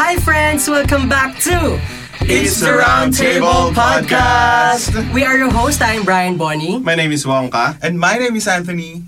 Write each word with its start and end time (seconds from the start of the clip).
Hi, 0.00 0.16
friends! 0.16 0.64
Welcome 0.64 1.12
back 1.12 1.36
to 1.44 1.76
It's 2.24 2.56
the 2.64 2.72
Round 2.72 3.12
Table 3.12 3.68
Podcast. 3.76 4.96
We 5.12 5.28
are 5.28 5.36
your 5.36 5.52
host. 5.52 5.84
I'm 5.84 6.08
Brian 6.08 6.40
Bonnie. 6.40 6.80
My 6.80 6.96
name 6.96 7.12
is 7.12 7.28
Wongka. 7.28 7.76
And 7.84 8.00
my 8.00 8.16
name 8.16 8.32
is 8.32 8.48
Anthony. 8.48 9.04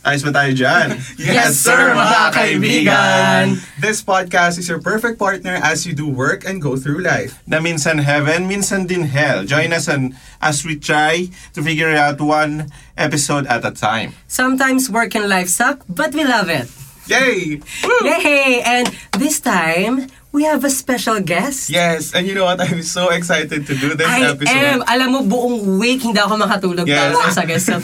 Ayos 0.00 0.24
ba 0.24 0.32
tayo 0.32 0.56
dyan? 0.56 0.96
Yes, 1.20 1.60
sir, 1.60 1.92
mga 1.92 2.32
kaibigan. 2.32 3.60
This 3.76 4.00
podcast 4.00 4.56
is 4.56 4.64
your 4.64 4.80
perfect 4.80 5.20
partner 5.20 5.60
as 5.60 5.84
you 5.84 5.92
do 5.92 6.08
work 6.08 6.48
and 6.48 6.56
go 6.56 6.80
through 6.80 7.04
life. 7.04 7.36
Na 7.44 7.60
minsan 7.60 8.00
heaven, 8.00 8.48
minsan 8.48 8.88
din 8.88 9.04
hell. 9.04 9.44
Join 9.44 9.76
us 9.76 9.92
and 9.92 10.16
as 10.40 10.64
we 10.64 10.80
try 10.80 11.28
to 11.52 11.60
figure 11.60 11.92
out 11.92 12.16
one 12.16 12.72
episode 12.96 13.44
at 13.44 13.60
a 13.60 13.76
time. 13.76 14.16
Sometimes 14.24 14.88
work 14.88 15.12
and 15.12 15.28
life 15.28 15.52
suck, 15.52 15.84
but 15.84 16.16
we 16.16 16.24
love 16.24 16.48
it. 16.48 16.72
Yay! 17.06 17.60
Yay! 18.00 18.62
And 18.64 18.88
this 19.20 19.40
time, 19.40 20.08
we 20.34 20.42
have 20.42 20.66
a 20.66 20.68
special 20.68 21.22
guest. 21.22 21.70
Yes, 21.70 22.10
and 22.10 22.26
you 22.26 22.34
know 22.34 22.42
what? 22.44 22.58
I'm 22.58 22.82
so 22.82 23.14
excited 23.14 23.70
to 23.70 23.74
do 23.78 23.94
this 23.94 24.02
I 24.10 24.34
episode. 24.34 24.50
am. 24.50 24.82
Alam 24.82 25.08
mo, 25.14 25.20
buong 25.22 25.78
week 25.78 26.02
hindi 26.02 26.18
ako 26.18 26.34
makatulog 26.42 26.90
Yes. 26.90 27.14
dahil 27.14 27.30
sa 27.30 27.44
guest 27.46 27.66
na 27.70 27.78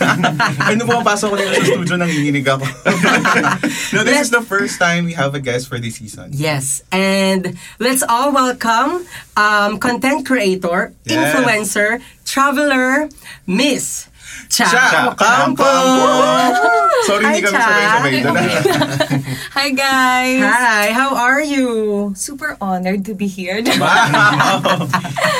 Ay, 0.66 0.74
nung 0.74 0.90
pumapasok 0.90 1.30
ko 1.30 1.34
dito 1.38 1.54
sa 1.54 1.64
studio, 1.78 1.94
nanginginig 1.94 2.42
ako. 2.42 2.66
no, 3.94 4.02
this 4.02 4.26
is 4.26 4.34
the 4.34 4.42
first 4.42 4.82
time 4.82 5.06
we 5.06 5.14
have 5.14 5.38
a 5.38 5.40
guest 5.40 5.70
for 5.70 5.78
this 5.78 6.02
season. 6.02 6.34
Yes, 6.34 6.82
and 6.90 7.54
let's 7.78 8.02
all 8.02 8.34
welcome 8.34 9.06
um, 9.38 9.78
content 9.78 10.26
creator, 10.26 10.90
Yes. 11.06 11.30
influencer, 11.30 12.02
traveler, 12.26 13.06
Miss 13.46 14.09
Cha. 14.50 14.66
Cha 14.66 15.14
Campo! 15.14 15.62
Sorry, 17.06 17.24
hindi 17.24 17.40
Hi, 17.40 17.46
kami 17.46 17.56
Cha. 17.56 17.64
sabay-sabay 17.64 18.12
doon. 18.20 18.36
Hi 19.56 19.68
guys! 19.72 20.42
Hi, 20.42 20.86
how 20.90 21.14
are 21.14 21.40
you? 21.40 22.10
Super 22.18 22.58
honored 22.60 23.06
to 23.06 23.14
be 23.14 23.30
here. 23.30 23.62
Wow! 23.78 24.90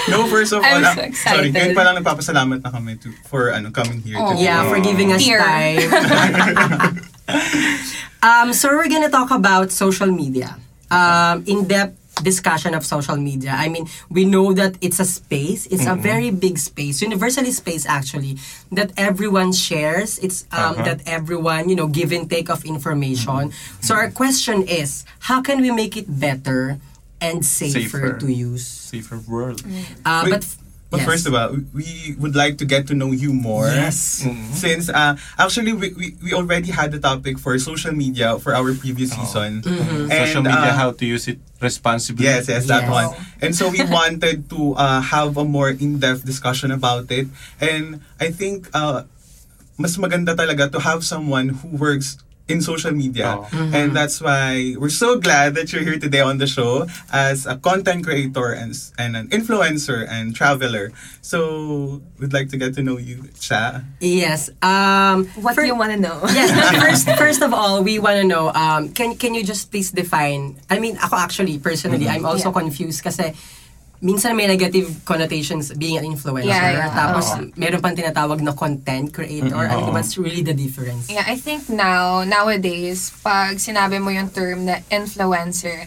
no, 0.09 0.27
first 0.31 0.55
of 0.55 0.63
all, 0.63 0.71
I'm 0.71 0.87
ah, 0.87 0.95
so 0.95 1.03
sorry, 1.03 1.11
excited. 1.11 1.51
ngayon 1.53 1.73
pa 1.77 1.83
lang 1.85 1.95
nagpapasalamat 2.01 2.59
na 2.65 2.71
kami 2.71 2.97
to, 3.03 3.13
for 3.29 3.53
ano 3.53 3.75
coming 3.75 4.01
here. 4.01 4.17
Oh. 4.17 4.33
today. 4.33 4.49
Yeah, 4.49 4.65
for 4.71 4.81
giving 4.81 5.13
us 5.13 5.21
Here. 5.21 5.43
time. 5.43 5.85
um, 8.27 8.49
so 8.57 8.73
we're 8.73 8.89
gonna 8.89 9.13
talk 9.13 9.31
about 9.31 9.71
social 9.71 10.09
media. 10.09 10.57
Um, 10.91 11.47
in-depth 11.47 12.00
discussion 12.23 12.75
of 12.75 12.85
social 12.85 13.17
media. 13.17 13.53
I 13.57 13.69
mean, 13.69 13.89
we 14.11 14.25
know 14.25 14.53
that 14.53 14.77
it's 14.81 15.01
a 15.01 15.05
space. 15.05 15.67
It's 15.67 15.87
a 15.87 15.95
very 15.95 16.31
big 16.31 16.59
space, 16.59 17.03
universally 17.03 17.53
space 17.53 17.85
actually, 17.87 18.39
that 18.73 18.93
everyone 18.97 19.53
shares. 19.53 20.19
It's 20.19 20.45
um, 20.53 20.59
Uh-huh. 20.75 20.85
that 20.85 21.01
everyone, 21.07 21.69
you 21.69 21.77
know, 21.77 21.89
give 21.89 22.13
and 22.13 22.29
take 22.31 22.49
of 22.51 22.65
information. 22.65 23.53
So 23.81 23.95
our 23.95 24.11
question 24.11 24.63
is, 24.69 25.05
how 25.31 25.41
can 25.43 25.61
we 25.61 25.71
make 25.71 25.97
it 25.97 26.07
better 26.09 26.79
and 27.21 27.45
safer, 27.45 27.81
Safer. 27.81 28.19
to 28.21 28.29
use? 28.33 28.67
Safer 28.67 29.19
world. 29.29 29.63
Uh, 30.05 30.29
but 30.31 30.45
But 30.91 30.99
yes. 31.01 31.07
first 31.07 31.25
of 31.31 31.39
all, 31.39 31.55
we 31.73 32.19
would 32.19 32.35
like 32.35 32.59
to 32.59 32.67
get 32.67 32.91
to 32.91 32.95
know 32.99 33.15
you 33.15 33.31
more. 33.33 33.71
Yes. 33.71 34.27
Since 34.59 34.91
uh, 34.91 35.15
actually 35.39 35.73
we, 35.73 35.95
we, 35.95 36.07
we 36.19 36.31
already 36.35 36.75
had 36.75 36.91
the 36.91 36.99
topic 36.99 37.39
for 37.39 37.55
social 37.63 37.95
media 37.95 38.39
for 38.43 38.55
our 38.59 38.75
previous 38.75 39.15
season. 39.15 39.63
And, 39.65 40.11
Social 40.11 40.43
media, 40.43 40.75
uh, 40.75 40.75
how 40.75 40.91
to 40.91 41.05
use 41.07 41.29
it 41.31 41.39
responsibly. 41.63 42.27
Yes, 42.27 42.49
yes, 42.51 42.67
Yes. 42.67 42.67
that 42.67 42.91
one. 42.91 43.15
And 43.41 43.55
so 43.55 43.71
we 43.71 43.83
wanted 43.87 44.51
to 44.51 44.75
uh, 44.75 45.01
have 45.01 45.37
a 45.39 45.45
more 45.47 45.71
in-depth 45.71 46.27
discussion 46.27 46.73
about 46.75 47.07
it. 47.15 47.29
And 47.61 48.03
I 48.19 48.35
think 48.35 48.67
uh, 48.75 49.05
mas 49.79 49.97
maganda 49.97 50.35
talaga 50.35 50.73
to 50.75 50.81
have 50.83 51.07
someone 51.07 51.51
who 51.55 51.69
works 51.79 52.19
in 52.51 52.61
social 52.61 52.91
media. 52.91 53.39
Oh. 53.39 53.71
And 53.73 53.95
that's 53.95 54.21
why 54.21 54.75
we're 54.77 54.91
so 54.91 55.19
glad 55.19 55.55
that 55.55 55.73
you're 55.73 55.83
here 55.87 55.99
today 55.99 56.21
on 56.21 56.39
the 56.39 56.47
show 56.47 56.87
as 57.13 57.47
a 57.47 57.57
content 57.57 58.05
creator 58.05 58.51
and, 58.53 58.75
and 58.99 59.17
an 59.17 59.29
influencer 59.31 60.03
and 60.11 60.35
traveler. 60.35 60.91
So 61.23 62.03
we'd 62.19 62.33
like 62.33 62.51
to 62.51 62.57
get 62.59 62.75
to 62.75 62.83
know 62.83 62.99
you, 62.99 63.29
Cha. 63.39 63.83
yes. 64.01 64.51
Um, 64.61 65.27
what 65.39 65.55
fir- 65.55 65.63
do 65.63 65.67
you 65.69 65.77
want 65.79 65.93
to 65.93 66.01
know? 66.01 66.19
yes, 66.35 66.51
first 66.83 67.07
first 67.17 67.43
of 67.43 67.55
all, 67.55 67.83
we 67.83 67.99
want 67.99 68.19
to 68.21 68.27
know 68.27 68.51
um 68.53 68.91
can 68.91 69.15
can 69.17 69.33
you 69.35 69.45
just 69.45 69.71
please 69.71 69.91
define 69.95 70.59
I 70.69 70.81
mean, 70.83 70.99
ako 70.99 71.17
actually 71.17 71.59
personally, 71.63 72.09
I'm 72.09 72.27
also 72.27 72.51
Yeah. 72.51 72.59
confused 72.67 73.05
kasi 73.07 73.33
minsan 74.01 74.33
may 74.37 74.49
negative 74.49 75.05
connotations 75.05 75.73
being 75.77 76.01
an 76.01 76.05
influencer. 76.05 76.49
Yeah, 76.49 76.89
yeah. 76.89 76.91
Tapos 76.91 77.37
Oo. 77.37 77.53
meron 77.57 77.81
pang 77.85 77.93
tinatawag 77.93 78.41
na 78.41 78.57
content 78.57 79.13
creator. 79.13 79.69
I 79.69 79.77
mean, 79.77 79.93
what's 79.93 80.17
really 80.17 80.41
the 80.41 80.57
difference? 80.57 81.13
Yeah, 81.13 81.25
I 81.29 81.37
think 81.37 81.69
now, 81.69 82.25
nowadays, 82.25 83.13
pag 83.21 83.61
sinabi 83.61 84.01
mo 84.01 84.09
yung 84.09 84.33
term 84.33 84.65
na 84.65 84.81
influencer, 84.89 85.85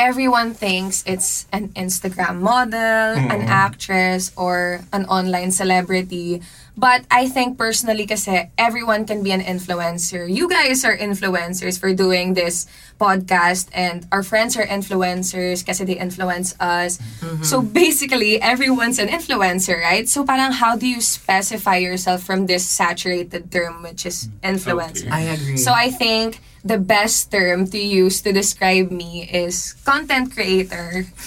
everyone 0.00 0.56
thinks 0.56 1.04
it's 1.06 1.44
an 1.52 1.68
Instagram 1.76 2.40
model, 2.40 3.20
an 3.20 3.44
actress, 3.44 4.32
or 4.36 4.80
an 4.92 5.04
online 5.06 5.52
celebrity. 5.52 6.40
But 6.76 7.04
I 7.10 7.28
think 7.28 7.58
personally 7.58 8.06
kasi 8.06 8.48
everyone 8.56 9.04
can 9.04 9.22
be 9.22 9.30
an 9.30 9.44
influencer. 9.44 10.24
You 10.24 10.48
guys 10.48 10.84
are 10.84 10.96
influencers 10.96 11.78
for 11.78 11.92
doing 11.92 12.32
this 12.32 12.66
podcast 12.98 13.68
and 13.74 14.08
our 14.10 14.22
friends 14.22 14.56
are 14.56 14.64
influencers 14.64 15.60
kasi 15.66 15.84
they 15.84 16.00
influence 16.00 16.56
us. 16.60 16.96
Mm-hmm. 17.20 17.44
So 17.44 17.60
basically, 17.60 18.40
everyone's 18.40 18.98
an 18.98 19.08
influencer, 19.08 19.80
right? 19.80 20.08
So 20.08 20.24
parang 20.24 20.52
how 20.52 20.76
do 20.76 20.88
you 20.88 21.00
specify 21.00 21.76
yourself 21.76 22.22
from 22.24 22.46
this 22.46 22.64
saturated 22.64 23.52
term 23.52 23.82
which 23.82 24.06
is 24.06 24.28
mm-hmm. 24.28 24.56
influencer? 24.56 25.12
I 25.12 25.36
agree. 25.36 25.60
So 25.60 25.72
I 25.76 25.90
think 25.90 26.40
the 26.64 26.78
best 26.78 27.30
term 27.30 27.66
to 27.66 27.78
use 27.78 28.22
to 28.22 28.32
describe 28.32 28.90
me 28.90 29.28
is 29.28 29.74
content 29.84 30.32
creator. 30.32 31.04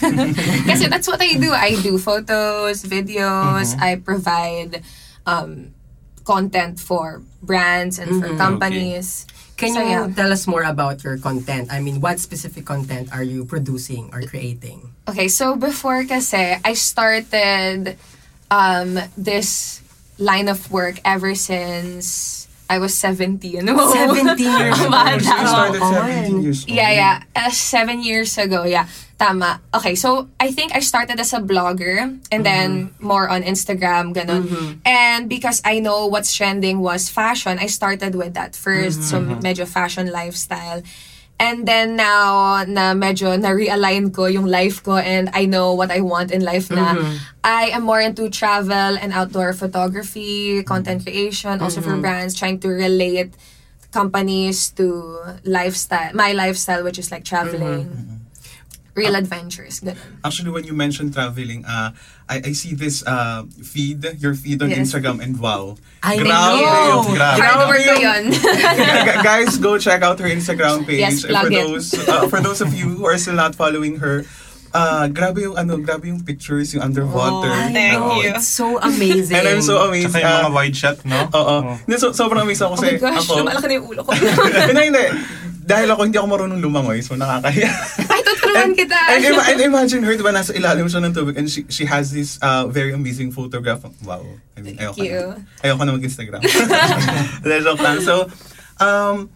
Kasi 0.66 0.88
that's 0.88 1.08
what 1.08 1.22
I 1.22 1.36
do. 1.36 1.52
I 1.52 1.76
do 1.84 2.00
photos, 2.00 2.84
videos, 2.84 3.76
mm-hmm. 3.76 3.84
I 3.84 3.96
provide 4.00 4.82
um, 5.26 5.74
content 6.26 6.80
for 6.80 7.22
brands 7.42 8.00
and 8.00 8.22
for 8.22 8.36
companies. 8.36 9.26
can 9.58 9.74
So, 9.74 9.82
you 9.82 9.90
yeah. 9.90 10.12
tell 10.12 10.34
us 10.34 10.48
more 10.48 10.64
about 10.64 11.04
your 11.04 11.18
content? 11.18 11.72
I 11.72 11.80
mean, 11.80 12.02
what 12.02 12.20
specific 12.20 12.66
content 12.66 13.14
are 13.14 13.24
you 13.24 13.46
producing 13.46 14.10
or 14.12 14.22
creating? 14.28 14.92
Okay, 15.08 15.30
so 15.30 15.56
before 15.56 16.04
kasi, 16.04 16.58
I 16.60 16.74
started 16.74 17.96
um, 18.52 19.00
this 19.16 19.80
line 20.18 20.48
of 20.50 20.72
work 20.72 21.00
ever 21.06 21.36
since 21.36 22.35
I 22.70 22.80
was 22.80 22.94
17. 22.98 23.62
17 23.68 23.68
years 24.60 24.80
old. 24.82 24.92
Bata. 24.92 25.22
You 25.22 25.48
started 25.48 25.82
Oo. 25.82 25.94
17 25.94 26.42
years 26.42 26.60
old. 26.66 26.70
Yeah, 26.70 26.92
yeah. 26.92 27.16
Uh, 27.36 27.52
seven 27.52 28.02
years 28.04 28.38
ago, 28.38 28.64
yeah. 28.66 28.88
Tama. 29.18 29.62
Okay, 29.74 29.96
so 29.96 30.28
I 30.42 30.52
think 30.52 30.76
I 30.76 30.80
started 30.84 31.20
as 31.20 31.32
a 31.32 31.40
blogger 31.40 32.20
and 32.32 32.46
then 32.46 32.92
more 33.00 33.30
on 33.30 33.44
Instagram, 33.44 34.12
ganun. 34.12 34.80
And 34.84 35.30
because 35.30 35.62
I 35.64 35.80
know 35.80 36.08
what's 36.08 36.34
trending 36.36 36.80
was 36.84 37.08
fashion, 37.08 37.56
I 37.60 37.68
started 37.68 38.16
with 38.16 38.34
that 38.36 38.54
1st 38.60 39.00
So 39.08 39.22
medyo 39.40 39.64
fashion 39.64 40.12
lifestyle. 40.12 40.84
And 41.36 41.68
then 41.68 42.00
now 42.00 42.64
na 42.64 42.96
medyo 42.96 43.36
na-realign 43.36 44.16
ko 44.16 44.26
yung 44.32 44.48
life 44.48 44.80
ko 44.84 44.96
and 44.96 45.28
I 45.36 45.46
know 45.46 45.76
what 45.76 45.92
I 45.92 46.00
want 46.00 46.32
in 46.32 46.40
life 46.48 46.72
na 46.72 46.96
I 47.44 47.76
am 47.76 47.84
more 47.84 48.00
into 48.00 48.30
travel 48.32 48.96
and 48.96 49.12
outdoor 49.12 49.52
photography, 49.52 50.64
content 50.64 51.04
creation, 51.04 51.60
also 51.60 51.82
for 51.84 52.00
brands, 52.00 52.40
trying 52.40 52.60
to 52.64 52.70
relate 52.72 53.36
companies 53.92 54.72
to 54.80 55.20
lifestyle, 55.44 56.16
my 56.16 56.32
lifestyle, 56.32 56.84
which 56.84 57.00
is 57.00 57.12
like 57.12 57.24
traveling, 57.28 58.24
real 58.96 59.14
adventures. 59.14 59.84
Ganun. 59.84 60.00
Actually, 60.24 60.50
when 60.50 60.64
you 60.64 60.72
mentioned 60.72 61.12
traveling, 61.12 61.68
uh, 61.68 61.92
I, 62.26 62.50
I 62.50 62.52
see 62.56 62.74
this 62.74 63.04
uh, 63.04 63.44
feed, 63.62 64.00
your 64.18 64.34
feed 64.34 64.64
on 64.64 64.72
Yes. 64.72 64.88
Instagram, 64.88 65.20
and 65.20 65.36
wow. 65.38 65.76
I 66.02 66.16
Grabe 66.16 66.32
know. 66.32 67.04
yung- 67.04 67.16
Grabe. 67.20 67.76
Yun. 68.00 68.24
Gu- 69.06 69.20
Guys, 69.22 69.60
go 69.60 69.78
check 69.78 70.02
out 70.02 70.18
her 70.20 70.32
Instagram 70.32 70.88
page. 70.88 71.04
Yes, 71.04 71.28
plug 71.28 71.48
for 71.48 71.52
it. 71.52 71.60
those 71.60 71.88
uh, 72.08 72.28
for 72.28 72.40
those 72.40 72.64
of 72.64 72.72
you 72.72 72.88
who 72.88 73.04
are 73.06 73.20
still 73.20 73.36
not 73.36 73.52
following 73.54 74.00
her, 74.00 74.24
uh, 74.72 75.12
grabe 75.12 75.44
yung 75.44 75.60
ano, 75.60 75.76
grabe 75.78 76.08
yung 76.08 76.24
pictures, 76.24 76.72
yung 76.72 76.84
underwater. 76.84 77.52
I 77.52 77.72
Thank 77.76 78.00
know, 78.00 78.24
you. 78.24 78.32
It's 78.32 78.48
so 78.48 78.80
amazing. 78.80 79.36
And 79.36 79.48
I'm 79.48 79.62
so 79.62 79.84
amazed. 79.84 80.16
Tsaka 80.16 80.24
yung 80.24 80.36
mga 80.40 80.50
uh, 80.50 80.56
wide 80.56 80.76
shot, 80.76 80.98
no? 81.04 81.20
Oo. 81.36 81.56
Hindi, 81.84 81.96
so, 82.00 82.16
sobrang 82.16 82.48
amazed 82.48 82.64
Oh 82.64 82.72
ako 82.72 82.80
my 82.80 82.96
kasi 82.96 83.04
gosh, 83.04 83.28
ako. 83.28 83.34
lumalaki 83.44 83.66
na 83.68 83.74
yung 83.76 83.88
ulo 83.92 84.02
ko. 84.08 84.12
hindi, 84.72 84.82
hindi. 84.88 85.06
Dahil 85.66 85.90
ako 85.90 86.02
hindi 86.06 86.18
ako 86.22 86.28
marunong 86.30 86.62
lumangoy, 86.62 87.02
so 87.02 87.18
nakakahiya. 87.18 87.74
Ay, 88.56 88.72
tutulungan 88.72 88.72
kita. 88.80 88.98
and, 89.12 89.22
ima- 89.28 89.46
and 89.52 89.60
imagine 89.62 90.02
her, 90.04 90.16
di 90.16 90.24
ba, 90.24 90.32
nasa 90.32 90.56
ilalim 90.56 90.88
siya 90.88 91.04
ng 91.04 91.12
tubig 91.12 91.36
and 91.36 91.52
she, 91.52 91.66
she 91.68 91.84
has 91.84 92.12
this 92.16 92.40
uh, 92.42 92.66
very 92.72 92.94
amazing 92.96 93.32
photograph. 93.32 93.84
Wow. 94.02 94.24
I 94.56 94.62
mean, 94.64 94.80
ayoko 94.80 95.04
you. 95.04 95.36
na. 95.36 95.44
Ayoko 95.62 95.82
na 95.84 95.92
mag-Instagram. 95.94 96.42
Hindi, 97.44 97.56
joke 97.62 97.82
lang. 97.84 98.00
So, 98.02 98.32
um, 98.80 99.30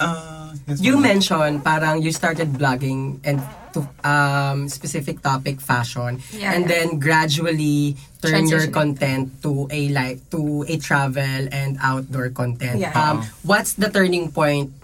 uh, 0.00 0.52
yes, 0.66 0.80
You 0.80 0.96
ma'am. 0.96 1.02
mentioned 1.20 1.56
parang 1.62 2.00
you 2.02 2.12
started 2.12 2.52
blogging 2.56 3.20
and 3.22 3.40
to 3.70 3.86
um 4.02 4.66
specific 4.66 5.22
topic 5.22 5.62
fashion 5.62 6.18
Yeah, 6.34 6.58
and 6.58 6.66
yeah. 6.66 6.74
then 6.74 6.98
gradually 6.98 7.94
turn 8.18 8.50
your 8.50 8.66
content 8.66 9.30
to 9.46 9.70
a 9.70 9.94
like 9.94 10.18
to 10.34 10.66
a 10.66 10.74
travel 10.82 11.46
and 11.54 11.78
outdoor 11.78 12.34
content. 12.34 12.82
Yeah. 12.82 12.90
Um 12.90 13.22
what's 13.46 13.78
the 13.78 13.86
turning 13.86 14.34
point 14.34 14.74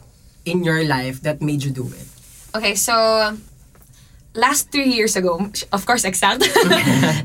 in 0.47 0.63
your 0.63 0.87
life 0.87 1.19
that 1.27 1.43
made 1.43 1.67
you 1.67 1.75
do 1.75 1.91
it? 1.91 2.07
Okay, 2.55 2.79
so 2.79 2.95
last 4.37 4.71
three 4.71 4.93
years 4.93 5.17
ago, 5.17 5.51
of 5.73 5.87
course, 5.87 6.05
exact. 6.05 6.43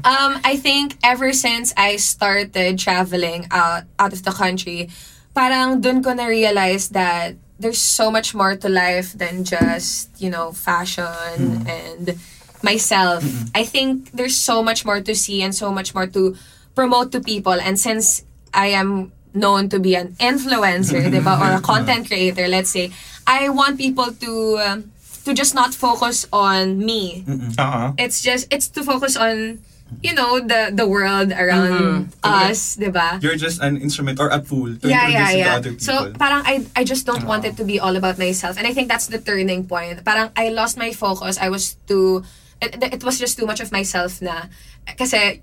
um, 0.07 0.39
I 0.43 0.57
think 0.57 0.97
ever 1.03 1.33
since 1.33 1.73
I 1.77 1.97
started 1.97 2.79
traveling 2.79 3.47
out 3.51 3.83
out 3.99 4.13
of 4.13 4.23
the 4.23 4.31
country, 4.31 4.89
parang 5.35 5.81
dun 5.81 6.01
ko 6.01 6.13
na 6.13 6.25
realize 6.25 6.89
that 6.95 7.35
there's 7.59 7.79
so 7.79 8.09
much 8.09 8.33
more 8.33 8.55
to 8.55 8.69
life 8.69 9.13
than 9.13 9.43
just 9.43 10.09
you 10.17 10.29
know 10.31 10.51
fashion 10.51 11.67
and 11.67 12.17
myself. 12.63 13.23
I 13.53 13.63
think 13.63 14.11
there's 14.11 14.35
so 14.37 14.63
much 14.63 14.85
more 14.85 15.01
to 15.01 15.13
see 15.13 15.41
and 15.41 15.53
so 15.53 15.71
much 15.71 15.93
more 15.93 16.07
to 16.07 16.35
promote 16.75 17.11
to 17.11 17.19
people. 17.21 17.53
And 17.53 17.79
since 17.79 18.23
I 18.53 18.67
am 18.73 19.11
known 19.33 19.69
to 19.69 19.79
be 19.79 19.95
an 19.95 20.15
influencer, 20.19 21.01
diba, 21.13 21.39
or 21.39 21.57
a 21.57 21.61
content 21.61 22.07
creator, 22.07 22.47
let's 22.47 22.69
say, 22.69 22.91
I 23.27 23.49
want 23.49 23.77
people 23.77 24.11
to 24.11 24.57
um, 24.59 24.90
to 25.25 25.33
just 25.33 25.53
not 25.53 25.73
focus 25.73 26.25
on 26.33 26.79
me. 26.79 27.25
Oo. 27.27 27.93
It's 27.97 28.21
just 28.21 28.47
it's 28.49 28.67
to 28.73 28.83
focus 28.83 29.15
on 29.17 29.59
you 29.99 30.15
know 30.15 30.39
the 30.39 30.71
the 30.71 30.87
world 30.87 31.35
around 31.35 32.15
us, 32.23 32.79
diba? 32.79 33.19
You're 33.19 33.35
just 33.35 33.59
an 33.59 33.75
instrument 33.75 34.19
or 34.19 34.31
a 34.31 34.39
tool 34.39 34.71
to 34.79 34.87
yeah, 34.87 35.11
introduce 35.11 35.11
yeah, 35.11 35.29
you 35.29 35.35
to 35.35 35.49
yeah. 35.49 35.59
other 35.59 35.71
people. 35.75 35.85
So 35.85 35.93
parang 36.15 36.41
I 36.47 36.65
I 36.75 36.83
just 36.87 37.03
don't 37.03 37.27
want 37.27 37.43
it 37.43 37.59
to 37.59 37.67
be 37.67 37.79
all 37.79 37.95
about 37.99 38.15
myself, 38.15 38.55
and 38.55 38.65
I 38.65 38.73
think 38.73 38.87
that's 38.87 39.11
the 39.11 39.19
turning 39.19 39.67
point. 39.67 39.99
Parang 40.07 40.31
I 40.39 40.49
lost 40.55 40.79
my 40.79 40.95
focus. 40.95 41.35
I 41.37 41.51
was 41.51 41.75
too. 41.85 42.23
It, 42.61 42.77
it 42.77 43.03
was 43.03 43.17
just 43.17 43.41
too 43.41 43.49
much 43.49 43.59
of 43.59 43.73
myself 43.73 44.21
na. 44.21 44.45
Kasi 44.85 45.41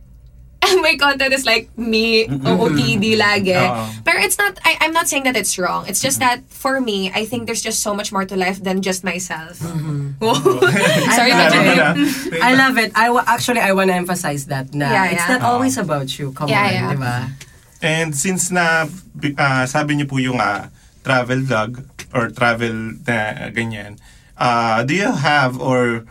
my 0.84 0.96
content 0.96 1.32
is 1.32 1.44
like 1.46 1.70
me, 1.76 2.26
OOTD 2.28 3.16
lagi. 3.16 3.56
Oo. 3.56 3.88
Pero 4.04 4.18
it's 4.20 4.38
not, 4.38 4.58
I, 4.64 4.76
I'm 4.80 4.92
not 4.92 5.08
saying 5.08 5.24
that 5.24 5.36
it's 5.36 5.58
wrong. 5.58 5.86
It's 5.88 6.00
just 6.00 6.18
that 6.20 6.42
for 6.48 6.80
me, 6.80 7.10
I 7.14 7.24
think 7.24 7.46
there's 7.46 7.62
just 7.62 7.80
so 7.80 7.94
much 7.94 8.12
more 8.12 8.24
to 8.24 8.36
life 8.36 8.62
than 8.62 8.82
just 8.82 9.04
myself. 9.04 9.56
Sorry, 11.16 11.32
I 11.32 11.48
love 11.48 11.66
it. 11.66 12.42
I 12.42 12.52
love 12.54 12.76
it. 12.78 12.90
I 12.94 13.10
wa- 13.10 13.24
actually 13.26 13.60
I 13.60 13.72
want 13.72 13.88
to 13.90 13.96
emphasize 13.96 14.46
that 14.46 14.74
na 14.74 14.90
Yeah, 14.90 15.06
it's 15.14 15.24
yeah. 15.28 15.38
not 15.38 15.42
always 15.42 15.76
about 15.78 16.18
you. 16.18 16.32
Come 16.32 16.48
Yeah, 16.48 16.66
on, 16.66 16.72
yeah. 16.72 16.90
di 16.90 16.96
ba? 16.98 17.14
And 17.78 18.10
since 18.16 18.50
na 18.50 18.90
ah, 19.38 19.64
sabi 19.66 19.94
niyo 19.96 20.06
po 20.10 20.18
yung 20.18 20.40
ah, 20.42 20.70
travel 21.06 21.46
vlog 21.46 21.86
or 22.12 22.28
travel 22.34 22.98
na 23.06 23.48
ganyan, 23.54 23.98
ah, 24.36 24.82
do 24.82 24.94
you 24.94 25.08
have 25.12 25.56
or 25.62 26.02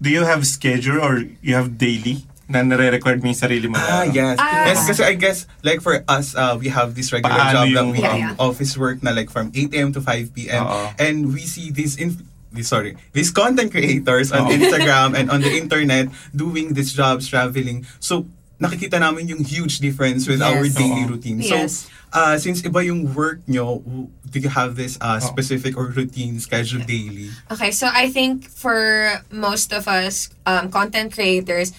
do 0.00 0.08
you 0.12 0.24
have 0.24 0.44
schedule 0.46 1.00
or 1.00 1.24
you 1.40 1.56
have 1.56 1.76
daily 1.80 2.24
na 2.50 2.66
nare-record 2.66 3.22
mo 3.22 3.30
yung 3.30 3.38
sarili 3.38 3.70
mo? 3.70 3.78
Ah, 3.78 4.02
yes. 4.02 4.34
Ah. 4.36 4.66
Yes, 4.66 4.82
kasi 4.84 5.06
I 5.06 5.14
guess, 5.14 5.46
like 5.62 5.78
for 5.78 6.02
us, 6.10 6.34
uh, 6.34 6.58
we 6.58 6.66
have 6.66 6.98
this 6.98 7.14
regular 7.14 7.30
Paano 7.30 7.62
job 7.62 7.66
yung- 7.70 7.90
we 7.94 8.02
Yeah, 8.02 8.10
um, 8.10 8.18
yeah. 8.18 8.34
office 8.42 8.74
work 8.74 8.98
na 9.06 9.14
like 9.14 9.30
from 9.30 9.54
8 9.54 9.70
a.m. 9.72 9.94
to 9.94 10.02
5 10.02 10.34
p.m. 10.34 10.66
Oo. 10.66 10.90
And 10.98 11.30
we 11.30 11.46
see 11.46 11.70
these 11.70 11.94
in 11.94 12.18
these- 12.50 12.66
sorry, 12.66 12.98
these 13.14 13.30
content 13.30 13.70
creators 13.70 14.34
on 14.34 14.50
Oo. 14.50 14.52
Instagram 14.52 15.14
and 15.14 15.30
on 15.30 15.38
the 15.38 15.54
internet 15.62 16.10
doing 16.34 16.74
these 16.74 16.90
jobs, 16.90 17.30
traveling. 17.30 17.86
So, 18.02 18.26
nakikita 18.58 18.98
namin 18.98 19.30
yung 19.30 19.46
huge 19.46 19.78
difference 19.78 20.26
with 20.26 20.42
our 20.42 20.66
Yes. 20.66 20.74
daily 20.74 21.06
Oo. 21.06 21.14
routine. 21.14 21.38
Yes. 21.40 21.86
So, 21.86 21.88
uh, 22.12 22.34
since 22.36 22.60
iba 22.60 22.82
yung 22.82 23.14
work 23.14 23.40
nyo, 23.46 23.78
do 24.26 24.38
you 24.38 24.50
have 24.50 24.74
this 24.74 24.98
uh, 25.00 25.22
specific 25.22 25.78
or 25.78 25.94
routine 25.94 26.42
schedule 26.42 26.82
daily? 26.82 27.30
Okay, 27.50 27.70
so 27.70 27.86
I 27.86 28.10
think 28.10 28.50
for 28.50 29.22
most 29.30 29.70
of 29.72 29.86
us 29.86 30.28
um, 30.44 30.68
content 30.68 31.14
creators, 31.14 31.70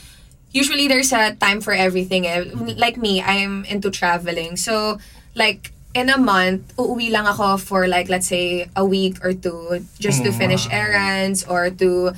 usually 0.52 0.88
there's 0.88 1.12
a 1.12 1.36
time 1.36 1.62
for 1.62 1.74
everything. 1.74 2.28
Eh. 2.28 2.46
Like 2.78 2.98
me, 2.98 3.22
I'm 3.22 3.66
into 3.66 3.90
traveling. 3.92 4.56
So, 4.58 5.00
like, 5.36 5.72
in 5.94 6.10
a 6.10 6.18
month, 6.18 6.76
uuwi 6.78 7.12
lang 7.12 7.28
ako 7.28 7.58
for 7.58 7.88
like, 7.88 8.10
let's 8.10 8.28
say, 8.28 8.70
a 8.76 8.86
week 8.86 9.24
or 9.24 9.34
two 9.34 9.86
just 10.00 10.24
to 10.24 10.32
Mm, 10.32 10.38
finish 10.38 10.68
errands 10.72 11.44
or 11.44 11.70
to 11.70 12.14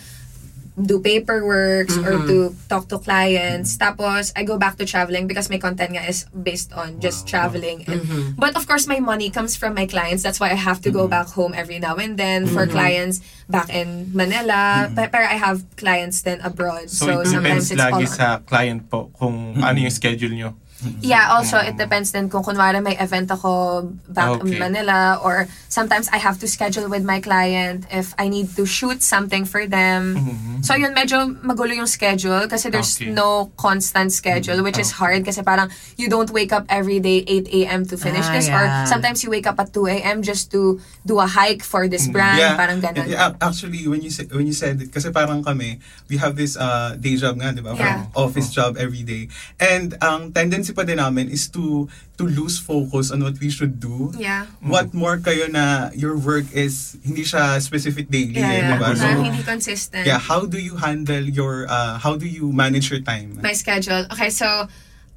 do 0.73 0.97
paperwork 0.99 1.89
or 2.01 2.25
to 2.25 2.55
talk 2.67 2.89
to 2.89 2.97
clients. 2.97 3.77
Tapos, 3.77 4.33
I 4.35 4.41
go 4.43 4.57
back 4.57 4.77
to 4.81 4.85
traveling 4.85 5.27
because 5.27 5.49
my 5.49 5.57
content 5.57 5.93
nga 5.93 6.01
is 6.09 6.25
based 6.33 6.73
on 6.73 6.97
just 6.99 7.27
traveling. 7.27 7.85
And, 7.85 8.01
But 8.35 8.57
of 8.57 8.65
course, 8.65 8.87
my 8.87 8.97
money 8.99 9.29
comes 9.29 9.55
from 9.55 9.75
my 9.75 9.85
clients. 9.85 10.23
That's 10.23 10.39
why 10.39 10.49
I 10.49 10.57
have 10.57 10.81
to 10.81 10.91
go 10.91 11.07
back 11.07 11.27
home 11.37 11.53
every 11.53 11.77
now 11.77 11.95
and 12.01 12.17
then 12.17 12.47
for 12.49 12.65
clients 12.65 13.21
back 13.45 13.69
in 13.69 14.09
Manila. 14.17 14.89
Pe- 14.95 15.09
Pero 15.13 15.25
I 15.29 15.37
have 15.37 15.61
clients 15.77 16.21
then 16.25 16.41
abroad. 16.41 16.89
So, 16.89 17.05
So, 17.05 17.21
it 17.21 17.27
sometimes 17.29 17.69
depends 17.69 17.71
it's 17.71 17.81
all 17.81 17.91
lagi 17.93 18.07
on. 18.09 18.17
sa 18.17 18.27
client 18.41 18.89
po 18.89 19.13
kung 19.13 19.61
ano 19.61 19.77
yung 19.77 19.93
schedule 19.93 20.33
nyo. 20.33 20.57
Yeah, 21.01 21.33
also 21.33 21.57
it 21.57 21.77
depends 21.77 22.11
then 22.11 22.29
kung 22.29 22.43
kunwari 22.43 22.81
may 22.81 22.97
event 22.97 23.31
ako 23.31 23.87
back 24.07 24.39
Okay. 24.39 24.55
in 24.55 24.59
Manila 24.59 25.19
or 25.23 25.47
sometimes 25.69 26.09
I 26.11 26.17
have 26.17 26.39
to 26.39 26.47
schedule 26.47 26.89
with 26.89 27.03
my 27.03 27.19
client 27.19 27.85
if 27.91 28.13
I 28.17 28.27
need 28.27 28.55
to 28.55 28.65
shoot 28.65 29.03
something 29.03 29.45
for 29.45 29.67
them. 29.67 30.15
So 30.63 30.75
yun, 30.75 30.95
medyo 30.95 31.27
magulo 31.43 31.75
yung 31.75 31.87
schedule 31.87 32.47
kasi 32.47 32.69
there's 32.69 32.95
Okay. 32.97 33.11
no 33.11 33.51
constant 33.55 34.11
schedule 34.11 34.63
which 34.63 34.79
is 34.79 34.95
hard 34.95 35.23
kasi 35.23 35.43
parang 35.43 35.69
you 35.99 36.07
don't 36.07 36.31
wake 36.31 36.51
up 36.51 36.65
every 36.67 36.99
day 36.99 37.23
8 37.27 37.47
a.m. 37.63 37.81
to 37.87 37.95
finish 37.95 38.25
Ah, 38.27 38.33
this 38.35 38.47
yeah. 38.47 38.55
or 38.57 38.63
sometimes 38.87 39.23
you 39.23 39.29
wake 39.29 39.47
up 39.47 39.59
at 39.59 39.71
2 39.73 39.87
a.m. 39.99 40.21
just 40.21 40.51
to 40.51 40.79
do 41.05 41.19
a 41.19 41.27
hike 41.27 41.61
for 41.63 41.87
this 41.87 42.07
brand, 42.07 42.39
parang 42.55 42.79
ganun. 42.81 43.07
Yeah, 43.07 43.35
actually, 43.39 43.87
when 43.87 44.01
you 44.01 44.09
say, 44.09 44.25
when 44.31 44.47
you 44.47 44.55
said 44.55 44.81
it, 44.81 44.89
kasi 44.91 45.11
parang 45.11 45.43
kami, 45.43 45.79
we 46.09 46.17
have 46.17 46.35
this 46.35 46.55
uh, 46.55 46.95
day 46.97 47.15
job 47.15 47.37
nga, 47.37 47.51
di 47.53 47.61
ba? 47.61 47.75
Yeah. 47.75 48.07
From 48.09 48.27
office 48.29 48.49
job 48.49 48.75
every 48.75 49.03
day. 49.03 49.27
And 49.59 49.93
ang 50.01 50.31
tendency 50.33 50.72
pa 50.73 50.83
din 50.83 50.97
namin 50.97 51.29
is 51.29 51.47
to 51.53 51.85
to 52.17 52.23
lose 52.25 52.57
focus 52.57 53.13
on 53.13 53.21
what 53.21 53.37
we 53.37 53.47
should 53.47 53.79
do. 53.79 54.09
Yeah. 54.17 54.49
What 54.59 54.91
more 54.93 55.17
kayo 55.17 55.47
na 55.47 55.93
your 55.93 56.17
work 56.17 56.49
is 56.51 56.97
hindi 57.05 57.23
siya 57.23 57.61
specific 57.61 58.09
daily, 58.09 58.37
Yeah, 58.37 58.49
eh, 58.49 58.57
yeah. 58.59 58.69
di 58.73 58.75
ba? 58.81 58.89
So, 58.97 59.07
hindi 59.07 59.41
consistent. 59.45 60.05
yeah, 60.05 60.17
how 60.19 60.45
do 60.45 60.57
you 60.57 60.77
handle 60.77 61.23
your, 61.23 61.69
uh, 61.69 61.97
how 61.97 62.17
do 62.17 62.25
you 62.25 62.49
manage 62.51 62.89
your 62.89 63.01
time? 63.01 63.37
my 63.41 63.53
schedule. 63.53 64.05
Okay, 64.11 64.29
so 64.29 64.67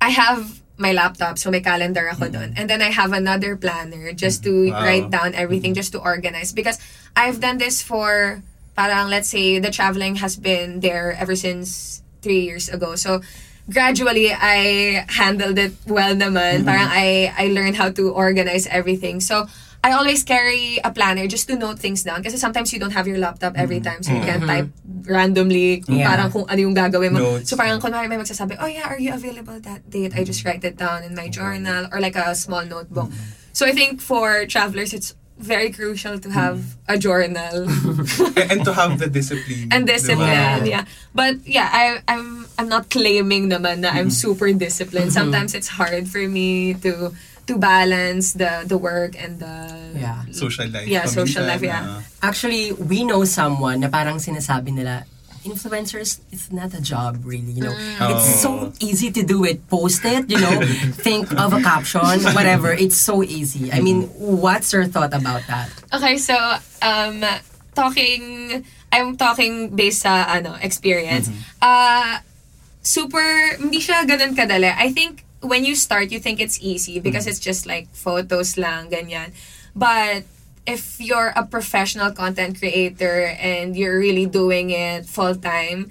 I 0.00 0.12
have 0.12 0.60
my 0.76 0.92
laptop, 0.92 1.40
so 1.40 1.48
may 1.48 1.64
calendar 1.64 2.04
ako 2.12 2.28
doon. 2.28 2.52
And 2.52 2.68
then 2.68 2.84
I 2.84 2.92
have 2.92 3.16
another 3.16 3.56
planner 3.56 4.12
just 4.12 4.44
to 4.44 4.68
Wow. 4.68 4.84
write 4.84 5.08
down 5.08 5.32
everything, 5.32 5.72
just 5.72 5.92
to 5.96 5.98
organize. 6.00 6.52
Because 6.52 6.76
I've 7.16 7.40
done 7.40 7.56
this 7.56 7.80
for, 7.80 8.44
parang 8.76 9.08
let's 9.08 9.28
say, 9.32 9.56
the 9.56 9.72
traveling 9.72 10.20
has 10.20 10.36
been 10.36 10.84
there 10.84 11.16
ever 11.16 11.32
since 11.32 12.00
three 12.20 12.44
years 12.44 12.68
ago. 12.68 12.92
So, 12.92 13.24
gradually, 13.68 14.32
I 14.32 15.04
handled 15.08 15.58
it 15.58 15.74
well 15.86 16.14
naman. 16.14 16.64
Parang 16.64 16.88
I, 16.90 17.32
I 17.36 17.48
learned 17.48 17.76
how 17.76 17.90
to 17.90 18.12
organize 18.12 18.66
everything. 18.66 19.20
So, 19.20 19.46
I 19.84 19.92
always 19.92 20.24
carry 20.24 20.78
a 20.82 20.90
planner 20.90 21.26
just 21.28 21.46
to 21.46 21.54
note 21.54 21.78
things 21.78 22.02
down. 22.02 22.22
Kasi 22.22 22.36
sometimes 22.38 22.72
you 22.72 22.80
don't 22.80 22.90
have 22.90 23.06
your 23.06 23.18
laptop 23.18 23.54
every 23.54 23.78
time. 23.78 24.02
So, 24.02 24.12
you 24.12 24.20
can 24.20 24.42
type 24.46 24.68
randomly 25.06 25.80
kung 25.86 25.98
Yeah. 26.02 26.10
parang 26.10 26.32
kung 26.32 26.46
ano 26.50 26.58
yung 26.58 26.74
gagawin 26.74 27.12
mo. 27.14 27.18
Notes. 27.38 27.50
So, 27.50 27.56
parang 27.56 27.78
kunwari 27.78 28.08
may 28.10 28.18
magsasabi, 28.18 28.58
oh 28.58 28.66
yeah, 28.66 28.90
are 28.90 28.98
you 28.98 29.14
available 29.14 29.60
that 29.62 29.86
date? 29.90 30.14
I 30.18 30.24
just 30.26 30.42
write 30.44 30.64
it 30.66 30.74
down 30.76 31.06
in 31.06 31.14
my 31.14 31.28
journal 31.30 31.86
or 31.92 32.00
like 32.02 32.16
a 32.18 32.34
small 32.34 32.66
notebook. 32.66 33.10
So, 33.52 33.62
I 33.66 33.72
think 33.72 34.02
for 34.02 34.42
travelers, 34.46 34.90
it's 34.92 35.14
very 35.38 35.70
crucial 35.70 36.18
to 36.18 36.30
have 36.30 36.76
a 36.88 36.96
journal 36.96 37.68
and, 38.50 38.64
to 38.64 38.72
have 38.72 38.98
the 38.98 39.08
discipline. 39.08 39.68
and 39.70 39.86
discipline. 39.86 40.64
Yeah. 40.66 40.84
But 41.14 41.44
yeah, 41.46 41.68
I, 41.72 42.00
I'm 42.08 42.46
I'm 42.58 42.68
not 42.68 42.88
claiming 42.88 43.50
naman 43.50 43.84
na 43.84 43.90
I'm 43.92 44.08
super 44.10 44.52
disciplined. 44.52 45.12
Sometimes 45.12 45.54
it's 45.54 45.68
hard 45.68 46.08
for 46.08 46.24
me 46.24 46.74
to 46.80 47.12
to 47.46 47.52
balance 47.58 48.32
the 48.34 48.64
the 48.66 48.78
work 48.80 49.14
and 49.20 49.38
the 49.38 49.54
Yeah. 49.96 50.24
Social 50.32 50.68
life. 50.68 50.88
Yeah, 50.88 51.04
social 51.06 51.44
life, 51.44 51.62
yeah. 51.62 52.00
ah. 52.00 52.00
Actually, 52.32 52.72
we 52.72 53.04
know 53.04 53.24
someone 53.24 53.80
na 53.80 53.88
parang 53.88 54.16
sinasabi 54.20 54.72
nila, 54.72 55.04
influencers, 55.46 56.20
it's 56.34 56.50
not 56.50 56.74
a 56.74 56.82
job 56.82 57.22
really, 57.24 57.54
you 57.54 57.62
know. 57.62 57.74
It's 58.10 58.42
so 58.42 58.72
easy 58.82 59.10
to 59.14 59.22
do 59.22 59.44
it. 59.46 59.62
Post 59.70 60.04
it, 60.04 60.28
you 60.28 60.40
know, 60.42 60.60
think 61.06 61.30
of 61.38 61.54
a 61.54 61.62
caption, 61.62 62.02
whatever. 62.34 62.72
It's 62.74 62.98
so 62.98 63.22
easy. 63.22 63.70
I 63.72 63.80
mean, 63.80 64.10
what's 64.18 64.72
your 64.72 64.86
thought 64.86 65.14
about 65.14 65.46
that? 65.46 65.70
Okay, 65.94 66.18
so 66.18 66.34
um 66.82 67.22
talking 67.74 68.64
I'm 68.90 69.16
talking 69.16 69.74
based 69.74 70.02
sa 70.02 70.26
ano 70.26 70.58
experience. 70.58 71.30
Uh 71.62 72.18
super 72.82 73.56
hindi 73.62 73.78
siya 73.78 74.02
ganun 74.04 74.34
kadali. 74.34 74.74
I 74.74 74.90
think 74.90 75.22
when 75.40 75.64
you 75.64 75.78
start 75.78 76.10
you 76.10 76.18
think 76.18 76.42
it's 76.42 76.58
easy 76.58 76.98
because 76.98 77.26
it's 77.30 77.40
just 77.40 77.64
like 77.64 77.86
photos 77.94 78.58
lang 78.58 78.90
ganyan. 78.90 79.30
But 79.76 80.24
if 80.66 81.00
you're 81.00 81.32
a 81.36 81.44
professional 81.46 82.10
content 82.12 82.58
creator 82.58 83.32
and 83.38 83.76
you're 83.76 83.98
really 83.98 84.26
doing 84.26 84.70
it 84.70 85.06
full 85.06 85.34
time, 85.34 85.90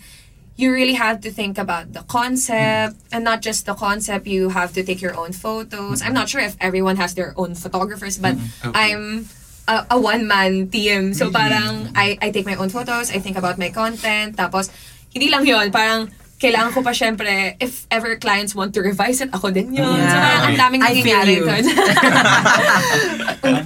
you 0.56 0.72
really 0.72 0.94
have 0.96 1.20
to 1.22 1.32
think 1.32 1.58
about 1.58 1.92
the 1.92 2.04
concept 2.08 2.96
and 3.12 3.24
not 3.24 3.42
just 3.42 3.66
the 3.66 3.74
concept 3.76 4.28
you 4.28 4.50
have 4.50 4.72
to 4.74 4.84
take 4.84 5.02
your 5.02 5.16
own 5.18 5.32
photos. 5.34 6.02
I'm 6.02 6.14
not 6.14 6.30
sure 6.30 6.40
if 6.42 6.56
everyone 6.60 6.96
has 6.96 7.14
their 7.16 7.34
own 7.36 7.56
photographers 7.56 8.18
but 8.18 8.36
Okay. 8.64 8.72
i'm 8.94 9.28
a, 9.68 9.86
a 9.92 10.00
one-man 10.00 10.70
team. 10.70 11.14
So 11.14 11.32
parang 11.32 11.90
I, 11.96 12.18
I 12.22 12.30
take 12.32 12.46
my 12.46 12.56
own 12.56 12.70
photos 12.70 13.12
i 13.12 13.20
think 13.20 13.36
about 13.36 13.58
my 13.58 13.68
content 13.70 14.38
tapos 14.38 14.70
hindi 15.12 15.28
lang 15.28 15.44
yon 15.44 15.72
parang 15.72 16.08
kailangan 16.36 16.70
ko 16.70 16.80
pa 16.82 16.92
syempre, 16.92 17.56
if 17.58 17.86
ever 17.90 18.14
clients 18.16 18.52
want 18.52 18.72
to 18.72 18.80
revise 18.82 19.20
it, 19.20 19.30
ako 19.32 19.50
din 19.50 19.72
yun. 19.72 19.88
So 19.88 20.12
Yeah. 20.12 20.20
parang 20.20 20.44
ang 20.46 20.58
daming 20.60 20.82
I 20.82 20.86
feel 20.92 20.96
nangyayari 21.00 21.34
you. 21.34 21.44
doon. 21.44 21.64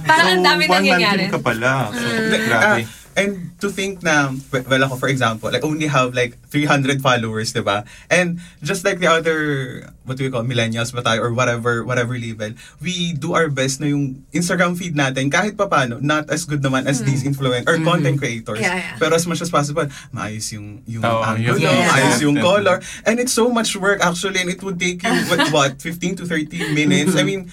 parang 0.06 0.26
ang 0.30 0.42
daming 0.44 0.68
nangyayari. 0.70 1.22
team 1.26 1.32
ka 1.34 1.40
pala. 1.40 1.70
So, 1.90 2.00
Ah, 2.00 2.40
grabe. 2.40 2.80
And 3.18 3.50
to 3.58 3.68
think 3.70 4.02
na, 4.02 4.30
well 4.52 4.84
ako 4.86 4.96
for 4.96 5.08
example, 5.10 5.50
I 5.50 5.60
only 5.60 5.86
have 5.90 6.14
like 6.14 6.38
300 6.48 7.02
followers, 7.02 7.52
di 7.52 7.60
ba? 7.60 7.84
And 8.08 8.38
just 8.62 8.84
like 8.86 9.02
the 9.02 9.10
other, 9.10 9.90
what 10.06 10.16
do 10.16 10.24
we 10.24 10.30
call, 10.30 10.46
millennials 10.46 10.94
ba 10.94 11.02
tayo 11.02 11.26
or 11.26 11.34
whatever, 11.34 11.82
whatever 11.82 12.14
label, 12.14 12.54
we 12.78 13.12
do 13.12 13.34
our 13.34 13.50
best 13.50 13.82
na 13.82 13.90
yung 13.90 14.22
Instagram 14.30 14.78
feed 14.78 14.94
natin, 14.94 15.26
kahit 15.26 15.58
pa 15.58 15.66
paano, 15.66 15.98
not 15.98 16.30
as 16.30 16.46
good 16.46 16.62
naman 16.62 16.86
as 16.86 17.02
these 17.02 17.26
influencers 17.26 17.66
or 17.66 17.82
content 17.82 18.18
creators. 18.18 18.62
Yeah, 18.62 18.78
yeah. 18.78 18.96
Pero 18.98 19.14
as 19.18 19.26
much 19.26 19.42
as 19.42 19.50
possible, 19.50 19.90
maayos 20.14 20.46
yung, 20.54 20.82
yung 20.86 21.02
Oo, 21.02 21.22
angulo, 21.26 21.58
Yeah. 21.58 21.90
maayos 21.90 22.22
yung 22.22 22.38
color. 22.38 22.78
And 23.04 23.18
it's 23.18 23.34
so 23.34 23.50
much 23.50 23.74
work 23.74 24.00
actually 24.06 24.38
and 24.38 24.50
it 24.50 24.62
would 24.62 24.78
take 24.78 25.02
you, 25.02 25.14
what, 25.26 25.50
what 25.50 25.72
15 25.82 26.22
to 26.22 26.24
30 26.26 26.74
minutes? 26.78 27.18
I 27.18 27.26
mean, 27.26 27.50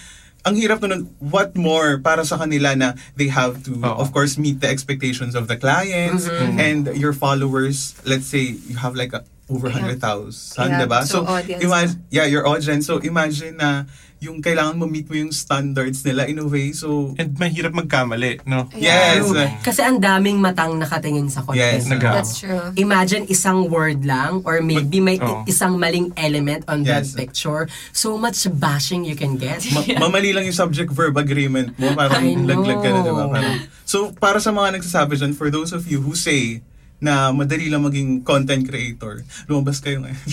ang 0.48 0.56
hirap 0.56 0.80
nun, 0.80 1.12
what 1.20 1.52
more 1.60 2.00
para 2.00 2.24
sa 2.24 2.40
kanila 2.40 2.72
na 2.74 2.96
they 3.20 3.28
have 3.28 3.60
to, 3.68 3.76
Oo. 3.84 4.00
of 4.00 4.16
course, 4.16 4.40
meet 4.40 4.64
the 4.64 4.70
expectations 4.72 5.36
of 5.36 5.52
the 5.52 5.60
clients 5.60 6.26
and 6.56 6.88
your 6.96 7.12
followers. 7.12 7.94
Let's 8.08 8.32
say 8.32 8.56
you 8.56 8.80
have 8.80 8.96
like 8.96 9.12
a, 9.12 9.28
over 9.52 9.68
Yeah. 9.68 9.96
100,000, 10.00 10.60
Yeah, 10.72 10.84
diba? 10.84 11.00
so 11.04 11.24
audience 11.24 11.64
imagine, 11.64 11.98
yeah, 12.12 12.28
your 12.28 12.48
audience. 12.48 12.84
So 12.88 13.00
imagine 13.00 13.60
na 13.60 13.88
yung 14.20 14.42
kailangan 14.42 14.76
mo 14.76 14.86
meet 14.86 15.06
mo 15.06 15.16
yung 15.16 15.30
standards 15.30 16.02
nila 16.02 16.26
in 16.26 16.38
a 16.38 16.46
way. 16.46 16.74
So, 16.74 17.14
And 17.16 17.34
mahirap 17.34 17.70
magkamali, 17.72 18.42
no? 18.44 18.66
yes. 18.74 19.22
True. 19.24 19.46
Kasi 19.62 19.82
ang 19.82 19.98
daming 19.98 20.38
matang 20.38 20.74
nakatingin 20.74 21.30
sa 21.30 21.42
content. 21.42 21.62
Yes, 21.78 21.86
nag- 21.86 22.02
That's 22.02 22.42
true. 22.42 22.74
Imagine 22.76 23.30
isang 23.30 23.70
word 23.70 24.02
lang 24.02 24.42
or 24.42 24.58
maybe 24.60 24.98
may 24.98 25.18
Oh. 25.18 25.46
isang 25.46 25.78
maling 25.78 26.14
element 26.16 26.66
on 26.66 26.82
that 26.84 27.06
Yes. 27.06 27.14
picture. 27.14 27.70
So 27.92 28.18
much 28.18 28.50
bashing 28.52 29.04
you 29.04 29.14
can 29.14 29.38
get. 29.38 29.62
Ma- 29.70 29.86
mamali 30.04 30.34
lang 30.34 30.44
yung 30.44 30.58
subject-verb 30.58 31.14
agreement 31.14 31.78
mo. 31.78 31.94
Parang 31.94 32.26
laglag 32.42 32.82
ka 32.82 32.90
na, 32.90 33.00
diba? 33.02 33.26
Parang, 33.28 33.56
so, 33.84 34.10
para 34.14 34.38
sa 34.38 34.50
mga 34.50 34.82
nagsasabi 34.82 35.14
dyan, 35.16 35.32
for 35.32 35.48
those 35.48 35.70
of 35.70 35.86
you 35.86 36.00
who 36.00 36.14
say 36.14 36.66
na 36.98 37.30
madali 37.30 37.70
lang 37.70 37.86
maging 37.86 38.26
content 38.26 38.66
creator, 38.66 39.22
lumabas 39.46 39.78
kayo 39.80 40.02
ngayon. 40.02 40.18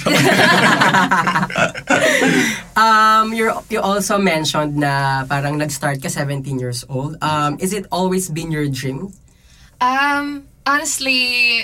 Um, 2.75 3.30
you 3.33 3.52
you 3.71 3.78
also 3.78 4.18
mentioned 4.18 4.75
na 4.76 5.23
parang 5.25 5.54
nag-start 5.59 6.02
ka 6.02 6.11
17 6.11 6.42
years 6.59 6.83
old. 6.90 7.14
Um, 7.23 7.54
is 7.62 7.71
it 7.71 7.87
always 7.94 8.26
been 8.26 8.50
your 8.50 8.66
dream? 8.66 9.14
Um, 9.78 10.42
honestly, 10.66 11.62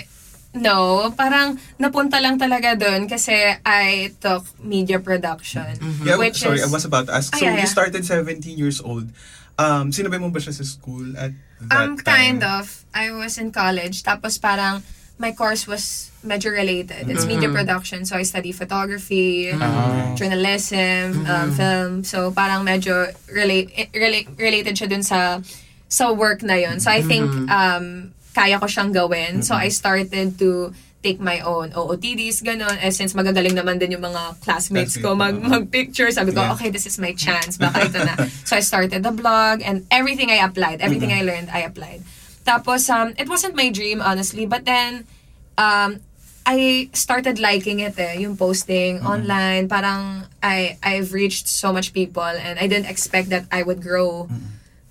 no. 0.55 1.11
Parang 1.11 1.59
napunta 1.75 2.23
lang 2.23 2.39
talaga 2.39 2.79
dun 2.79 3.11
kasi 3.11 3.35
I 3.65 4.15
took 4.23 4.47
media 4.63 5.03
production. 5.03 5.75
yeah, 6.07 6.15
Which 6.15 6.39
sorry, 6.39 6.63
is, 6.63 6.67
I 6.67 6.71
was 6.71 6.85
about 6.87 7.11
to 7.11 7.13
ask. 7.19 7.35
Ah, 7.35 7.39
So, 7.39 7.45
yeah, 7.45 7.59
you 7.59 7.67
yeah. 7.67 7.71
started 7.75 8.07
17 8.07 8.39
years 8.55 8.79
old. 8.79 9.11
Um, 9.61 9.93
sinabay 9.93 10.17
mo 10.17 10.33
ba 10.33 10.41
siya 10.41 10.53
sa 10.53 10.65
school 10.65 11.13
at 11.13 11.31
that 11.69 11.77
Um, 11.77 11.93
time? 12.01 12.01
kind 12.01 12.41
of. 12.41 12.81
I 12.91 13.13
was 13.13 13.37
in 13.37 13.53
college. 13.53 14.01
Tapos 14.01 14.41
parang 14.41 14.81
my 15.21 15.31
course 15.31 15.69
was 15.69 16.09
medyo 16.25 16.49
related. 16.49 17.05
It's 17.05 17.29
media 17.29 17.45
production. 17.49 18.05
So 18.05 18.17
I 18.17 18.25
study 18.25 18.49
photography, 18.51 19.53
Ah. 19.53 20.17
journalism, 20.17 21.25
um, 21.29 21.49
film. 21.53 21.91
So 22.03 22.33
parang 22.33 22.65
medyo 22.65 23.05
relate, 23.29 23.89
relate 23.93 24.27
related 24.37 24.73
siya 24.73 24.89
dun 24.89 25.05
sa 25.05 25.41
sa 25.85 26.09
work 26.09 26.41
na 26.41 26.57
yun. 26.57 26.81
So 26.81 26.89
I 26.89 27.05
think 27.05 27.29
um, 27.51 28.15
kaya 28.33 28.57
ko 28.57 28.65
siyang 28.65 28.89
gawin. 28.91 29.45
So 29.45 29.53
I 29.53 29.69
started 29.69 30.39
to 30.41 30.73
take 31.01 31.17
my 31.19 31.41
own 31.41 31.73
OOTDs, 31.73 32.45
ganun. 32.45 32.77
Eh, 32.77 32.93
since 32.93 33.17
magagaling 33.17 33.57
naman 33.57 33.81
din 33.81 33.97
yung 33.97 34.05
mga 34.05 34.37
classmates 34.45 35.01
ko 35.01 35.17
mag, 35.17 35.33
mag-picture, 35.33 36.13
sabi 36.13 36.29
ko, 36.29 36.45
Yeah. 36.45 36.53
okay, 36.53 36.69
this 36.69 36.85
is 36.85 37.01
my 37.01 37.11
chance. 37.17 37.57
Baka 37.57 37.89
ito 37.89 37.99
na. 38.05 38.13
So 38.47 38.53
I 38.55 38.61
started 38.61 39.01
the 39.01 39.11
blog 39.11 39.65
and 39.65 39.83
everything 39.89 40.29
I 40.29 40.45
applied, 40.45 40.81
everything 40.81 41.09
I 41.09 41.25
learned, 41.25 41.49
I 41.49 41.65
applied. 41.65 42.05
Tapos, 42.45 42.85
um, 42.89 43.13
it 43.17 43.25
wasn't 43.29 43.57
my 43.57 43.69
dream, 43.73 44.01
honestly. 44.01 44.45
But 44.45 44.65
then, 44.65 45.09
um, 45.57 46.01
I 46.45 46.89
started 46.93 47.37
liking 47.37 47.81
it 47.85 47.93
eh, 48.01 48.17
yung 48.17 48.33
posting 48.37 49.05
online. 49.05 49.69
Parang 49.69 50.25
I, 50.41 50.77
I've 50.81 51.13
reached 51.13 51.45
so 51.45 51.69
much 51.69 51.93
people 51.93 52.25
and 52.25 52.57
I 52.57 52.65
didn't 52.65 52.89
expect 52.89 53.29
that 53.29 53.45
I 53.53 53.61
would 53.61 53.81
grow 53.81 54.25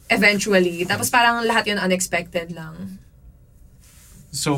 eventually. 0.08 0.86
Tapos 0.86 1.10
parang 1.10 1.42
lahat 1.46 1.66
yun 1.66 1.78
unexpected 1.78 2.54
lang. 2.54 2.98
So, 4.30 4.54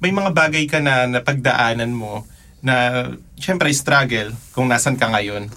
may 0.00 0.12
mga 0.12 0.30
bagay 0.36 0.64
ka 0.68 0.78
na 0.80 1.08
napagdaanan 1.08 1.92
mo 1.92 2.28
na, 2.60 3.08
syempre, 3.40 3.72
struggle 3.72 4.36
kung 4.52 4.68
nasan 4.68 5.00
ka 5.00 5.08
ngayon. 5.08 5.48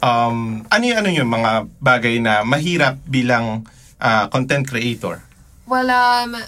Um, 0.00 0.64
ano 0.70 0.82
yung, 0.86 0.98
ano 1.02 1.10
yung 1.10 1.30
mga 1.30 1.68
bagay 1.82 2.22
na 2.22 2.46
mahirap 2.46 2.96
bilang 3.04 3.66
ah, 4.00 4.30
content 4.30 4.64
creator? 4.64 5.20
Well, 5.66 5.90
um, 5.90 6.38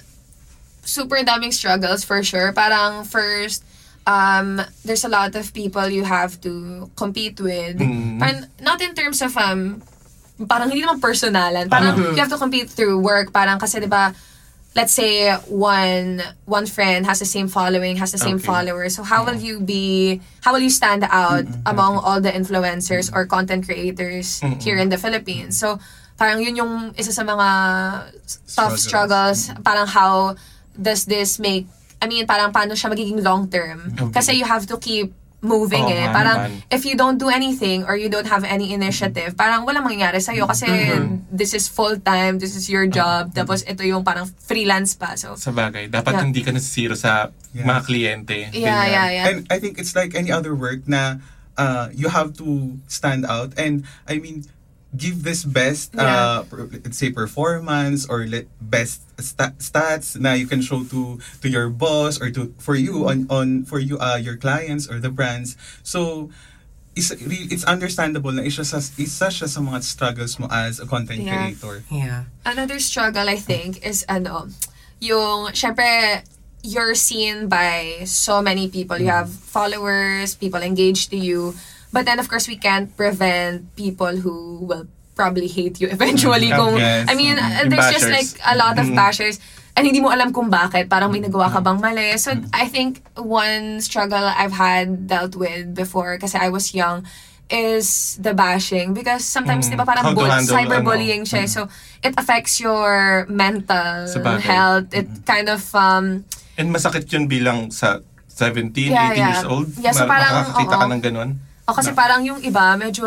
super 0.83 1.21
daming 1.23 1.53
struggles 1.53 2.03
for 2.07 2.23
sure. 2.23 2.55
Parang 2.55 3.05
first, 3.05 3.63
um, 4.07 4.63
there's 4.87 5.05
a 5.05 5.13
lot 5.13 5.35
of 5.35 5.53
people 5.55 5.87
you 5.91 6.07
have 6.07 6.41
to 6.43 6.89
compete 6.97 7.39
with. 7.39 7.79
Mm. 7.79 8.19
Parang, 8.19 8.47
not 8.63 8.79
in 8.81 8.95
terms 8.95 9.23
of, 9.23 9.35
um, 9.37 9.83
parang 10.47 10.71
hindi 10.71 10.83
naman 10.83 10.99
personalan. 10.99 11.71
Parang 11.71 11.95
you 11.99 12.19
have 12.19 12.31
to 12.31 12.39
compete 12.39 12.71
through 12.71 12.99
work. 12.99 13.31
Parang 13.31 13.59
kasi, 13.59 13.79
di 13.79 13.91
ba, 13.91 14.11
let's 14.75 14.93
say 14.93 15.33
one 15.49 16.23
one 16.49 16.65
friend 16.67 17.05
has 17.07 17.19
the 17.21 17.29
same 17.29 17.49
following, 17.49 17.97
has 17.97 18.13
the 18.13 18.19
same 18.19 18.37
Okay. 18.41 18.47
followers. 18.49 18.97
So 18.97 19.03
how 19.03 19.25
will 19.25 19.37
you 19.37 19.61
be 19.61 20.21
how 20.41 20.53
will 20.53 20.65
you 20.65 20.71
stand 20.73 21.05
out 21.09 21.45
among 21.67 22.01
all 22.01 22.21
the 22.21 22.33
influencers 22.33 23.13
or 23.13 23.27
content 23.27 23.67
creators 23.69 24.41
here 24.61 24.77
in 24.79 24.89
the 24.89 24.97
Philippines? 24.99 25.59
So 25.61 25.79
parang 26.17 26.41
yun 26.41 26.57
yung 26.57 26.73
isa 26.97 27.13
sa 27.13 27.23
mga 27.23 27.49
tough 28.55 28.79
struggles. 28.81 29.53
Parang 29.61 29.87
how 29.87 30.37
does 30.77 31.05
this 31.05 31.39
make 31.39 31.67
I 32.03 32.11
mean, 32.11 32.27
parang 32.27 32.51
paano 32.51 32.75
siya 32.75 32.91
magiging 32.91 33.23
long 33.23 33.47
term? 33.47 33.95
Okay. 33.95 34.11
Kasi 34.11 34.31
you 34.35 34.43
have 34.43 34.67
to 34.67 34.75
keep 34.75 35.15
moving 35.43 35.83
Oo 35.83 35.91
eh. 35.91 36.07
nga 36.07 36.15
Parang 36.15 36.39
naman. 36.47 36.63
if 36.71 36.87
you 36.87 36.95
don't 36.95 37.19
do 37.19 37.27
anything 37.27 37.83
or 37.83 37.99
you 37.99 38.07
don't 38.07 38.31
have 38.31 38.47
any 38.47 38.71
initiative, 38.71 39.35
parang 39.35 39.67
walang 39.67 39.83
mangyayari 39.83 40.23
sa'yo 40.23 40.47
kasi 40.47 40.71
Mm-hmm. 40.71 41.35
this 41.35 41.51
is 41.53 41.67
full-time, 41.67 42.39
this 42.39 42.55
is 42.55 42.71
your 42.71 42.87
job, 42.87 43.35
tapos 43.35 43.67
ito 43.67 43.83
yung 43.83 44.07
parang 44.07 44.31
freelance 44.39 44.95
pa. 44.95 45.19
So, 45.19 45.35
Sa 45.35 45.51
bagay, 45.51 45.91
dapat 45.91 46.15
Yeah. 46.15 46.23
hindi 46.23 46.41
ka 46.41 46.55
nasisiro 46.55 46.95
sa 46.95 47.35
Yeah. 47.51 47.67
mga 47.67 47.81
kliyente. 47.83 48.39
yeah, 48.55 48.55
Ganyan. 48.55 48.87
yeah, 48.87 49.09
yeah. 49.11 49.25
And 49.29 49.37
I 49.51 49.59
think 49.59 49.77
it's 49.77 49.93
like 49.93 50.15
any 50.15 50.31
other 50.31 50.55
work 50.55 50.87
na 50.87 51.19
uh, 51.59 51.91
you 51.93 52.07
have 52.09 52.33
to 52.39 52.79
stand 52.87 53.27
out. 53.27 53.53
And 53.59 53.83
I 54.07 54.23
mean, 54.23 54.47
give 54.97 55.25
this 55.25 55.45
best, 55.45 55.97
uh, 55.97 56.45
per- 56.45 56.69
let's 56.69 56.99
say, 56.99 57.09
performance 57.11 58.05
or 58.05 58.29
let 58.29 58.45
best 58.61 59.01
sta- 59.17 59.57
stats 59.57 60.21
na 60.21 60.33
you 60.37 60.47
can 60.47 60.61
show 60.61 60.85
to 60.85 61.17
to 61.41 61.49
your 61.49 61.73
boss 61.73 62.21
or 62.21 62.29
to 62.31 62.53
for 62.61 62.77
you 62.77 63.09
on 63.09 63.25
on 63.33 63.65
for 63.65 63.81
you 63.81 63.97
uh, 63.99 64.21
your 64.21 64.37
clients 64.37 64.85
or 64.89 65.01
the 65.01 65.09
brands. 65.09 65.57
So 65.83 66.29
is 66.93 67.09
it's 67.17 67.65
understandable 67.65 68.33
na 68.37 68.45
isa 68.45 68.69
sa 68.69 68.77
isa 68.79 69.33
siya 69.33 69.49
sa 69.49 69.61
mga 69.65 69.81
struggles 69.81 70.37
mo 70.37 70.45
as 70.53 70.77
a 70.77 70.85
content 70.85 71.25
Yeah. 71.25 71.49
creator. 71.49 71.85
Yeah. 71.89 72.29
Another 72.45 72.77
struggle, 72.77 73.25
I 73.33 73.41
think, 73.41 73.81
is 73.81 74.05
ano, 74.13 74.53
yung, 75.01 75.57
syempre, 75.57 76.21
you're 76.61 76.95
seen 76.95 77.49
by 77.49 78.05
so 78.05 78.45
many 78.45 78.69
people. 78.69 79.01
You 79.01 79.09
have 79.09 79.33
followers, 79.33 80.37
people 80.37 80.61
engaged 80.61 81.09
to 81.11 81.19
you. 81.19 81.57
But 81.93 82.09
then, 82.09 82.19
of 82.19 82.27
course, 82.27 82.49
we 82.49 82.57
can't 82.57 82.89
prevent 82.97 83.77
people 83.77 84.17
who 84.17 84.65
will 84.65 84.89
probably 85.13 85.47
hate 85.47 85.77
you 85.77 85.93
eventually. 85.93 86.49
Mm, 86.49 86.57
Kung, 86.57 86.77
yes. 86.81 87.05
I 87.05 87.15
mean, 87.15 87.37
Mm, 87.37 87.69
there's 87.69 87.93
just 87.93 88.09
like 88.09 88.33
a 88.43 88.57
lot 88.57 88.81
of 88.81 88.89
Mm. 88.89 88.97
bashers. 88.97 89.37
And 89.77 89.85
hindi 89.85 90.01
mo 90.01 90.09
alam 90.09 90.33
kung 90.33 90.49
bakit. 90.49 90.89
Parang 90.89 91.13
may 91.13 91.21
nagawa 91.21 91.53
ka 91.53 91.61
bang 91.61 91.81
mali. 91.81 92.17
So, 92.17 92.33
Mm. 92.33 92.49
I 92.53 92.65
think 92.69 93.05
one 93.17 93.81
struggle 93.81 94.25
I've 94.25 94.57
had 94.57 95.09
dealt 95.09 95.37
with 95.37 95.77
before, 95.77 96.17
kasi 96.17 96.41
I 96.41 96.49
was 96.49 96.73
young, 96.73 97.05
is 97.53 98.17
the 98.17 98.33
bashing. 98.33 98.97
Because 98.97 99.25
sometimes, 99.29 99.69
Mm. 99.69 99.77
di 99.77 99.77
ba, 99.77 99.85
parang 99.85 100.17
bull- 100.17 100.29
cyberbullying 100.29 101.29
ano. 101.29 101.29
siya. 101.29 101.45
So, 101.45 101.69
it 102.01 102.17
affects 102.17 102.57
your 102.57 103.25
mental 103.29 104.09
health. 104.41 104.93
It 104.97 105.09
kind 105.29 105.53
of, 105.53 105.61
um, 105.77 106.25
And 106.57 106.69
masakit 106.73 107.09
yun 107.13 107.29
bilang 107.29 107.73
sa 107.73 108.01
17, 108.29 108.93
Yeah, 108.93 109.13
18 109.13 109.17
yeah. 109.21 109.29
years 109.37 109.45
old. 109.45 109.69
Yeah, 109.77 109.93
so 109.93 110.09
parang, 110.09 110.49
makakakita 110.49 110.77
ka 110.77 110.85
oo. 110.89 110.93
ng 110.93 111.01
ganun. 111.05 111.31
O 111.65 111.75
kasi 111.75 111.91
Na- 111.93 111.99
parang 111.99 112.21
yung 112.23 112.41
iba, 112.43 112.75
medyo 112.75 113.07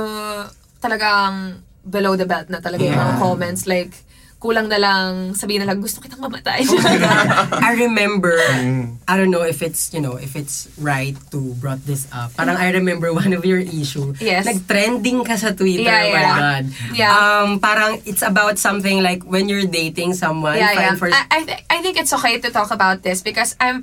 talagang 0.79 1.62
below 1.83 2.15
the 2.15 2.25
belt 2.25 2.50
na 2.50 2.59
talaga 2.59 2.81
yung 2.81 2.95
mga 2.95 3.15
comments. 3.19 3.65
Like, 3.65 3.93
kulang 4.35 4.69
na 4.69 4.77
lang, 4.77 5.33
sabihin 5.33 5.65
na 5.65 5.74
lang, 5.74 5.81
gusto 5.81 5.97
kitang 5.97 6.21
mamatay. 6.21 6.62
I 7.65 7.74
remember, 7.81 8.38
Mm. 8.55 9.01
I 9.07 9.17
don't 9.17 9.31
know 9.33 9.41
if 9.41 9.62
it's, 9.65 9.89
you 9.89 10.01
know, 10.01 10.21
if 10.21 10.35
it's 10.35 10.69
right 10.77 11.17
to 11.31 11.57
brought 11.57 11.81
this 11.85 12.05
up. 12.13 12.33
Parang 12.38 12.53
I 12.53 12.69
remember 12.69 13.09
one 13.09 13.33
of 13.33 13.41
your 13.41 13.57
issue. 13.57 14.13
Yes. 14.21 14.45
Nag-trending 14.45 15.25
ka 15.25 15.33
sa 15.33 15.50
Twitter, 15.57 15.89
Yeah, 15.89 16.05
oh 16.05 16.13
my 16.13 16.21
yeah. 16.21 16.38
God. 16.38 16.63
Yeah. 16.93 17.09
Um, 17.09 17.50
parang 17.59 18.01
it's 18.05 18.21
about 18.21 18.62
something 18.62 19.01
like 19.01 19.25
when 19.25 19.50
you're 19.50 19.65
dating 19.65 20.13
someone, 20.13 20.57
yeah, 20.62 20.77
fine 20.77 20.93
yeah. 20.93 21.00
for... 21.01 21.09
I, 21.09 21.21
I, 21.31 21.39
th- 21.43 21.63
I 21.69 21.77
think 21.81 21.97
it's 21.97 22.13
okay 22.13 22.38
to 22.38 22.50
talk 22.51 22.69
about 22.69 23.01
this 23.01 23.25
because 23.25 23.55
I'm, 23.57 23.81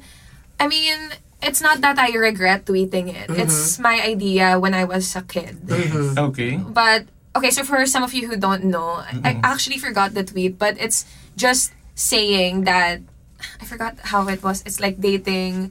I 0.61 0.69
mean, 0.69 0.95
it's 1.43 1.61
not 1.61 1.81
that 1.83 1.99
I 1.99 2.15
regret 2.17 2.65
tweeting 2.65 3.13
it. 3.13 3.29
It's 3.31 3.79
my 3.79 4.01
idea 4.01 4.59
when 4.59 4.75
I 4.75 4.85
was 4.85 5.15
a 5.17 5.23
kid. 5.23 5.59
Okay. 6.17 6.57
But 6.57 7.07
okay, 7.37 7.51
so 7.51 7.65
for 7.65 7.85
some 7.87 8.03
of 8.03 8.15
you 8.15 8.29
who 8.29 8.37
don't 8.37 8.65
know, 8.65 9.03
I- 9.25 9.41
I 9.43 9.53
actually 9.53 9.79
forgot 9.79 10.15
the 10.15 10.25
tweet, 10.25 10.59
but 10.59 10.77
it's 10.79 11.05
just 11.37 11.73
saying 11.95 12.65
that 12.65 13.01
I 13.61 13.65
forgot 13.65 13.99
how 14.15 14.29
it 14.29 14.43
was. 14.43 14.63
It's 14.67 14.81
like 14.81 15.01
dating. 15.01 15.71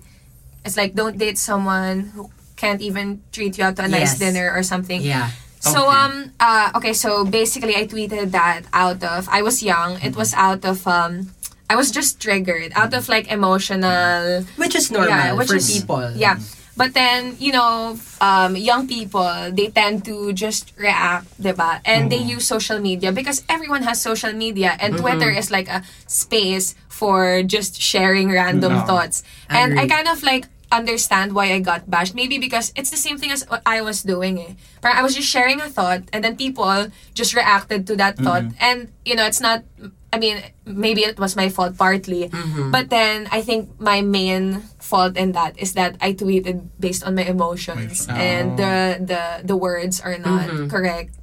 It's 0.66 0.78
like 0.78 0.94
don't 0.94 1.18
date 1.18 1.38
someone 1.38 2.12
who 2.14 2.30
can't 2.56 2.82
even 2.82 3.22
treat 3.32 3.58
you 3.58 3.64
out 3.66 3.76
to 3.78 3.84
a 3.86 3.88
nice 3.88 4.20
dinner 4.20 4.52
or 4.54 4.62
something. 4.62 5.02
Yeah. 5.02 5.32
So 5.62 5.88
Okay. 5.88 5.98
um 5.98 6.14
uh 6.40 6.72
okay 6.78 6.94
so 6.94 7.24
basically 7.26 7.76
I 7.78 7.86
tweeted 7.86 8.32
that 8.34 8.66
out 8.74 9.02
of 9.06 9.30
I 9.30 9.42
was 9.42 9.62
young 9.62 10.02
it 10.02 10.16
was 10.18 10.34
out 10.34 10.66
of 10.66 10.86
um 10.90 11.34
I 11.72 11.76
was 11.80 11.88
just 11.88 12.20
triggered 12.20 12.76
out 12.76 12.92
of 12.92 13.08
like 13.08 13.32
emotional 13.32 14.44
Which 14.60 14.76
is 14.76 14.92
normal 14.92 15.08
yeah, 15.16 15.32
which 15.40 15.48
for 15.48 15.56
is, 15.56 15.72
people. 15.72 16.12
Yeah. 16.12 16.36
But 16.76 16.94
then, 16.96 17.36
you 17.40 17.52
know, 17.52 17.96
um, 18.20 18.56
young 18.56 18.88
people, 18.88 19.52
they 19.56 19.68
tend 19.72 20.04
to 20.06 20.34
just 20.34 20.74
react, 20.76 21.28
diba? 21.40 21.80
And 21.86 22.12
they 22.12 22.18
use 22.20 22.48
social 22.48 22.80
media 22.80 23.12
because 23.12 23.44
everyone 23.48 23.84
has 23.84 24.02
social 24.02 24.34
media 24.34 24.76
and 24.80 24.98
Twitter 24.98 25.30
is 25.30 25.52
like 25.52 25.68
a 25.68 25.84
space 26.08 26.76
for 26.88 27.44
just 27.44 27.80
sharing 27.80 28.32
random 28.32 28.74
No. 28.74 28.88
thoughts. 28.88 29.24
And 29.48 29.80
I 29.80 29.88
kind 29.88 30.08
of 30.08 30.24
like 30.24 30.48
understand 30.72 31.36
why 31.36 31.52
I 31.52 31.60
got 31.60 31.92
bashed. 31.92 32.16
Maybe 32.16 32.40
because 32.40 32.72
it's 32.76 32.90
the 32.90 32.98
same 32.98 33.20
thing 33.20 33.32
as 33.32 33.44
what 33.52 33.62
I 33.68 33.84
was 33.84 34.04
doing 34.04 34.40
eh. 34.40 34.56
Parang 34.82 34.98
I 34.98 35.04
was 35.04 35.14
just 35.16 35.28
sharing 35.28 35.60
a 35.60 35.68
thought 35.68 36.08
and 36.12 36.24
then 36.24 36.36
people 36.36 36.88
just 37.14 37.36
reacted 37.36 37.86
to 37.92 37.96
that 38.00 38.16
thought. 38.18 38.48
And, 38.60 38.92
you 39.04 39.16
know, 39.16 39.28
it's 39.28 39.44
not, 39.44 39.64
I 40.14 40.20
mean, 40.20 40.44
maybe 40.66 41.02
it 41.02 41.20
was 41.20 41.36
my 41.36 41.48
fault 41.50 41.78
partly. 41.78 42.28
Mm-hmm. 42.28 42.72
But 42.72 42.90
then 42.90 43.28
I 43.32 43.42
think 43.42 43.80
my 43.80 44.02
main 44.02 44.62
fault 44.80 45.16
in 45.16 45.32
that 45.32 45.58
is 45.58 45.74
that 45.74 45.96
I 46.02 46.14
tweeted 46.14 46.68
based 46.80 47.04
on 47.04 47.16
my 47.16 47.24
emotions 47.24 48.08
Oh. 48.10 48.14
and 48.14 48.60
the, 48.60 48.98
oh. 49.00 49.06
the, 49.06 49.24
the 49.48 49.56
words 49.56 50.02
are 50.02 50.18
not 50.18 50.50
mm-hmm. 50.50 50.68
correct. 50.68 51.16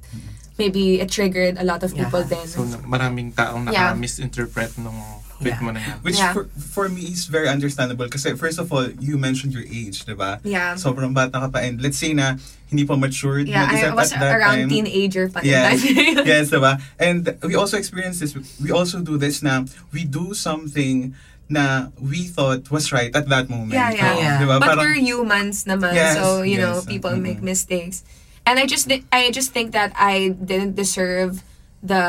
Maybe 0.59 0.99
it 0.99 1.07
triggered 1.09 1.55
a 1.57 1.63
lot 1.63 1.81
of 1.81 1.95
people 1.95 2.19
then. 2.21 2.43
So, 2.45 2.67
na- 2.67 2.83
maraming 2.83 3.31
taong 3.31 3.71
Yeah. 3.71 3.95
naka-misinterpret 3.95 4.75
nung 4.77 4.99
tweet 5.39 5.55
Yeah. 5.55 5.63
mo 5.63 5.71
na 5.71 5.79
yan. 5.79 5.95
Which 6.03 6.19
Yeah. 6.19 6.35
for, 6.35 6.51
for 6.51 6.91
me 6.91 7.15
is 7.15 7.31
very 7.31 7.47
understandable 7.47 8.11
kasi 8.11 8.35
first 8.35 8.59
of 8.59 8.67
all, 8.75 8.91
you 8.99 9.15
mentioned 9.15 9.55
your 9.55 9.63
age, 9.63 10.03
di 10.03 10.11
ba? 10.11 10.43
Yeah. 10.43 10.75
Sobrang 10.75 11.15
bata 11.15 11.39
ka 11.39 11.47
pa 11.47 11.63
and 11.63 11.79
let's 11.79 11.95
say 11.95 12.11
na 12.11 12.35
hindi 12.67 12.83
pa 12.83 12.99
matured 12.99 13.47
yeah, 13.47 13.71
I 13.71 13.95
was 13.95 14.11
at 14.11 14.19
that 14.19 14.35
around 14.35 14.67
time. 14.67 14.69
teenager 14.69 15.31
pa. 15.31 15.39
Yes, 15.41 15.79
that 15.79 15.95
time. 16.19 16.27
yes, 16.27 16.51
diba? 16.51 16.73
And 16.99 17.23
we 17.47 17.55
also 17.55 17.79
experience 17.79 18.19
this. 18.19 18.35
We 18.59 18.75
also 18.75 18.99
do 18.99 19.15
this 19.15 19.39
na 19.39 19.63
we 19.95 20.03
do 20.03 20.35
something 20.35 21.15
na 21.49 21.89
we 21.97 22.29
thought 22.29 22.69
was 22.69 22.91
right 22.93 23.09
at 23.09 23.25
that 23.31 23.47
moment. 23.49 23.73
Yeah, 23.73 23.89
yeah. 23.89 24.13
Yeah. 24.19 24.37
Diba? 24.43 24.59
But 24.59 24.75
Parang- 24.75 24.85
we're 24.85 25.01
humans 25.01 25.63
naman, 25.65 25.95
Yes, 25.95 26.19
so 26.19 26.43
you 26.45 26.59
know 26.59 26.77
yes, 26.77 26.85
people 26.85 27.15
mm. 27.15 27.23
make 27.25 27.39
mistakes, 27.41 28.03
and 28.49 28.57
I 28.57 28.65
just 28.65 28.89
thi- 28.89 29.05
I 29.13 29.29
just 29.29 29.53
think 29.53 29.71
that 29.77 29.93
I 29.95 30.33
didn't 30.33 30.73
deserve 30.75 31.45
the 31.85 32.01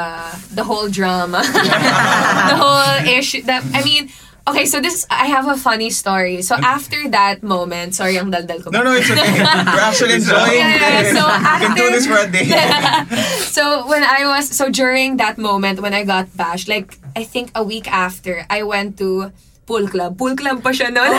the 0.56 0.64
whole 0.64 0.88
drama, 0.88 1.44
the 2.50 2.56
whole 2.56 3.04
issue. 3.06 3.42
That 3.44 3.62
I 3.76 3.84
mean. 3.84 4.08
Okay, 4.48 4.64
so 4.64 4.80
this 4.80 5.06
I 5.12 5.26
have 5.30 5.46
a 5.46 5.54
funny 5.54 5.92
story. 5.92 6.40
So 6.42 6.56
after 6.56 6.96
that 7.12 7.44
moment, 7.44 7.94
sorry, 7.94 8.16
ang 8.18 8.32
daldal 8.32 8.64
ko. 8.64 8.72
No, 8.72 8.82
no, 8.82 8.96
it's 8.96 9.06
okay. 9.06 9.20
We're 9.44 9.84
actually 9.84 10.16
enjoying 10.16 10.58
Yeah, 10.58 10.74
yeah, 10.74 11.02
this. 11.04 11.12
so 11.14 11.22
we 11.28 11.38
can 11.60 11.72
do 11.76 11.84
after- 11.86 11.92
this 11.94 12.06
for 12.08 12.18
a 12.18 12.26
day. 12.26 12.48
so 13.54 13.86
when 13.86 14.02
I 14.02 14.24
was 14.26 14.48
so 14.50 14.72
during 14.72 15.18
that 15.22 15.36
moment 15.38 15.78
when 15.84 15.92
I 15.94 16.02
got 16.08 16.34
bashed, 16.34 16.66
like 16.72 16.98
I 17.14 17.22
think 17.22 17.52
a 17.54 17.62
week 17.62 17.86
after, 17.86 18.42
I 18.50 18.64
went 18.64 18.96
to 18.98 19.30
pool 19.70 19.86
club. 19.86 20.18
Pool 20.18 20.34
club 20.34 20.58
pa 20.58 20.74
siya 20.74 20.90
noon. 20.90 21.14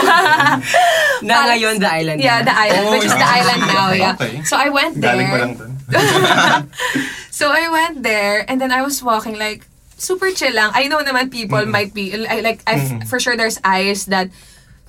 Na 1.28 1.48
ngayon, 1.48 1.80
the 1.80 1.88
island. 1.88 2.20
Yeah, 2.20 2.44
the 2.44 2.52
island, 2.52 2.84
Oh, 2.84 2.92
which 2.92 3.08
is 3.08 3.16
the 3.16 3.24
yeah. 3.24 3.38
island 3.40 3.60
now. 3.64 3.88
Yeah. 3.96 4.14
Okay. 4.20 4.44
So 4.44 4.60
I 4.60 4.68
went 4.68 5.00
Galing 5.00 5.28
pa 5.32 5.36
lang 5.40 5.52
there. 5.56 5.68
dun. 5.88 6.68
So 7.32 7.48
I 7.48 7.64
went 7.72 8.04
there, 8.04 8.44
and 8.44 8.60
then 8.60 8.70
I 8.70 8.84
was 8.84 9.00
walking 9.02 9.40
like 9.40 9.64
super 9.96 10.28
chill 10.30 10.52
lang. 10.52 10.70
I 10.76 10.86
know 10.92 11.00
naman 11.00 11.32
people 11.32 11.64
Mm-hmm. 11.64 11.72
might 11.72 11.92
be 11.96 12.12
I, 12.12 12.44
like 12.44 12.60
I 12.68 13.00
for 13.08 13.16
sure 13.16 13.40
there's 13.40 13.56
eyes 13.64 14.04
that 14.12 14.28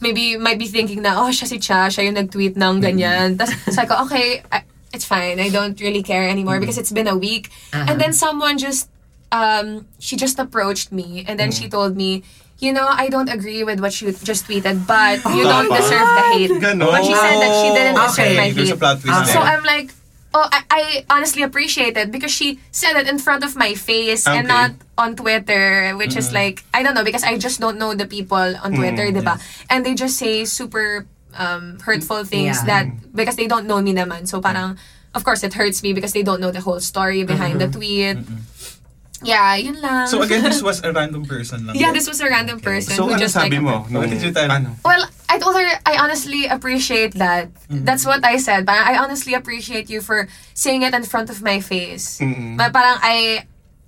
maybe 0.04 0.36
might 0.36 0.60
be 0.60 0.68
thinking 0.68 1.00
na 1.02 1.16
oh 1.24 1.32
siya 1.32 1.48
si 1.48 1.58
Cha, 1.58 1.88
siya 1.88 2.12
yung 2.12 2.20
nag-tweet 2.20 2.60
ng 2.60 2.60
Mm-hmm. 2.60 2.84
ganyan. 2.84 3.28
Tapos 3.40 3.56
sabi 3.72 3.88
ko 3.88 3.96
okay, 4.04 4.44
I, 4.52 4.68
it's 4.92 5.08
fine. 5.08 5.40
I 5.40 5.48
don't 5.48 5.80
really 5.80 6.04
care 6.04 6.28
anymore 6.28 6.60
Mm-hmm. 6.60 6.68
because 6.68 6.78
it's 6.78 6.92
been 6.92 7.08
a 7.08 7.16
week. 7.16 7.48
Uh-huh. 7.72 7.88
And 7.88 7.96
then 7.96 8.12
someone 8.12 8.60
just 8.60 8.92
um 9.32 9.88
she 9.98 10.20
just 10.20 10.38
approached 10.38 10.92
me 10.92 11.24
and 11.26 11.40
then 11.40 11.50
she 11.50 11.66
Mm. 11.66 11.74
told 11.74 11.94
me 11.96 12.22
you 12.64 12.72
know, 12.72 12.88
I 12.88 13.10
don't 13.12 13.28
agree 13.28 13.64
with 13.68 13.80
what 13.84 13.92
you 14.00 14.16
just 14.24 14.48
tweeted, 14.48 14.88
but 14.88 15.20
you 15.36 15.44
Oh, 15.44 15.52
don't 15.52 15.68
tama. 15.68 15.76
deserve 15.84 16.08
the 16.16 16.24
hate. 16.32 16.52
Ganon. 16.64 16.88
But 16.96 17.04
she 17.04 17.14
said 17.14 17.38
that 17.44 17.52
she 17.60 17.68
didn't 17.76 18.00
deserve 18.00 18.24
Okay. 18.32 18.38
my 18.40 18.50
There's 18.56 18.70
hate. 18.72 18.76
a 18.76 18.80
plot 18.80 19.02
twist 19.04 19.28
So 19.28 19.40
there. 19.44 19.44
I'm 19.52 19.64
like, 19.68 19.92
oh, 20.34 20.48
I, 20.50 20.60
I 20.72 20.84
honestly 21.12 21.44
appreciate 21.44 21.98
it 22.00 22.08
because 22.10 22.32
she 22.32 22.60
said 22.72 22.96
it 22.96 23.08
in 23.12 23.20
front 23.20 23.44
of 23.44 23.56
my 23.60 23.76
face 23.76 24.24
and 24.26 24.48
Okay. 24.48 24.56
not 24.56 24.72
on 24.98 25.16
Twitter, 25.20 25.92
which 26.00 26.16
is 26.16 26.32
like, 26.32 26.64
I 26.74 26.82
don't 26.88 26.96
know, 26.96 27.04
because 27.04 27.24
I 27.28 27.38
just 27.38 27.60
don't 27.60 27.78
know 27.78 27.94
the 27.94 28.08
people 28.08 28.40
on 28.64 28.72
Twitter, 28.74 29.12
Mm, 29.12 29.20
diba? 29.20 29.36
And 29.70 29.84
they 29.86 29.94
just 29.94 30.16
say 30.18 30.46
super 30.48 31.06
um, 31.36 31.80
hurtful 31.84 32.24
things 32.24 32.62
Yeah. 32.64 32.66
that, 32.72 32.86
because 33.12 33.36
they 33.36 33.48
don't 33.50 33.66
know 33.68 33.82
me 33.82 33.92
naman. 33.94 34.30
So 34.30 34.40
parang, 34.40 34.78
of 35.18 35.26
course, 35.26 35.44
it 35.44 35.54
hurts 35.58 35.82
me 35.84 35.92
because 35.92 36.14
they 36.14 36.22
don't 36.24 36.40
know 36.40 36.52
the 36.54 36.62
whole 36.62 36.80
story 36.80 37.26
behind 37.26 37.60
the 37.60 37.68
tweet. 37.68 38.18
Yeah, 39.24 39.56
yun 39.56 39.80
lang. 39.82 40.08
so 40.08 40.22
again, 40.22 40.44
this 40.44 40.62
was 40.68 40.84
a 40.84 40.92
random 40.92 41.26
person 41.26 41.68
lang. 41.68 41.76
yeah, 41.76 41.92
this 41.92 42.08
was 42.08 42.20
a 42.22 42.28
random 42.28 42.60
person 42.60 42.96
So, 42.96 43.08
who 43.08 43.16
ano 43.16 43.24
just 43.24 43.34
sabi 43.34 43.58
like, 43.58 43.66
mo? 43.66 43.88
What 43.90 44.10
did 44.10 44.22
you 44.22 44.32
tell? 44.32 44.52
Ano? 44.52 44.76
Well, 44.84 45.04
I 45.30 45.40
told 45.40 45.56
her 45.56 45.66
I 45.86 45.98
honestly 45.98 46.46
appreciate 46.46 47.16
that. 47.18 47.50
That's 47.70 48.06
what 48.06 48.22
I 48.24 48.38
said. 48.38 48.68
Parang 48.68 48.86
I 48.86 49.02
honestly 49.02 49.34
appreciate 49.34 49.90
you 49.90 50.02
for 50.02 50.28
saying 50.54 50.84
it 50.84 50.94
in 50.94 51.04
front 51.04 51.30
of 51.34 51.42
my 51.42 51.60
face. 51.60 52.20
Mm-mm. 52.22 52.56
But 52.60 52.70
parang 52.74 53.00
I 53.02 53.48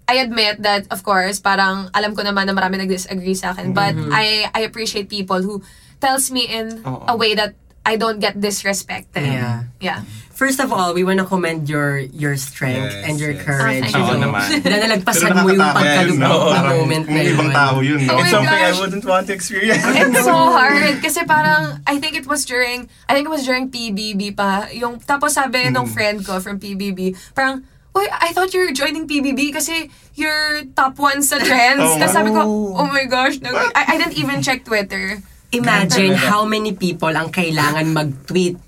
I 0.10 0.21
admit 0.26 0.62
that 0.62 0.86
of 0.89 1.02
course, 1.06 1.39
parang 1.41 1.89
alam 1.93 2.15
ko 2.15 2.21
naman 2.26 2.50
na 2.50 2.54
marami 2.54 2.78
nag-disagree 2.82 3.34
sa 3.38 3.54
akin, 3.54 3.74
but 3.74 3.93
I 4.10 4.50
I 4.54 4.62
appreciate 4.65 5.10
people 5.10 5.41
who 5.41 5.62
tells 6.02 6.30
me 6.34 6.45
in 6.50 6.82
Oo. 6.86 7.06
a 7.10 7.15
way 7.17 7.34
that 7.38 7.54
I 7.86 7.98
don't 8.02 8.17
get 8.17 8.41
disrespected. 8.41 9.21
Yeah. 9.30 9.69
Yeah. 9.78 10.02
First 10.36 10.60
of 10.60 10.76
all, 10.76 10.91
we 10.91 11.08
want 11.08 11.24
to 11.24 11.26
commend 11.26 11.71
your 11.71 12.04
your 12.12 12.36
strength 12.36 12.91
Yes, 12.91 13.08
and 13.08 13.15
your 13.15 13.32
yes. 13.32 13.43
courage. 13.48 13.88
Oh, 13.95 14.04
Oo 14.04 14.19
you. 14.19 14.24
naman. 14.28 14.48
Na 14.67 14.78
nalagpasan 14.84 15.32
mo 15.32 15.48
yung 15.48 15.63
Yes, 15.80 16.12
no. 16.19 16.52
na 16.52 16.60
Parang 16.60 16.78
moment 16.84 17.06
na 17.08 17.19
yun. 17.24 17.32
ibang 17.39 17.52
tao 17.56 17.76
yun, 17.80 18.00
no? 18.04 18.13
Oh 18.13 18.19
It's 18.19 18.36
something 18.36 18.52
I 18.52 18.67
gosh. 18.69 18.80
wouldn't 18.84 19.06
want 19.08 19.26
to 19.28 19.34
experience. 19.34 19.80
It's 19.80 20.28
so 20.28 20.36
hard 20.60 21.00
kasi 21.00 21.24
parang 21.24 21.80
I 21.88 22.04
think 22.04 22.19
it 22.19 22.28
was 22.28 22.43
during 22.43 22.91
I 23.08 23.15
think 23.15 23.26
it 23.26 23.34
was 23.34 23.48
during 23.48 23.71
PBB 23.71 24.36
pa 24.36 24.67
yung 24.76 25.00
tapos 25.00 25.39
sabi 25.39 25.71
nung 25.71 25.88
friend 25.88 26.19
ko 26.19 26.43
from 26.43 26.60
PBB 26.60 27.15
parang 27.32 27.63
Uy, 27.95 28.04
I 28.12 28.36
thought 28.36 28.52
you're 28.52 28.76
joining 28.76 29.08
PBB 29.08 29.56
kasi 29.56 29.88
you're 30.19 30.67
top 30.76 31.00
one 31.00 31.24
sa 31.24 31.39
trends. 31.39 31.80
Oh, 31.80 31.95
Tapos 31.95 32.12
sabi 32.12 32.28
ko, 32.28 32.43
oh 32.76 32.88
my 32.91 33.08
gosh, 33.08 33.39
nag- 33.39 33.56
I, 33.71 33.95
I 33.95 33.95
didn't 33.95 34.19
even 34.19 34.43
check 34.43 34.67
Twitter. 34.67 35.24
Imagine 35.56 36.12
how 36.12 36.43
many 36.43 36.76
people 36.76 37.08
ang 37.08 37.32
kailangan 37.32 37.95
mag-tweet. 37.95 38.60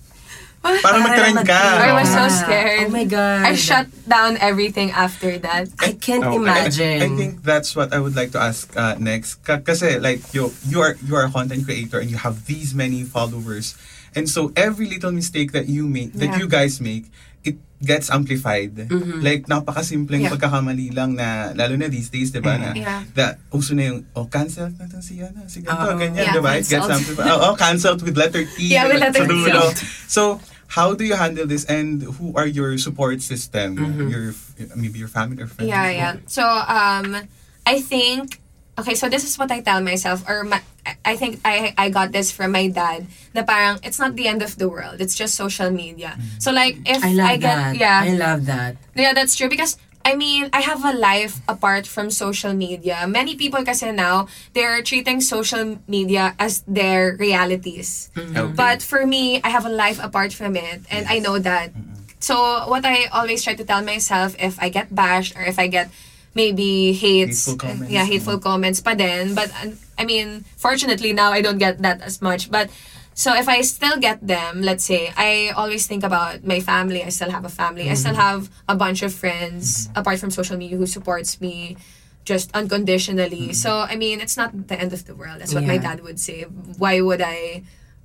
Para 0.82 0.98
mag-trend 1.00 1.40
ka. 1.44 1.60
I 1.80 1.92
was 1.94 2.10
so 2.10 2.24
Ah, 2.26 2.32
scared. 2.32 2.88
Oh 2.88 2.92
my 2.92 3.06
God. 3.06 3.44
I 3.44 3.54
shut 3.54 3.88
down 4.06 4.36
everything 4.38 4.92
after 4.92 5.38
that. 5.40 5.68
I 5.80 5.96
can't 5.96 6.24
Okay. 6.24 6.36
imagine. 6.36 7.00
I, 7.02 7.08
I 7.08 7.12
think 7.16 7.44
that's 7.44 7.76
what 7.76 7.94
I 7.94 8.00
would 8.00 8.16
like 8.16 8.32
to 8.36 8.40
ask 8.42 8.68
uh, 8.76 8.96
next. 9.00 9.44
Ka- 9.44 9.64
Kasi 9.64 10.00
like 10.00 10.22
you, 10.32 10.52
you 10.68 10.80
are 10.80 10.96
you 11.04 11.16
are 11.16 11.26
a 11.26 11.32
content 11.32 11.64
creator 11.64 12.00
and 12.00 12.10
you 12.10 12.18
have 12.18 12.46
these 12.46 12.74
many 12.74 13.04
followers, 13.04 13.76
and 14.14 14.28
so 14.28 14.52
every 14.56 14.88
little 14.88 15.12
mistake 15.12 15.52
that 15.52 15.68
you 15.68 15.88
make, 15.88 16.14
that 16.20 16.36
Yeah. 16.36 16.40
you 16.44 16.48
guys 16.48 16.80
make, 16.80 17.08
it 17.44 17.56
gets 17.80 18.10
amplified. 18.10 18.74
Like 19.22 19.46
napakasimpleng 19.46 20.26
Yeah. 20.26 20.34
pagkakamali 20.34 20.92
lang 20.92 21.14
na 21.16 21.54
lalo 21.54 21.78
na 21.78 21.88
these 21.88 22.10
days, 22.10 22.34
'di 22.34 22.42
ba? 22.42 22.58
Na, 22.58 22.74
Yeah. 22.74 23.06
that 23.14 23.38
uso 23.54 23.78
na 23.78 23.94
yung 23.94 24.00
oh 24.18 24.26
cancel 24.26 24.74
na 24.74 24.90
to 24.90 24.98
si 25.00 25.22
ano, 25.22 25.46
si 25.46 25.62
ganito, 25.62 25.94
ganyan, 25.96 26.18
Yeah, 26.18 26.34
'di 26.34 26.42
ba? 26.42 26.52
It 26.58 26.66
gets 26.66 26.90
amplified. 26.90 27.30
Oh, 27.30 27.52
oh, 27.52 27.56
cancelled 27.56 28.02
with 28.02 28.18
letter 28.18 28.44
T. 28.44 28.74
Yeah, 28.74 28.90
with 28.90 28.98
letter 29.00 29.24
T. 29.24 29.30
dulo. 29.30 29.72
So, 30.10 30.42
how 30.68 30.94
do 30.94 31.04
you 31.04 31.16
handle 31.16 31.48
this 31.48 31.66
and 31.66 32.04
who 32.04 32.36
are 32.36 32.46
your 32.46 32.78
support 32.78 33.22
system? 33.22 33.80
Your 34.10 34.36
maybe 34.76 35.00
your 35.00 35.08
family 35.08 35.42
or 35.42 35.48
friends? 35.48 35.70
Yeah, 35.70 35.90
yeah. 35.90 36.14
So, 36.28 36.44
um, 36.44 37.28
I 37.66 37.80
think, 37.82 38.40
okay, 38.78 38.96
so 38.96 39.10
this 39.10 39.24
is 39.24 39.40
what 39.40 39.52
I 39.52 39.62
tell 39.62 39.82
myself, 39.82 40.28
or 40.28 40.44
my, 40.44 40.62
I 41.04 41.16
think 41.16 41.40
I 41.44 41.74
I 41.78 41.90
got 41.90 42.12
this 42.12 42.32
from 42.32 42.52
my 42.52 42.68
dad, 42.68 43.08
na 43.34 43.44
parang, 43.44 43.80
it's 43.84 44.00
not 44.00 44.16
the 44.16 44.28
end 44.28 44.42
of 44.42 44.56
the 44.58 44.68
world, 44.68 45.00
it's 45.00 45.16
just 45.16 45.36
social 45.36 45.72
media. 45.72 46.20
So, 46.40 46.52
like, 46.52 46.78
if 46.86 47.04
I 47.04 47.12
love 47.12 47.40
get, 47.40 47.56
that. 47.56 47.76
yeah, 47.76 48.00
I 48.04 48.12
love 48.16 48.46
that. 48.48 48.76
yeah, 48.96 49.14
that's 49.14 49.36
true, 49.36 49.50
because, 49.50 49.78
I 50.08 50.16
mean, 50.16 50.48
I 50.56 50.64
have 50.64 50.88
a 50.88 50.96
life 50.96 51.44
apart 51.52 51.84
from 51.84 52.08
social 52.16 52.56
media. 52.56 53.04
Many 53.12 53.36
people 53.36 53.60
kasi 53.68 53.92
now, 53.92 54.32
they're 54.56 54.80
treating 54.80 55.20
social 55.20 55.84
media 55.84 56.32
as 56.40 56.64
their 56.64 57.20
realities. 57.20 58.08
Mm-hmm. 58.16 58.38
Okay. 58.38 58.54
But 58.56 58.80
for 58.80 59.04
me, 59.04 59.44
I 59.44 59.52
have 59.52 59.68
a 59.68 59.74
life 59.74 60.00
apart 60.00 60.32
from 60.32 60.56
it, 60.56 60.88
and 60.88 61.04
I 61.12 61.20
know 61.20 61.36
that. 61.44 61.76
Mm-hmm. 61.76 62.24
So 62.24 62.40
what 62.72 62.88
I 62.88 63.12
always 63.12 63.44
try 63.44 63.60
to 63.60 63.68
tell 63.68 63.84
myself 63.84 64.32
if 64.40 64.56
I 64.64 64.72
get 64.72 64.96
bashed 64.96 65.36
or 65.36 65.44
if 65.44 65.60
I 65.60 65.68
get 65.68 65.92
maybe 66.32 66.96
hates, 66.96 67.44
Hateful 67.44 67.60
comments. 67.60 67.92
yeah, 67.92 68.08
hateful 68.08 68.40
mm-hmm. 68.40 68.48
comments 68.48 68.80
pa 68.80 68.96
din. 68.96 69.36
But 69.36 69.52
I 70.00 70.08
mean, 70.08 70.48
fortunately 70.56 71.12
now 71.12 71.36
I 71.36 71.44
don't 71.44 71.60
get 71.60 71.84
that 71.84 72.00
as 72.00 72.24
much. 72.24 72.48
But 72.48 72.72
so 73.18 73.34
if 73.34 73.50
I 73.50 73.66
still 73.66 73.98
get 73.98 74.22
them, 74.22 74.62
let's 74.62 74.86
say, 74.86 75.10
I 75.18 75.50
always 75.58 75.90
think 75.90 76.06
about 76.06 76.46
my 76.46 76.62
family. 76.62 77.02
I 77.02 77.10
still 77.10 77.34
have 77.34 77.46
a 77.46 77.50
family. 77.50 77.90
I 77.90 77.98
still 77.98 78.14
have 78.14 78.46
a 78.70 78.78
bunch 78.78 79.02
of 79.02 79.10
friends 79.10 79.90
apart 79.98 80.22
from 80.22 80.30
social 80.30 80.54
media 80.54 80.78
who 80.78 80.86
supports 80.86 81.42
me 81.42 81.82
just 82.30 82.54
unconditionally. 82.54 83.58
So 83.58 83.82
I 83.90 83.96
mean, 83.98 84.22
it's 84.22 84.38
not 84.38 84.54
the 84.70 84.78
end 84.78 84.94
of 84.94 85.10
the 85.10 85.16
world. 85.18 85.42
That's 85.42 85.50
what 85.58 85.66
my 85.66 85.82
dad 85.82 86.06
would 86.06 86.20
say. 86.22 86.44
Why 86.78 87.02
would 87.02 87.26
I 87.26 87.64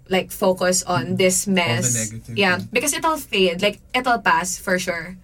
like 0.09 0.33
focus 0.33 0.81
on 0.83 1.21
this 1.21 1.45
mess? 1.47 1.93
negative, 1.93 2.39
yeah, 2.39 2.57
yeah. 2.57 2.65
because 2.73 2.97
it'll 2.97 3.21
fade. 3.21 3.61
Like 3.61 3.85
it'll 3.93 4.25
pass 4.25 4.57
for 4.57 4.79
sure. 4.81 5.21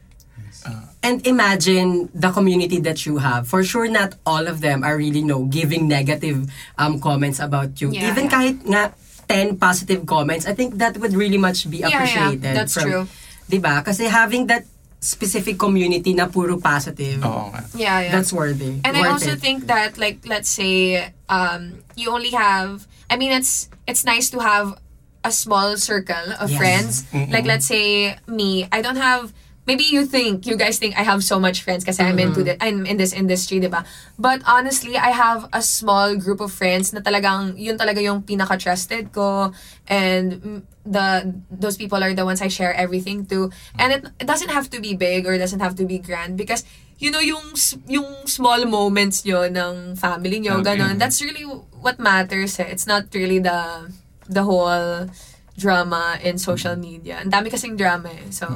Uh, 0.69 0.85
and 1.03 1.25
imagine 1.27 2.11
the 2.13 2.29
community 2.29 2.77
that 2.81 3.07
you 3.07 3.25
have. 3.25 3.49
For 3.49 3.65
sure, 3.65 3.89
not 3.89 4.21
all 4.27 4.45
of 4.49 4.61
them 4.61 4.85
are 4.85 4.99
really 4.99 5.23
no 5.25 5.49
giving 5.49 5.89
negative 5.89 6.51
um 6.77 7.01
comments 7.01 7.41
about 7.41 7.81
you. 7.81 7.89
Yeah, 7.89 8.13
Even 8.13 8.29
yeah. 8.29 8.35
kahit 8.37 8.57
nga 8.69 8.83
10 9.29 9.57
positive 9.59 10.07
comments, 10.07 10.47
I 10.47 10.55
think 10.55 10.77
that 10.81 10.97
would 10.99 11.13
really 11.13 11.37
much 11.39 11.69
be 11.69 11.79
Yeah, 11.79 11.89
yeah. 11.89 11.97
appreciated. 11.97 12.57
That's 12.57 12.75
true. 12.75 13.07
Diba? 13.47 13.85
Kasi 13.85 14.09
having 14.09 14.49
that 14.49 14.65
specific 14.99 15.59
community 15.59 16.13
na 16.13 16.27
puro 16.27 16.59
positive, 16.59 17.23
Oo 17.23 17.55
nga. 17.55 17.63
Yeah, 17.77 18.01
yeah. 18.03 18.13
that's 18.13 18.33
worthy. 18.33 18.83
And 18.83 18.97
I 18.97 19.07
Worth 19.07 19.23
also 19.23 19.33
it. 19.37 19.41
think 19.41 19.69
that 19.71 19.95
like 19.95 20.27
let's 20.27 20.49
say 20.51 21.13
um 21.31 21.85
you 21.95 22.11
only 22.11 22.35
have 22.35 22.89
I 23.07 23.15
mean 23.15 23.31
it's 23.31 23.71
it's 23.87 24.03
nice 24.03 24.27
to 24.35 24.43
have 24.43 24.75
a 25.23 25.31
small 25.31 25.77
circle 25.79 26.35
of 26.43 26.51
Yes. 26.51 26.59
friends. 26.59 26.93
Like 27.31 27.47
let's 27.47 27.67
say 27.71 28.17
me, 28.27 28.67
I 28.75 28.83
don't 28.83 28.99
have 28.99 29.31
maybe 29.69 29.85
you 29.85 30.09
think 30.09 30.49
you 30.49 30.57
guys 30.57 30.81
think 30.81 30.97
I 30.97 31.05
have 31.05 31.21
so 31.21 31.37
much 31.37 31.61
friends 31.61 31.85
kasi 31.85 32.01
I'm 32.01 32.17
into 32.17 32.41
the 32.41 32.57
I'm 32.57 32.89
in 32.89 32.97
this 32.97 33.13
industry, 33.13 33.61
'di 33.61 33.69
ba? 33.69 33.85
But 34.17 34.41
honestly, 34.49 34.97
I 34.97 35.13
have 35.13 35.45
a 35.53 35.61
small 35.61 36.17
group 36.17 36.41
of 36.41 36.49
friends 36.49 36.97
na 36.97 37.05
talagang 37.05 37.61
yun 37.61 37.77
talaga 37.77 38.01
yung 38.01 38.25
pinaka 38.25 38.57
trusted 38.57 39.13
ko 39.13 39.53
and 39.85 40.65
the 40.89 41.29
those 41.53 41.77
people 41.77 42.01
are 42.01 42.17
the 42.17 42.25
ones 42.25 42.41
I 42.41 42.49
share 42.49 42.73
everything 42.73 43.29
to. 43.29 43.53
And 43.77 43.93
it, 43.93 44.03
it 44.17 44.27
doesn't 44.27 44.49
have 44.49 44.73
to 44.73 44.81
be 44.81 44.97
big 44.97 45.29
or 45.29 45.37
it 45.37 45.43
doesn't 45.45 45.61
have 45.61 45.77
to 45.77 45.85
be 45.85 46.01
grand 46.01 46.41
because 46.41 46.65
you 46.97 47.13
know 47.13 47.21
yung 47.21 47.53
yung 47.85 48.25
small 48.25 48.65
moments 48.65 49.29
nyo 49.29 49.45
ng 49.45 50.01
family 50.01 50.41
nyo, 50.41 50.65
Okay. 50.65 50.81
ganun. 50.81 50.97
That's 50.97 51.21
really 51.21 51.45
what 51.85 52.01
matters. 52.01 52.57
Eh. 52.57 52.73
It's 52.73 52.89
not 52.89 53.13
really 53.13 53.39
the 53.39 53.93
the 54.25 54.49
whole 54.49 55.13
drama 55.59 56.17
in 56.25 56.39
social 56.41 56.79
media. 56.79 57.21
Ang 57.21 57.31
dami 57.35 57.53
kasing 57.53 57.77
drama 57.77 58.09
eh. 58.15 58.33
So, 58.33 58.47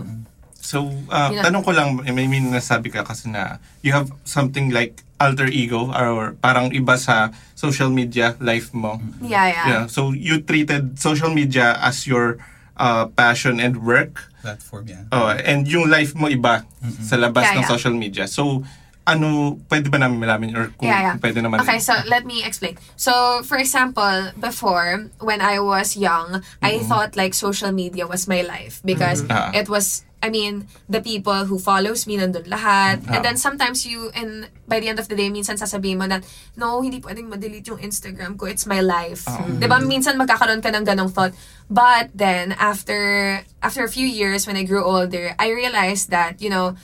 So, 0.73 0.89
uh, 1.13 1.29
na. 1.37 1.45
tanong 1.45 1.69
ko 1.69 1.77
lang, 1.77 2.01
I 2.01 2.13
mean, 2.17 2.49
nasabi 2.49 2.89
ka 2.89 3.05
kasi 3.05 3.29
na 3.29 3.61
you 3.85 3.93
have 3.93 4.09
something 4.25 4.73
like 4.73 5.05
alter 5.21 5.45
ego 5.47 5.93
or 5.93 6.33
parang 6.41 6.73
iba 6.73 6.97
sa 6.97 7.29
social 7.53 7.93
media 7.93 8.35
life 8.41 8.73
mo. 8.73 8.97
yeah, 9.21 9.53
yeah. 9.53 9.67
Yeah. 9.69 9.85
So, 9.87 10.17
you 10.17 10.41
treated 10.41 10.97
social 10.97 11.29
media 11.29 11.77
as 11.77 12.09
your 12.09 12.41
uh, 12.81 13.13
passion 13.13 13.61
and 13.61 13.85
work. 13.85 14.33
Platform, 14.41 14.89
yeah. 14.89 15.05
Oh, 15.13 15.29
and 15.29 15.69
yung 15.69 15.93
life 15.93 16.17
mo 16.17 16.27
iba 16.27 16.65
sa 17.05 17.21
labas 17.21 17.53
Yeah, 17.53 17.61
ng 17.61 17.65
yeah. 17.69 17.71
social 17.71 17.93
media. 17.95 18.25
So, 18.25 18.65
ano, 19.05 19.59
pwede 19.69 19.91
ba 19.91 19.99
namin 19.99 20.19
malamin 20.19 20.51
or 20.55 20.71
kung 20.75 20.87
yeah, 20.89 21.15
yeah. 21.15 21.17
pwede 21.19 21.43
naman? 21.43 21.61
Okay, 21.61 21.79
so 21.79 21.93
let 22.07 22.25
me 22.25 22.43
explain. 22.43 22.79
So, 22.97 23.43
for 23.43 23.59
example, 23.59 24.31
before, 24.39 25.11
when 25.21 25.43
I 25.43 25.59
was 25.59 25.99
young, 25.99 26.41
I 26.63 26.81
thought 26.87 27.15
like 27.15 27.35
social 27.35 27.71
media 27.71 28.07
was 28.07 28.27
my 28.27 28.41
life 28.43 28.79
because 28.83 29.27
Ah. 29.27 29.51
it 29.53 29.67
was, 29.69 30.07
I 30.23 30.31
mean, 30.31 30.71
the 30.89 31.03
people 31.03 31.51
who 31.51 31.59
follows 31.59 32.07
me 32.07 32.17
nandun 32.17 32.47
lahat. 32.47 33.03
Ah. 33.11 33.19
And 33.19 33.21
then 33.27 33.37
sometimes 33.37 33.83
you, 33.83 34.15
and 34.15 34.47
by 34.71 34.79
the 34.79 34.87
end 34.87 35.03
of 35.03 35.11
the 35.11 35.19
day, 35.19 35.29
minsan 35.29 35.59
sasabihin 35.59 35.99
mo 35.99 36.07
na, 36.07 36.23
no, 36.55 36.79
hindi 36.81 37.03
pwedeng 37.03 37.27
ma-delete 37.27 37.75
yung 37.75 37.83
Instagram 37.83 38.39
ko. 38.39 38.47
It's 38.47 38.65
my 38.65 38.79
life. 38.79 39.27
Ah. 39.27 39.43
'Di 39.43 39.67
ba 39.67 39.83
Minsan 39.83 40.15
magkakaroon 40.15 40.63
ka 40.63 40.71
ng 40.71 40.87
ganong 40.87 41.11
thought. 41.11 41.35
But 41.67 42.15
then, 42.15 42.55
after, 42.55 43.43
after 43.59 43.83
a 43.83 43.91
few 43.91 44.07
years, 44.07 44.47
when 44.47 44.55
I 44.55 44.63
grew 44.63 44.85
older, 44.87 45.35
I 45.43 45.51
realized 45.51 46.15
that, 46.15 46.39
you 46.39 46.49
know, 46.49 46.79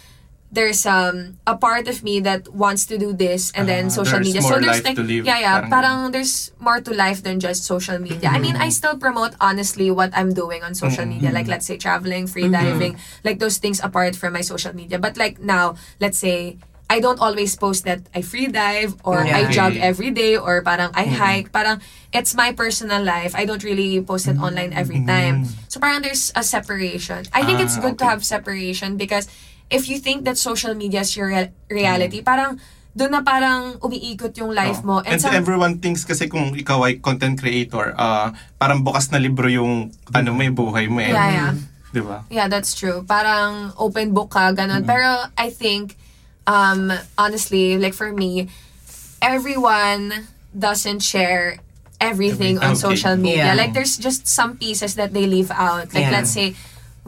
there's 0.51 0.87
um 0.87 1.37
a 1.47 1.57
part 1.57 1.89
of 1.89 2.03
me 2.03 2.21
that 2.25 2.49
wants 2.49 2.87
to 2.89 2.97
do 2.97 3.13
this 3.13 3.53
and 3.53 3.69
then 3.69 3.87
Ah, 3.87 4.01
social 4.01 4.21
media. 4.21 4.41
so 4.41 4.57
there's 4.57 4.81
like 4.85 4.97
yeah, 4.97 5.39
yeah, 5.39 5.57
parang 5.69 5.71
parang, 5.71 5.99
there's 6.13 6.53
more 6.59 6.81
to 6.81 6.93
life 6.95 7.23
than 7.23 7.39
just 7.41 7.65
social 7.65 7.99
media. 8.01 8.33
I 8.33 8.39
mean, 8.41 8.57
I 8.57 8.69
still 8.73 8.97
promote 8.97 9.37
honestly 9.41 9.91
what 9.93 10.11
I'm 10.17 10.33
doing 10.33 10.65
on 10.65 10.75
social 10.75 11.05
media. 11.05 11.31
Like 11.33 11.49
let's 11.49 11.67
say 11.67 11.77
traveling, 11.77 12.27
free 12.27 12.49
diving, 12.49 12.97
like 13.25 13.39
those 13.39 13.59
things 13.59 13.81
apart 13.85 14.17
from 14.17 14.33
my 14.33 14.41
social 14.41 14.73
media. 14.75 14.99
But 14.99 15.17
like 15.21 15.39
now, 15.41 15.77
let's 16.01 16.17
say 16.19 16.57
I 16.89 17.01
don't 17.05 17.21
always 17.21 17.53
post 17.53 17.85
that 17.85 18.01
I 18.17 18.25
free 18.25 18.49
dive 18.49 18.97
or 19.05 19.21
I 19.21 19.53
jog 19.53 19.77
every 19.77 20.09
day 20.09 20.41
or 20.41 20.65
parang 20.65 20.89
I 20.97 21.05
hike. 21.05 21.53
Parang 21.53 21.85
it's 22.17 22.33
my 22.33 22.57
personal 22.57 23.05
life. 23.05 23.37
I 23.37 23.45
don't 23.45 23.61
really 23.61 24.01
post 24.01 24.25
it 24.25 24.41
online 24.41 24.73
every 24.73 25.05
time. 25.05 25.45
So 25.69 25.77
parang 25.85 26.01
there's 26.01 26.33
a 26.33 26.41
separation. 26.41 27.29
I 27.37 27.45
think 27.45 27.61
it's 27.61 27.77
Ah, 27.77 27.85
good 27.85 28.01
to 28.01 28.09
have 28.09 28.25
separation 28.25 28.97
because 28.97 29.29
if 29.71 29.89
you 29.89 29.99
think 29.99 30.25
that 30.25 30.37
social 30.37 30.75
media 30.75 31.01
is 31.05 31.17
your 31.17 31.29
real- 31.29 31.53
reality, 31.69 32.21
parang 32.23 32.57
doon 32.97 33.15
na 33.15 33.23
parang 33.23 33.79
umiikot 33.79 34.35
yung 34.39 34.51
life 34.51 34.83
mo. 34.83 34.99
And, 35.07 35.21
some- 35.21 35.31
everyone 35.33 35.79
thinks 35.79 36.03
kasi 36.03 36.27
kung 36.27 36.57
ikaw 36.57 36.83
ay 36.83 36.99
content 36.99 37.39
creator, 37.39 37.95
uh, 37.95 38.33
parang 38.59 38.83
bukas 38.83 39.13
na 39.13 39.23
libro 39.23 39.47
yung 39.47 39.93
ano 40.11 40.35
mo, 40.35 40.41
yung 40.43 40.57
buhay 40.57 40.91
mo 40.91 40.99
eh. 40.99 41.13
Yeah, 41.13 41.31
yeah. 41.31 41.53
Di 41.89 42.01
ba? 42.03 42.25
Yeah, 42.29 42.49
that's 42.51 42.75
true. 42.75 43.05
Parang 43.07 43.73
open 43.79 44.13
book 44.13 44.35
ka, 44.35 44.51
ganun. 44.53 44.83
Pero 44.85 45.31
I 45.39 45.49
think, 45.49 45.95
um, 46.45 46.91
honestly, 47.17 47.79
like 47.79 47.95
for 47.95 48.11
me, 48.11 48.49
everyone 49.23 50.27
doesn't 50.57 51.01
share 51.01 51.59
everything 52.01 52.59
on 52.59 52.73
Okay. 52.75 52.83
social 52.95 53.17
media. 53.17 53.53
Yeah. 53.53 53.59
Like 53.59 53.75
there's 53.75 53.97
just 53.97 54.27
some 54.27 54.57
pieces 54.57 54.95
that 54.95 55.13
they 55.13 55.27
leave 55.27 55.51
out. 55.51 55.91
Like 55.95 56.09
Yeah. 56.09 56.15
let's 56.15 56.31
say 56.31 56.55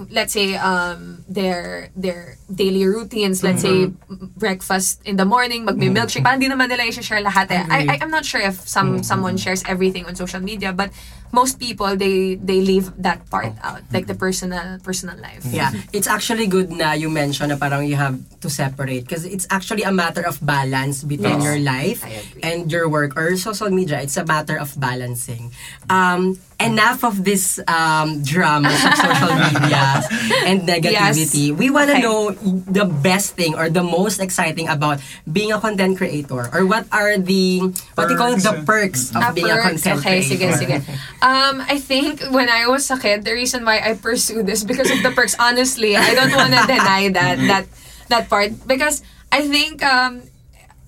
let's 0.08 0.32
say 0.32 0.56
um 0.56 1.24
their 1.28 1.90
their 1.96 2.36
daily 2.48 2.86
routines 2.86 3.42
let's 3.42 3.62
say 3.62 3.92
breakfast 4.36 5.00
in 5.04 5.16
the 5.16 5.24
morning 5.24 5.66
magmi-milkshake 5.66 6.24
parang 6.24 6.40
di 6.40 6.48
naman 6.48 6.68
nila 6.72 6.88
i-share 6.88 7.20
lahat 7.20 7.50
eh. 7.52 7.64
I, 7.68 7.78
I, 7.84 7.94
I'm 8.00 8.10
not 8.10 8.24
sure 8.24 8.40
if 8.40 8.56
some 8.64 9.02
someone 9.04 9.36
shares 9.36 9.62
everything 9.68 10.06
on 10.06 10.16
social 10.16 10.40
media 10.40 10.72
but 10.72 10.90
most 11.32 11.58
people 11.58 11.94
they 11.96 12.34
they 12.42 12.58
leave 12.60 12.90
that 12.98 13.22
part 13.30 13.54
out 13.62 13.82
like 13.94 14.06
the 14.06 14.14
personal 14.14 14.78
personal 14.82 15.14
life 15.18 15.46
Yeah, 15.46 15.70
it's 15.94 16.06
actually 16.10 16.46
good 16.46 16.70
na 16.70 16.92
you 16.98 17.10
mention 17.10 17.50
na 17.50 17.56
parang 17.56 17.86
you 17.86 17.94
have 17.96 18.18
to 18.42 18.48
separate 18.50 19.06
because 19.06 19.22
it's 19.24 19.46
actually 19.50 19.82
a 19.86 19.92
matter 19.94 20.22
of 20.26 20.38
balance 20.42 21.02
between 21.06 21.38
Yes. 21.38 21.46
your 21.46 21.58
life 21.62 22.00
and 22.42 22.66
your 22.72 22.88
work 22.88 23.14
or 23.16 23.36
social 23.36 23.70
media. 23.70 24.00
It's 24.02 24.16
a 24.16 24.24
matter 24.26 24.56
of 24.58 24.72
balancing. 24.80 25.52
Um, 25.88 26.38
enough 26.60 27.04
of 27.04 27.24
this 27.24 27.56
um, 27.68 28.20
drama 28.22 28.68
of 28.68 28.92
social 29.06 29.32
media 29.32 30.02
and 30.44 30.66
negativity. 30.68 31.54
We 31.54 31.70
want 31.70 31.88
to 31.88 31.96
Okay. 32.00 32.04
know 32.04 32.30
the 32.68 32.84
best 32.86 33.34
thing 33.34 33.54
or 33.56 33.68
the 33.70 33.82
most 33.82 34.20
exciting 34.20 34.68
about 34.68 35.00
being 35.30 35.52
a 35.52 35.58
content 35.60 35.96
creator 35.98 36.48
or 36.52 36.64
what 36.66 36.86
are 36.92 37.16
the 37.18 37.60
what 37.96 38.08
you 38.08 38.16
call 38.16 38.32
the 38.36 38.62
perks 38.64 39.10
of 39.12 39.20
Ah, 39.20 39.32
being 39.32 39.48
a 39.50 39.56
perks. 39.56 39.82
content 39.84 39.98
okay, 40.00 40.20
creator. 40.24 40.48
sige, 40.48 40.48
sige. 40.56 40.76
Um, 41.22 41.60
I 41.60 41.78
think 41.78 42.22
when 42.32 42.48
I 42.48 42.66
was 42.66 42.90
a 42.90 42.96
kid, 42.98 43.24
the 43.24 43.32
reason 43.32 43.64
why 43.64 43.80
I 43.80 43.94
pursued 43.94 44.46
this 44.46 44.64
because 44.64 44.90
of 44.90 45.02
the 45.02 45.10
perks. 45.12 45.36
Honestly, 45.38 45.96
I 45.96 46.14
don't 46.14 46.32
want 46.32 46.52
to 46.56 46.64
deny 46.74 47.08
that 47.12 47.36
that 47.46 47.64
that 48.08 48.24
part. 48.30 48.56
Because 48.66 49.02
I 49.30 49.44
think 49.46 49.84
um, 49.84 50.22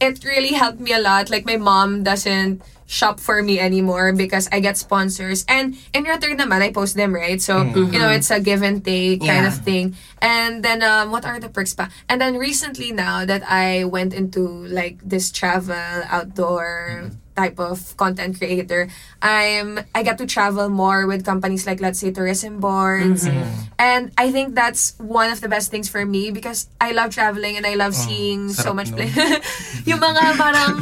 it 0.00 0.24
really 0.24 0.56
helped 0.56 0.80
me 0.80 0.92
a 0.92 1.00
lot. 1.00 1.28
Like 1.28 1.44
my 1.44 1.56
mom 1.60 2.02
doesn't 2.02 2.62
shop 2.88 3.20
for 3.20 3.40
me 3.42 3.56
anymore 3.60 4.12
because 4.12 4.48
I 4.52 4.60
get 4.60 4.76
sponsors. 4.76 5.44
And 5.48 5.76
in 5.94 6.04
return 6.04 6.36
naman 6.36 6.60
I 6.60 6.72
post 6.72 6.92
them 6.96 7.12
right? 7.14 7.40
So 7.40 7.64
you 7.64 7.96
know 8.00 8.08
it's 8.12 8.28
a 8.30 8.40
give 8.40 8.60
and 8.60 8.84
take 8.84 9.20
kind 9.24 9.44
Yeah. 9.44 9.52
of 9.52 9.64
thing. 9.64 9.96
And 10.20 10.60
then 10.64 10.82
um, 10.84 11.08
what 11.12 11.24
are 11.24 11.40
the 11.40 11.48
perks 11.48 11.72
pa? 11.72 11.88
And 12.08 12.20
then 12.20 12.36
recently 12.36 12.92
now 12.92 13.24
that 13.24 13.44
I 13.48 13.84
went 13.84 14.12
into 14.12 14.44
like 14.68 15.00
this 15.00 15.32
travel 15.32 15.76
outdoor 16.08 17.10
type 17.34 17.58
of 17.58 17.96
content 17.96 18.38
creator 18.38 18.88
i'm 19.20 19.80
i 19.94 20.02
get 20.02 20.18
to 20.18 20.26
travel 20.26 20.68
more 20.68 21.06
with 21.06 21.24
companies 21.24 21.66
like 21.66 21.80
let's 21.80 21.98
say 21.98 22.10
tourism 22.10 22.60
boards. 22.60 23.26
Mm-hmm. 23.26 23.72
And 23.78 24.12
i 24.16 24.30
think 24.30 24.54
that's 24.54 24.94
one 24.98 25.30
of 25.30 25.40
the 25.40 25.48
best 25.48 25.70
things 25.70 25.88
for 25.88 26.04
me 26.04 26.30
because 26.30 26.68
i 26.80 26.92
love 26.92 27.10
traveling 27.10 27.56
and 27.56 27.66
i 27.66 27.74
love 27.74 27.94
oh, 27.96 28.04
seeing 28.06 28.50
so 28.50 28.72
much 28.72 28.90
nun. 28.90 29.08
place 29.08 29.16
yung 29.88 30.00
mga 30.00 30.22
parang 30.36 30.72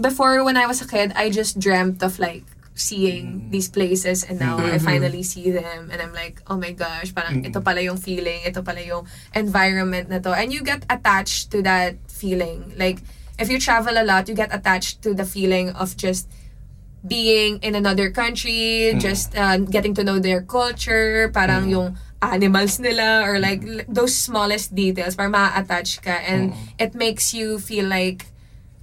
before 0.00 0.42
when 0.44 0.56
i 0.56 0.66
was 0.66 0.80
a 0.80 0.88
kid 0.88 1.12
i 1.14 1.28
just 1.28 1.58
dreamt 1.58 2.02
of 2.02 2.18
like 2.18 2.44
seeing 2.76 3.40
mm. 3.40 3.50
these 3.50 3.68
places 3.72 4.22
and 4.22 4.38
now 4.38 4.60
I 4.60 4.76
mm-hmm. 4.76 4.84
finally 4.84 5.24
see 5.24 5.50
them 5.50 5.88
and 5.90 5.98
I'm 6.00 6.12
like 6.12 6.44
oh 6.46 6.60
my 6.60 6.76
gosh 6.76 7.10
parang 7.16 7.40
ito 7.42 7.64
pala 7.64 7.80
yung 7.80 7.96
feeling 7.96 8.44
ito 8.44 8.60
pala 8.60 8.84
yung 8.84 9.08
environment 9.34 10.12
na 10.12 10.20
to. 10.20 10.36
And 10.36 10.52
you 10.52 10.60
get 10.60 10.84
attached 10.92 11.50
to 11.56 11.64
that 11.64 11.96
feeling. 12.06 12.76
Like 12.76 13.00
if 13.38 13.50
you 13.50 13.58
travel 13.58 13.96
a 13.96 14.04
lot 14.04 14.28
you 14.28 14.34
get 14.34 14.54
attached 14.54 15.02
to 15.02 15.14
the 15.14 15.24
feeling 15.24 15.70
of 15.70 15.96
just 15.96 16.28
being 17.06 17.58
in 17.62 17.74
another 17.74 18.10
country, 18.10 18.94
just 18.98 19.36
uh, 19.36 19.58
getting 19.58 19.94
to 19.94 20.02
know 20.02 20.18
their 20.18 20.42
culture, 20.42 21.30
parang 21.30 21.70
yung 21.70 21.96
animals 22.20 22.80
nila 22.80 23.22
or 23.22 23.38
like 23.38 23.62
those 23.86 24.16
smallest 24.16 24.74
details, 24.74 25.14
parang 25.14 25.32
ma-attach 25.32 26.02
ka 26.02 26.18
and 26.26 26.52
it 26.78 26.94
makes 26.94 27.32
you 27.32 27.58
feel 27.58 27.86
like 27.86 28.26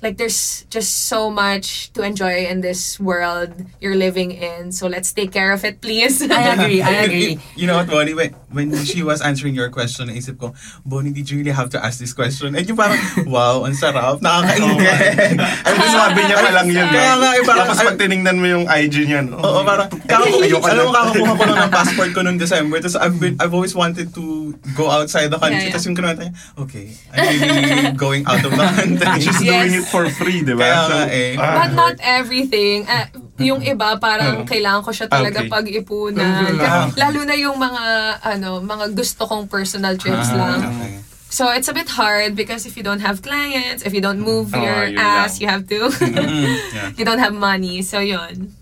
like 0.03 0.19
there's 0.19 0.67
just 0.67 1.07
so 1.07 1.31
much 1.31 1.87
to 1.95 2.03
enjoy 2.03 2.43
in 2.45 2.59
this 2.59 2.99
world 2.99 3.55
you're 3.79 3.95
living 3.95 4.35
in. 4.35 4.75
So 4.75 4.91
let's 4.91 5.15
take 5.15 5.31
care 5.31 5.55
of 5.55 5.63
it, 5.63 5.79
please. 5.79 6.19
I 6.27 6.59
agree, 6.59 6.81
I 6.83 7.07
agree. 7.07 7.39
You, 7.39 7.63
you 7.63 7.65
know 7.67 7.79
what, 7.79 7.87
Bonnie? 7.87 8.13
When, 8.13 8.35
when 8.51 8.67
she 8.83 9.01
was 9.01 9.23
answering 9.23 9.55
your 9.55 9.71
question, 9.71 10.11
naisip 10.11 10.37
ko, 10.37 10.51
Bonnie, 10.85 11.15
did 11.15 11.31
you 11.31 11.39
really 11.39 11.55
have 11.55 11.71
to 11.71 11.79
ask 11.79 12.03
this 12.03 12.11
question? 12.11 12.51
And 12.53 12.67
yung 12.67 12.75
parang, 12.75 12.99
wow, 13.31 13.63
ang 13.63 13.79
sarap, 13.79 14.19
nakakaingit. 14.19 15.39
Ang 15.71 15.79
sabi 15.95 16.19
niya 16.27 16.37
pa 16.37 16.51
lang 16.51 16.67
yun. 16.67 16.87
Kaya 16.91 17.13
nga, 17.15 17.29
eh, 17.39 17.43
parang, 17.47 17.67
Tapos 17.71 17.79
pag 17.87 17.97
tinignan 17.97 18.35
mo 18.43 18.45
yung 18.45 18.65
IG 18.67 19.07
niya, 19.07 19.23
no? 19.23 19.39
Oo, 19.39 19.63
parang, 19.63 19.87
alam 19.87 20.83
mo, 20.83 20.91
kakakuha 20.91 21.31
ko 21.39 21.43
lang 21.47 21.57
ng 21.63 21.71
passport 21.71 22.09
ko 22.11 22.19
noong 22.27 22.35
December. 22.37 22.83
Tapos 22.83 22.99
I've, 22.99 23.15
been, 23.15 23.39
I've 23.39 23.55
always 23.55 23.71
wanted 23.71 24.11
to 24.11 24.51
go 24.75 24.91
outside 24.91 25.31
the 25.31 25.39
country. 25.39 25.63
Yeah, 25.63 25.71
yeah. 25.71 25.73
Tapos 25.79 25.85
yung 25.87 25.95
kinanta 25.95 26.21
niya, 26.27 26.33
okay, 26.59 26.85
I'm 27.15 27.39
really 27.39 27.95
going 27.95 28.23
out 28.27 28.43
of 28.43 28.51
the 28.51 28.67
country. 28.67 29.07
She's 29.23 29.39
Yes. 29.43 29.49
doing 29.71 29.73
it 29.81 29.85
for 29.93 30.09
free, 30.09 30.41
di 30.41 30.57
ba? 30.57 30.65
Kaya 30.65 30.79
nga 30.89 31.01
eh. 31.07 31.37
ah, 31.37 31.55
But 31.61 31.71
not 31.77 31.95
everything. 32.01 32.89
Ah, 32.89 33.05
yung 33.37 33.61
iba 33.61 33.93
parang 33.97 34.41
Oo. 34.41 34.49
kailangan 34.49 34.81
ko 34.81 34.89
siya 34.89 35.05
talaga 35.05 35.45
Okay. 35.45 35.53
pag-ipunan. 35.53 36.57
Ah. 36.57 36.89
Lalo 36.97 37.21
na 37.21 37.37
yung 37.37 37.61
mga 37.61 37.83
ano, 38.25 38.57
mga 38.59 38.97
gusto 38.97 39.29
kong 39.29 39.45
personal 39.45 39.93
trips 39.95 40.33
Ah, 40.33 40.37
lang. 40.37 40.59
okay. 40.65 40.93
So 41.29 41.49
it's 41.49 41.65
a 41.65 41.73
bit 41.73 41.89
hard 41.89 42.33
because 42.33 42.65
if 42.65 42.77
you 42.77 42.81
don't 42.81 43.01
have 43.01 43.21
clients, 43.21 43.81
if 43.81 43.93
you 43.93 44.01
don't 44.01 44.21
move 44.21 44.53
Oh, 44.53 44.61
your 44.61 44.93
ass, 44.97 45.37
lang. 45.37 45.41
you 45.41 45.47
have 45.49 45.63
to. 45.69 45.79
Mm, 46.13 46.45
yeah. 46.73 46.89
you 46.97 47.05
don't 47.05 47.21
have 47.21 47.33
money. 47.33 47.81
So 47.81 48.01
yun. 48.01 48.53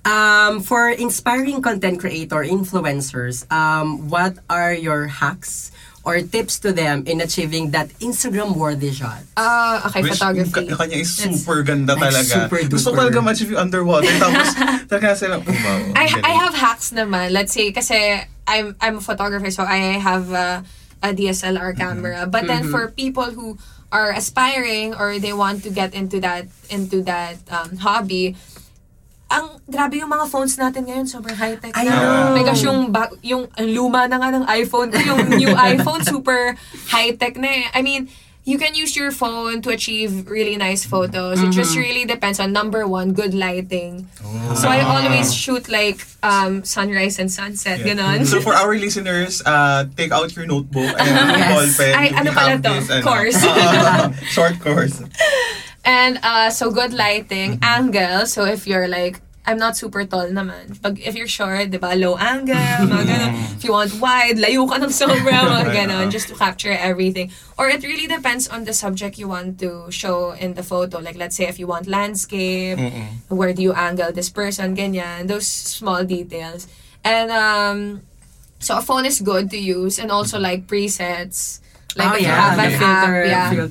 Um, 0.00 0.64
for 0.64 0.88
inspiring 0.88 1.60
content 1.60 2.00
creator 2.00 2.40
influencers, 2.40 3.44
um, 3.52 4.08
what 4.08 4.40
are 4.48 4.72
your 4.72 5.12
hacks 5.12 5.68
or 6.02 6.20
tips 6.24 6.58
to 6.64 6.72
them 6.72 7.04
in 7.04 7.20
achieving 7.20 7.70
that 7.76 7.88
Instagram 8.00 8.56
worthy 8.56 8.90
shot? 8.90 9.20
Ah, 9.36 9.84
okay, 9.88 10.00
Which, 10.02 10.16
photography. 10.16 10.64
Yung, 10.64 10.72
ka- 10.72 10.84
kanya 10.88 10.96
is 11.04 11.12
super 11.12 11.60
ganda 11.62 11.92
Like, 11.94 12.12
talaga. 12.12 12.48
super 12.48 12.58
Gusto 12.68 12.90
ko 12.90 12.96
duper. 12.96 13.00
talaga 13.12 13.18
match 13.24 13.40
if 13.44 13.50
you 13.52 13.58
underwater. 13.60 14.08
Tapos, 14.16 14.48
talaga 14.90 15.08
sila, 15.16 15.36
oh, 15.38 15.44
wow. 15.44 15.78
I 15.96 16.06
I 16.24 16.32
have 16.40 16.54
hacks 16.56 16.90
naman. 16.96 17.36
Let's 17.36 17.52
say 17.52 17.68
kasi 17.72 18.24
I'm 18.48 18.74
I'm 18.80 18.98
a 18.98 19.04
photographer 19.04 19.50
so 19.52 19.62
I 19.62 20.00
have 20.00 20.32
a, 20.32 20.64
a 21.04 21.12
DSLR 21.12 21.76
camera. 21.76 22.24
But 22.26 22.48
then 22.48 22.64
for 22.66 22.88
people 22.90 23.30
who 23.36 23.60
are 23.92 24.10
aspiring 24.14 24.94
or 24.94 25.18
they 25.18 25.34
want 25.34 25.62
to 25.66 25.70
get 25.70 25.92
into 25.94 26.18
that 26.22 26.46
into 26.70 27.02
that 27.04 27.42
um, 27.52 27.76
hobby, 27.82 28.34
ang 29.30 29.62
grabe 29.64 30.02
yung 30.02 30.10
mga 30.10 30.26
phones 30.26 30.58
natin 30.58 30.84
ngayon, 30.84 31.06
sobrang 31.06 31.38
high-tech 31.38 31.70
I 31.72 31.86
na. 31.86 31.90
know. 31.90 32.02
Oh 32.02 32.30
my 32.34 32.42
gosh, 32.42 32.66
yung, 32.66 32.90
ba- 32.90 33.14
yung 33.22 33.46
luma 33.70 34.10
na 34.10 34.18
nga 34.18 34.34
ng 34.34 34.44
iPhone, 34.50 34.90
yung 35.08 35.30
new 35.30 35.54
iPhone, 35.54 36.02
super 36.02 36.58
high-tech 36.90 37.38
na 37.38 37.46
eh. 37.46 37.64
I 37.70 37.80
mean, 37.80 38.10
you 38.42 38.58
can 38.58 38.74
use 38.74 38.96
your 38.96 39.12
phone 39.12 39.62
to 39.62 39.70
achieve 39.70 40.26
really 40.26 40.56
nice 40.56 40.82
photos. 40.82 41.38
It 41.38 41.52
just 41.52 41.76
really 41.76 42.08
depends 42.08 42.40
on 42.40 42.50
number 42.50 42.88
one, 42.88 43.12
good 43.12 43.36
lighting. 43.36 44.08
So 44.56 44.66
I 44.66 44.80
always 44.80 45.30
shoot 45.30 45.68
like 45.68 46.02
um, 46.24 46.64
sunrise 46.64 47.20
and 47.20 47.30
sunset, 47.30 47.84
Yeah. 47.84 47.94
ganon. 47.94 48.26
So 48.26 48.40
for 48.40 48.56
our 48.56 48.74
listeners, 48.74 49.44
uh, 49.44 49.86
take 49.94 50.10
out 50.10 50.34
your 50.34 50.48
notebook 50.48 50.88
and 50.98 51.06
Yes. 51.38 51.52
ball 51.52 51.68
pen. 51.78 51.92
Ay, 51.94 52.08
ano 52.16 52.28
pala 52.32 52.56
to? 52.58 52.70
this, 52.74 52.88
ano, 52.90 53.02
Course. 53.04 53.38
uh, 53.44 54.08
short 54.34 54.56
course. 54.58 54.98
And 55.84 56.18
uh, 56.22 56.50
so 56.50 56.70
good 56.70 56.92
lighting, 56.92 57.58
angle. 57.62 58.26
So 58.26 58.44
if 58.44 58.66
you're 58.66 58.88
like, 58.88 59.20
I'm 59.46 59.56
not 59.56 59.76
super 59.76 60.04
tall 60.04 60.28
naman. 60.28 60.78
Pag 60.82 61.00
if 61.00 61.16
you're 61.16 61.26
short, 61.26 61.72
di 61.72 61.78
ba, 61.80 61.96
low 61.96 62.14
angle, 62.20 62.54
mga 62.86 63.04
ganun. 63.08 63.32
If 63.56 63.64
you 63.64 63.72
want 63.72 63.90
wide, 63.98 64.36
layo 64.36 64.68
ka 64.68 64.76
ng 64.76 64.92
sobra, 64.92 65.42
mga 65.58 65.72
ganun, 65.72 66.06
just 66.12 66.28
to 66.28 66.36
capture 66.36 66.70
everything. 66.70 67.32
Or 67.56 67.66
it 67.66 67.82
really 67.82 68.06
depends 68.06 68.46
on 68.46 68.64
the 68.68 68.76
subject 68.76 69.18
you 69.18 69.26
want 69.26 69.58
to 69.64 69.90
show 69.90 70.32
in 70.36 70.54
the 70.54 70.62
photo. 70.62 71.00
Like 71.00 71.16
let's 71.16 71.34
say 71.34 71.48
if 71.48 71.58
you 71.58 71.66
want 71.66 71.88
landscape, 71.88 72.78
where 73.28 73.52
do 73.56 73.62
you 73.62 73.72
angle 73.72 74.12
this 74.12 74.28
person, 74.28 74.76
ganyan. 74.76 75.26
Those 75.26 75.48
small 75.48 76.04
details. 76.04 76.68
And 77.02 77.32
um, 77.32 78.02
so 78.60 78.76
a 78.76 78.82
phone 78.84 79.08
is 79.08 79.20
good 79.20 79.50
to 79.50 79.58
use 79.58 79.98
and 79.98 80.12
also 80.12 80.38
like 80.38 80.68
presets. 80.68 81.64
Like 81.96 82.12
oh 82.12 82.14
if 82.14 82.20
you 82.22 82.28
have 82.28 82.54
the 82.54 82.62
an 82.62 82.70
filter, 82.70 83.16
app, 83.24 83.54
yeah. 83.56 83.66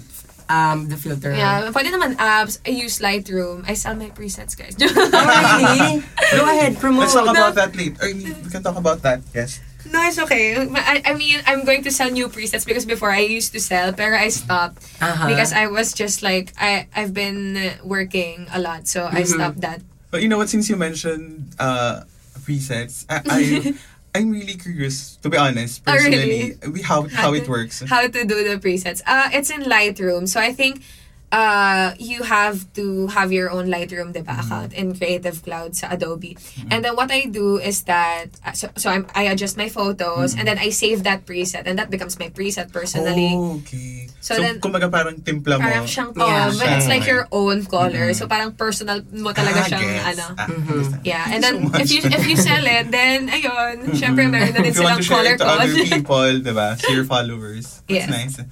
Um, 0.49 0.89
the 0.89 0.97
filter. 0.97 1.31
Yeah, 1.31 1.69
pwede 1.71 1.93
naman 1.93 2.17
apps. 2.17 2.57
I 2.65 2.73
use 2.73 2.99
Lightroom. 2.99 3.63
I 3.69 3.73
sell 3.77 3.95
my 3.95 4.09
presets, 4.09 4.57
guys. 4.57 4.73
Oh, 4.81 4.89
really? 4.97 6.03
Go 6.33 6.43
ahead, 6.49 6.77
promote. 6.81 7.07
Let's 7.07 7.13
talk 7.13 7.25
no. 7.25 7.31
about 7.31 7.55
that 7.55 7.75
later. 7.75 8.01
We 8.03 8.49
can 8.49 8.63
talk 8.63 8.75
about 8.77 9.01
that. 9.03 9.21
Yes. 9.33 9.61
no, 9.89 10.01
it's 10.03 10.19
okay. 10.19 10.59
I, 10.59 11.01
I 11.05 11.13
mean, 11.15 11.39
I'm 11.47 11.63
going 11.63 11.81
to 11.83 11.91
sell 11.91 12.11
new 12.11 12.27
presets 12.27 12.65
because 12.65 12.85
before 12.85 13.11
I 13.11 13.23
used 13.23 13.53
to 13.53 13.59
sell, 13.63 13.93
pero 13.93 14.17
I 14.17 14.27
stopped 14.29 14.83
Uh-huh. 15.01 15.27
because 15.27 15.53
I 15.53 15.67
was 15.71 15.93
just 15.95 16.21
like 16.21 16.51
I 16.59 16.87
I've 16.93 17.13
been 17.13 17.55
working 17.85 18.45
a 18.51 18.59
lot, 18.59 18.87
so 18.91 19.07
I 19.07 19.23
stopped 19.23 19.61
that. 19.61 19.79
But 20.11 20.21
you 20.21 20.27
know 20.27 20.37
what? 20.37 20.49
Since 20.49 20.67
you 20.69 20.75
mentioned 20.75 21.55
uh, 21.57 22.03
presets, 22.43 23.05
I, 23.07 23.21
I 23.25 23.39
I'm 24.15 24.31
really 24.31 24.55
curious. 24.55 25.17
To 25.17 25.29
be 25.29 25.37
honest, 25.37 25.81
Oh, 25.85 25.91
personally, 25.93 26.57
really? 26.61 26.71
we 26.71 26.81
how 26.81 27.07
how 27.07 27.33
it 27.33 27.47
works. 27.47 27.81
How 27.87 28.01
to 28.07 28.25
do 28.25 28.43
the 28.43 28.57
presets? 28.57 29.01
Uh, 29.05 29.29
it's 29.33 29.49
in 29.49 29.61
Lightroom, 29.63 30.27
so 30.27 30.39
I 30.39 30.53
think. 30.53 30.81
Uh, 31.29 31.93
you 32.01 32.23
have 32.25 32.65
to 32.73 33.05
have 33.13 33.29
your 33.31 33.51
own 33.53 33.69
Lightroom 33.69 34.09
diba, 34.17 34.33
account 34.33 34.73
in 34.73 34.97
Creative 34.97 35.37
Cloud 35.45 35.75
sa 35.77 35.93
Adobe. 35.93 36.33
And 36.73 36.81
then 36.83 36.95
what 36.97 37.11
I 37.13 37.29
do 37.29 37.57
is 37.61 37.83
that, 37.85 38.33
uh, 38.41 38.53
so, 38.53 38.69
so 38.75 38.89
I'm, 38.89 39.05
I 39.13 39.29
adjust 39.29 39.53
my 39.55 39.69
photos 39.69 40.33
and 40.33 40.47
then 40.47 40.57
I 40.57 40.73
save 40.73 41.03
that 41.03 41.27
preset 41.29 41.69
and 41.69 41.77
that 41.77 41.91
becomes 41.93 42.17
my 42.17 42.29
preset 42.33 42.73
personally. 42.73 43.29
Oh, 43.37 43.61
okay. 43.61 44.09
So 44.21 44.35
So, 44.35 44.41
then- 44.41 44.57
kumbaga 44.59 44.89
parang 44.89 45.21
timpla 45.21 45.61
mo. 45.61 45.69
Parang 45.69 45.85
siyang 45.85 46.17
Yeah. 46.17 46.49
oh, 46.49 46.57
but 46.57 46.67
it's 46.73 46.89
like 46.89 47.05
your 47.05 47.27
own 47.31 47.61
color. 47.69 48.09
So 48.17 48.25
parang 48.25 48.57
personal 48.57 49.05
mo 49.13 49.29
talaga 49.29 49.61
Ah, 49.61 49.69
siyang 49.69 49.85
gets. 49.85 50.09
ano. 50.17 50.25
Ah, 50.33 50.47
understand. 50.49 51.05
Yeah, 51.05 51.23
and 51.29 51.39
then 51.45 51.55
so 51.61 51.69
much. 51.69 51.81
if 51.85 51.89
you 51.93 52.01
if 52.09 52.23
you 52.25 52.37
sell 52.41 52.65
it, 52.65 52.89
then 52.89 53.29
ayun, 53.29 53.93
syempre 53.93 54.25
meron 54.25 54.49
na 54.57 54.65
din 54.65 54.73
If 54.73 54.81
you 54.81 54.83
want 54.83 55.05
silang 55.05 55.05
to 55.05 55.05
share 55.05 55.17
color 55.21 55.33
it 55.33 55.39
to 55.39 55.45
other 55.45 55.69
code. 55.77 55.89
people, 55.93 56.31
diba? 56.41 56.67
To 56.81 56.87
your 56.89 57.05
followers. 57.05 57.85
Yes. 57.85 58.09
That's 58.09 58.41
nice. 58.41 58.49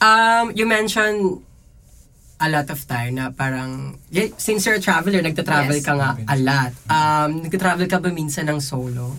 Um, 0.00 0.56
you 0.56 0.64
mentioned 0.64 1.44
a 2.40 2.48
lot 2.48 2.70
of 2.70 2.80
time 2.88 3.14
na 3.16 3.30
parang, 3.30 4.00
yeah, 4.10 4.32
since 4.36 4.64
you're 4.64 4.76
a 4.76 4.80
traveler, 4.80 5.20
nagta-travel 5.20 5.76
Yes. 5.76 5.84
ka 5.84 5.92
nga 5.92 6.10
a 6.24 6.36
lot. 6.40 6.72
Um, 6.88 7.44
nagta-travel 7.44 7.84
ka 7.86 8.00
ba 8.00 8.08
minsan 8.08 8.48
ng 8.48 8.60
solo? 8.60 9.12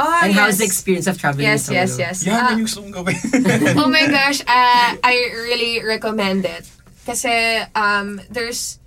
Oh, 0.00 0.20
And 0.24 0.32
yes. 0.32 0.40
how's 0.40 0.58
the 0.58 0.64
experience 0.64 1.06
of 1.06 1.20
traveling 1.20 1.46
Yes, 1.46 1.68
solo? 1.68 1.78
yes, 1.84 2.00
yes. 2.00 2.16
Yan, 2.24 2.32
Ah, 2.34 2.48
yan 2.50 2.64
yung 2.64 2.66
gusto 2.66 2.80
kong 2.80 2.94
gawin. 2.96 3.20
oh 3.80 3.88
my 3.92 4.08
gosh, 4.08 4.40
uh, 4.48 4.96
I 5.04 5.14
really 5.46 5.84
recommend 5.84 6.48
it. 6.48 6.64
Kasi 7.04 7.60
um, 7.76 8.20
there's 8.30 8.78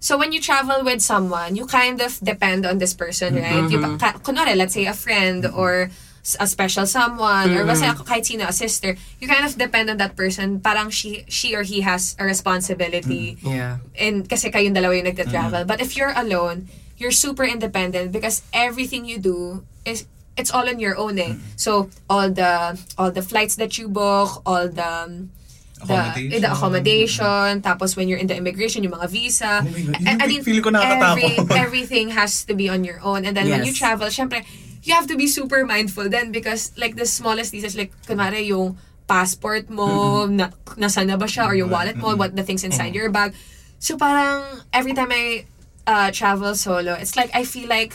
So 0.00 0.16
when 0.16 0.32
you 0.32 0.40
travel 0.40 0.80
with 0.80 1.04
someone, 1.04 1.56
you 1.60 1.68
kind 1.68 2.00
of 2.00 2.16
depend 2.24 2.64
on 2.64 2.80
this 2.80 2.96
person, 2.96 3.36
right? 3.36 3.68
You, 3.68 3.80
ka, 4.00 4.16
kunwari, 4.24 4.56
let's 4.56 4.72
say 4.72 4.88
a 4.88 4.96
friend 4.96 5.44
or 5.44 5.92
s- 5.92 5.92
a 6.38 6.46
special 6.46 6.84
someone 6.86 7.48
or 7.56 7.64
basta 7.64 7.96
kahit 8.04 8.26
sino, 8.28 8.44
a 8.44 8.52
sister, 8.52 8.94
you 9.20 9.26
kind 9.26 9.44
of 9.44 9.56
depend 9.56 9.88
on 9.88 9.96
that 9.96 10.14
person. 10.16 10.60
Parang 10.60 10.90
she 10.92 11.24
she 11.32 11.56
or 11.56 11.62
he 11.64 11.80
has 11.80 12.14
a 12.20 12.24
responsibility 12.24 13.40
Yeah. 13.40 13.80
and 13.96 14.28
kasi 14.28 14.52
kayong 14.52 14.76
dalawa 14.76 14.96
yung 15.00 15.08
nagta-travel. 15.08 15.64
But 15.64 15.80
if 15.80 15.96
you're 15.96 16.12
alone, 16.12 16.68
you're 17.00 17.14
super 17.14 17.44
independent 17.48 18.12
because 18.12 18.44
everything 18.52 19.08
you 19.08 19.16
do 19.16 19.64
is 19.88 20.04
it's 20.36 20.52
all 20.52 20.68
on 20.68 20.76
your 20.78 20.96
own 21.00 21.16
eh. 21.18 21.40
So 21.56 21.88
all 22.08 22.28
the 22.28 22.76
all 23.00 23.10
the 23.10 23.24
flights 23.24 23.56
that 23.56 23.80
you 23.80 23.88
book, 23.88 24.44
all 24.44 24.68
the 24.68 24.84
um, 24.84 25.32
the 25.80 25.96
Accommodation. 25.96 26.40
the 26.44 26.48
accommodation, 26.52 27.48
tapos 27.64 27.96
when 27.96 28.04
you're 28.12 28.20
in 28.20 28.28
the 28.28 28.36
immigration, 28.36 28.84
yung 28.84 28.92
mga 29.00 29.08
visa. 29.08 29.64
Oh 29.64 29.72
I- 30.04 30.20
I 30.20 30.26
mean, 30.28 30.44
every, 30.44 31.40
everything 31.56 32.12
has 32.12 32.44
to 32.44 32.52
be 32.52 32.68
on 32.68 32.84
your 32.84 33.00
own. 33.00 33.24
And 33.24 33.32
then 33.32 33.48
when 33.48 33.64
you 33.64 33.72
Yes. 33.72 33.80
travel, 33.80 34.12
syempre, 34.12 34.44
you 34.82 34.94
have 34.94 35.06
to 35.08 35.16
be 35.16 35.26
super 35.26 35.64
mindful 35.64 36.08
then 36.08 36.32
because 36.32 36.72
like 36.76 36.96
the 36.96 37.06
smallest 37.06 37.52
details, 37.52 37.76
like 37.76 37.92
kunwari 38.06 38.46
yung 38.48 38.78
passport 39.06 39.68
mo, 39.68 40.26
na, 40.26 40.50
nasa 40.78 41.04
na 41.06 41.16
ba 41.16 41.26
siya, 41.26 41.46
or 41.46 41.54
yung 41.54 41.70
wallet 41.70 41.96
mo, 41.98 42.14
what 42.16 42.34
the 42.36 42.42
things 42.42 42.62
inside 42.64 42.94
your 42.94 43.10
bag. 43.10 43.34
So 43.78 43.96
parang 43.96 44.62
every 44.72 44.92
time 44.94 45.10
I 45.10 45.44
uh, 45.86 46.10
travel 46.12 46.54
solo, 46.54 46.94
it's 46.94 47.16
like 47.16 47.30
I 47.34 47.44
feel 47.44 47.68
like 47.68 47.92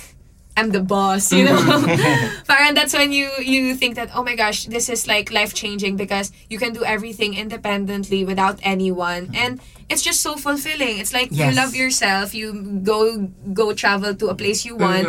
I'm 0.57 0.71
the 0.71 0.79
boss, 0.79 1.31
you 1.31 1.43
know? 1.43 1.55
parang 2.47 2.75
that's 2.75 2.93
when 2.93 3.11
you 3.11 3.27
you 3.39 3.75
think 3.75 3.95
that, 3.95 4.11
oh 4.15 4.23
my 4.23 4.35
gosh, 4.35 4.65
this 4.67 4.87
is 4.89 5.07
like 5.07 5.31
life-changing 5.31 5.95
because 5.95 6.31
you 6.49 6.57
can 6.59 6.71
do 6.73 6.83
everything 6.83 7.33
independently 7.35 8.23
without 8.23 8.59
anyone. 8.63 9.31
And 9.35 9.59
it's 9.89 10.01
just 10.01 10.19
so 10.21 10.35
fulfilling. 10.35 10.99
It's 10.99 11.13
like 11.13 11.31
you 11.31 11.47
Yes. 11.51 11.55
love 11.55 11.75
yourself, 11.75 12.33
you 12.35 12.81
go 12.83 13.31
go 13.53 13.71
travel 13.75 14.15
to 14.15 14.27
a 14.31 14.35
place 14.35 14.63
you 14.65 14.75
want, 14.75 15.07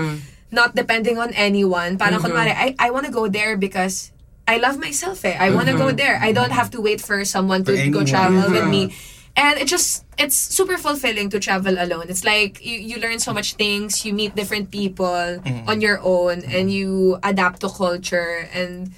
not 0.50 0.74
depending 0.74 1.18
on 1.18 1.32
anyone. 1.34 1.98
Parang 1.98 2.20
mm-hmm. 2.20 2.32
kunwari, 2.32 2.54
I, 2.54 2.74
I 2.78 2.90
want 2.90 3.06
to 3.06 3.12
go 3.12 3.28
there 3.28 3.56
because 3.56 4.12
I 4.46 4.58
love 4.58 4.78
myself 4.78 5.24
eh. 5.24 5.36
I 5.38 5.50
want 5.50 5.68
to 5.68 5.74
go 5.74 5.88
mm-hmm. 5.88 5.96
there. 5.96 6.18
I 6.22 6.32
don't 6.32 6.52
have 6.52 6.70
to 6.70 6.80
wait 6.80 7.00
for 7.00 7.24
someone 7.24 7.64
to 7.64 7.76
For 7.76 7.90
go 7.90 8.04
travel 8.04 8.50
with 8.50 8.62
mm-hmm. 8.62 8.70
me. 8.70 8.94
And 9.36 9.58
it 9.60 9.68
just 9.68 10.06
it's 10.16 10.36
super 10.36 10.78
fulfilling 10.78 11.28
to 11.30 11.38
travel 11.38 11.76
alone. 11.76 12.06
It's 12.08 12.24
like 12.24 12.64
you, 12.64 12.78
you 12.78 12.96
learn 12.96 13.18
so 13.18 13.34
much 13.34 13.54
things, 13.54 14.04
you 14.06 14.14
meet 14.14 14.34
different 14.34 14.70
people 14.70 15.42
on 15.68 15.80
your 15.82 16.00
own 16.00 16.40
and 16.44 16.72
you 16.72 17.18
adapt 17.22 17.60
to 17.60 17.68
culture 17.68 18.48
and 18.54 18.92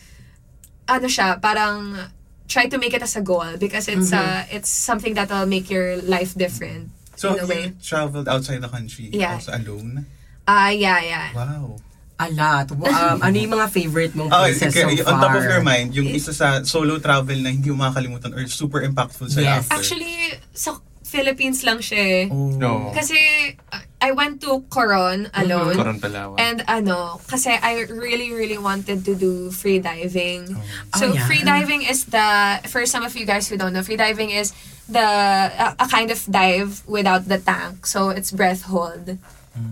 ano 0.86 1.10
siya, 1.10 1.42
parang 1.42 1.98
try 2.46 2.66
to 2.66 2.78
make 2.78 2.94
it 2.94 3.02
as 3.02 3.16
a 3.16 3.20
goal 3.20 3.56
because 3.58 3.88
it's 3.88 4.12
uh 4.12 4.46
it's 4.48 4.70
something 4.70 5.12
that'll 5.12 5.44
make 5.44 5.68
your 5.68 6.00
life 6.02 6.34
different 6.38 6.88
So, 7.18 7.34
in 7.34 7.44
a 7.44 7.46
way. 7.46 7.74
traveled 7.82 8.28
outside 8.28 8.62
the 8.62 8.70
country 8.70 9.10
Yeah. 9.12 9.34
also 9.34 9.52
alone? 9.52 10.06
Ah, 10.48 10.72
yeah, 10.72 10.98
yeah. 11.04 11.28
Wow. 11.36 11.76
A 12.18 12.26
lot. 12.32 12.66
Um, 12.72 13.20
ano 13.22 13.36
yung 13.36 13.52
mga 13.52 13.68
favorite 13.68 14.12
mong 14.16 14.32
Oh, 14.32 14.42
places 14.42 14.74
okay, 14.74 14.82
so 14.96 15.04
far? 15.04 15.12
on 15.12 15.22
top 15.22 15.34
of 15.36 15.44
your 15.44 15.62
mind, 15.62 15.94
yung 15.94 16.08
isa 16.08 16.32
sa 16.32 16.64
solo 16.64 16.98
travel 16.98 17.36
na 17.38 17.52
hindi 17.52 17.70
mo 17.70 17.84
makakalimutan 17.84 18.32
or 18.32 18.42
super 18.48 18.82
impactful 18.82 19.28
sa 19.28 19.38
Yes. 19.38 19.68
after. 19.68 19.76
Actually, 19.76 20.16
sa 20.50 20.80
Philippines 21.04 21.62
lang 21.62 21.78
siya 21.78 22.00
eh. 22.02 22.22
oh. 22.26 22.50
No. 22.58 22.90
Kasi 22.90 23.14
uh, 23.70 23.80
I 24.02 24.10
went 24.10 24.42
to 24.42 24.66
Coron 24.66 25.30
alone. 25.32 25.78
Coron 25.78 26.02
Palawan. 26.02 26.36
And 26.42 26.66
ano, 26.66 27.22
kasi 27.24 27.54
I 27.54 27.86
really, 27.86 28.34
really 28.34 28.58
wanted 28.58 29.06
to 29.06 29.14
do 29.14 29.54
free 29.54 29.78
diving. 29.78 30.58
So 30.98 31.08
Oh, 31.08 31.14
yeah. 31.14 31.22
free 31.24 31.46
diving 31.46 31.86
is 31.86 32.10
the, 32.10 32.26
for 32.66 32.82
some 32.84 33.06
of 33.06 33.14
you 33.14 33.24
guys 33.24 33.46
who 33.46 33.54
don't 33.56 33.72
know, 33.72 33.86
free 33.86 33.96
diving 33.96 34.30
is 34.34 34.50
the, 34.90 35.00
a, 35.00 35.76
a 35.78 35.86
kind 35.86 36.10
of 36.10 36.18
dive 36.26 36.82
without 36.84 37.30
the 37.30 37.38
tank. 37.38 37.86
So 37.86 38.10
it's 38.10 38.34
breath 38.34 38.66
hold. 38.66 39.18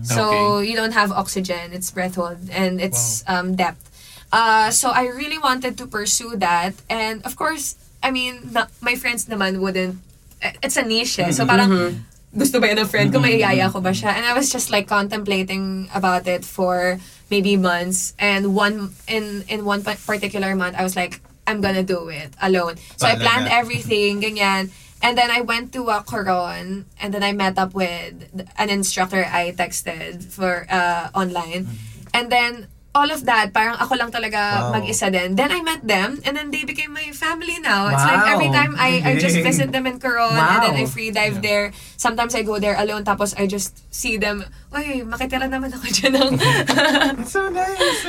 So 0.03 0.59
you 0.59 0.75
don't 0.75 0.93
have 0.93 1.11
oxygen, 1.11 1.73
it's 1.73 1.91
breath 1.91 2.15
hold 2.15 2.37
and 2.51 2.79
it's 2.79 3.23
um, 3.27 3.55
depth. 3.55 3.83
Uh, 4.31 4.71
so 4.71 4.89
I 4.89 5.07
really 5.07 5.37
wanted 5.37 5.77
to 5.77 5.87
pursue 5.87 6.35
that. 6.37 6.73
And 6.89 7.25
of 7.25 7.35
course, 7.35 7.75
I 8.03 8.11
mean, 8.11 8.51
na, 8.51 8.67
my 8.81 8.95
friends 8.95 9.25
naman 9.25 9.59
wouldn't, 9.59 9.99
eh, 10.41 10.53
it's 10.63 10.77
a 10.77 10.83
niche 10.83 11.19
eh. 11.19 11.31
So 11.31 11.45
parang, 11.45 12.03
gusto 12.35 12.59
ba 12.59 12.67
yun 12.67 12.79
ng 12.79 12.87
friend 12.87 13.11
ko? 13.11 13.19
Maiyaya 13.19 13.71
ko 13.71 13.79
ba 13.81 13.91
siya? 13.91 14.15
And 14.15 14.25
I 14.25 14.33
was 14.33 14.51
just 14.51 14.69
like 14.69 14.87
contemplating 14.87 15.89
about 15.95 16.27
it 16.27 16.43
for 16.45 16.99
maybe 17.31 17.55
months. 17.57 18.13
And 18.19 18.55
one, 18.55 18.93
in, 19.07 19.43
in 19.47 19.65
one 19.65 19.81
particular 19.83 20.55
month, 20.55 20.75
I 20.77 20.83
was 20.83 20.95
like, 20.95 21.21
I'm 21.47 21.61
gonna 21.61 21.83
do 21.83 22.09
it 22.09 22.35
alone. 22.41 22.75
So 22.97 23.07
I 23.07 23.15
planned 23.15 23.47
everything, 23.47 24.19
ganyan. 24.21 24.69
And 25.01 25.17
then 25.17 25.29
I 25.29 25.41
went 25.41 25.71
to 25.73 25.89
uh, 25.89 26.01
Coron, 26.01 26.85
and 26.99 27.13
then 27.13 27.21
I 27.23 27.31
met 27.31 27.57
up 27.57 27.73
with 27.73 28.17
an 28.57 28.69
instructor 28.69 29.23
I 29.23 29.53
texted 29.53 30.25
for 30.25 30.65
uh, 30.69 31.09
online. 31.13 31.69
And 32.13 32.31
then, 32.31 32.67
all 32.97 33.13
of 33.13 33.29
that, 33.29 33.53
parang 33.53 33.77
ako 33.77 33.93
lang 33.93 34.09
talaga 34.09 34.65
Wow. 34.65 34.81
mag-isa 34.81 35.13
din. 35.13 35.37
Then 35.37 35.53
I 35.53 35.61
met 35.61 35.85
them, 35.85 36.17
and 36.25 36.33
then 36.33 36.49
they 36.49 36.65
became 36.65 36.89
my 36.97 37.13
family 37.13 37.61
now. 37.61 37.93
It's 37.93 38.01
like 38.01 38.25
every 38.25 38.49
Wow. 38.49 38.57
time 38.57 38.71
I, 38.73 38.89
I 39.05 39.11
just 39.21 39.37
visit 39.37 39.69
them 39.69 39.85
in 39.85 40.01
Coron, 40.01 40.33
and 40.33 40.65
then 40.65 40.73
I 40.73 40.89
Wow. 40.89 40.89
free 40.89 41.13
dive 41.13 41.45
there. 41.45 41.69
Sometimes 41.93 42.33
I 42.33 42.41
go 42.41 42.57
there 42.57 42.73
alone, 42.73 43.05
tapos 43.05 43.37
I 43.37 43.45
just 43.45 43.77
see 43.93 44.17
them, 44.17 44.41
Uy, 44.73 45.05
makitira 45.05 45.45
naman 45.45 45.69
ako 45.77 45.85
dyan 45.93 46.13
ng... 46.17 46.33
So 47.29 47.53
nice. 47.53 48.01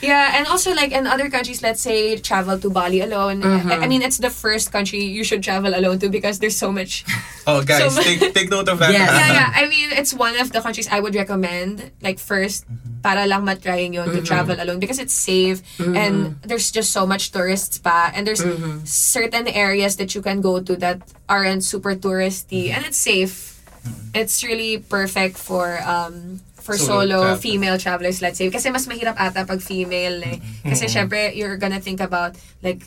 Yeah, 0.00 0.36
and 0.36 0.46
also 0.48 0.72
like 0.72 0.92
in 0.92 1.06
other 1.06 1.28
countries, 1.28 1.62
let's 1.62 1.80
say 1.80 2.16
travel 2.16 2.58
to 2.58 2.70
Bali 2.70 3.00
alone. 3.00 3.42
I, 3.42 3.46
I 3.46 3.60
mm-hmm. 3.60 3.88
mean, 3.88 4.02
it's 4.02 4.18
the 4.18 4.30
first 4.30 4.72
country 4.72 5.04
you 5.04 5.24
should 5.24 5.42
travel 5.42 5.74
alone 5.74 5.98
to 6.00 6.08
because 6.08 6.38
there's 6.38 6.56
so 6.56 6.72
much. 6.72 7.04
Oh, 7.46 7.64
guys, 7.64 7.94
So- 7.94 8.02
take, 8.02 8.20
take 8.34 8.50
note 8.50 8.68
of 8.68 8.78
that. 8.78 8.92
Yes. 8.92 9.10
yeah, 9.10 9.32
yeah. 9.32 9.50
I 9.54 9.66
mean, 9.72 9.90
it's 9.92 10.12
one 10.12 10.38
of 10.38 10.52
the 10.52 10.60
countries 10.60 10.86
I 10.86 11.00
would 11.00 11.14
recommend. 11.16 11.90
Like 12.00 12.20
first, 12.20 12.68
mm-hmm. 12.68 13.00
para 13.02 13.26
lang 13.26 13.44
matrying 13.44 13.94
yun 13.94 14.06
to 14.06 14.20
mm-hmm. 14.20 14.24
travel 14.24 14.56
alone 14.60 14.78
because 14.78 14.98
it's 15.00 15.14
safe 15.14 15.64
and 15.80 16.36
there's 16.42 16.70
just 16.70 16.92
so 16.92 17.06
much 17.06 17.32
tourists 17.32 17.78
pa 17.78 18.12
and 18.14 18.26
there's 18.26 18.44
certain 18.84 19.48
areas 19.48 19.96
that 19.96 20.14
you 20.14 20.22
can 20.22 20.40
go 20.40 20.60
to 20.60 20.76
that 20.76 21.00
aren't 21.28 21.64
super 21.64 21.96
touristy 21.96 22.68
and 22.70 22.84
it's 22.84 23.00
safe. 23.00 23.58
It's 24.12 24.44
really 24.44 24.78
perfect 24.78 25.38
for 25.40 25.80
um 25.80 26.44
for 26.62 26.76
Solo 26.76 27.02
solo, 27.08 27.18
travel. 27.22 27.40
female 27.40 27.76
travelers 27.78 28.20
let's 28.22 28.38
say 28.38 28.48
kasi 28.50 28.70
mas 28.70 28.86
mahirap 28.86 29.16
ata 29.18 29.44
pag 29.44 29.60
female 29.60 30.22
eh. 30.22 30.38
Kasi 30.64 30.86
syempre 30.86 31.34
you're 31.34 31.56
gonna 31.56 31.80
think 31.80 32.00
about 32.00 32.36
like 32.62 32.84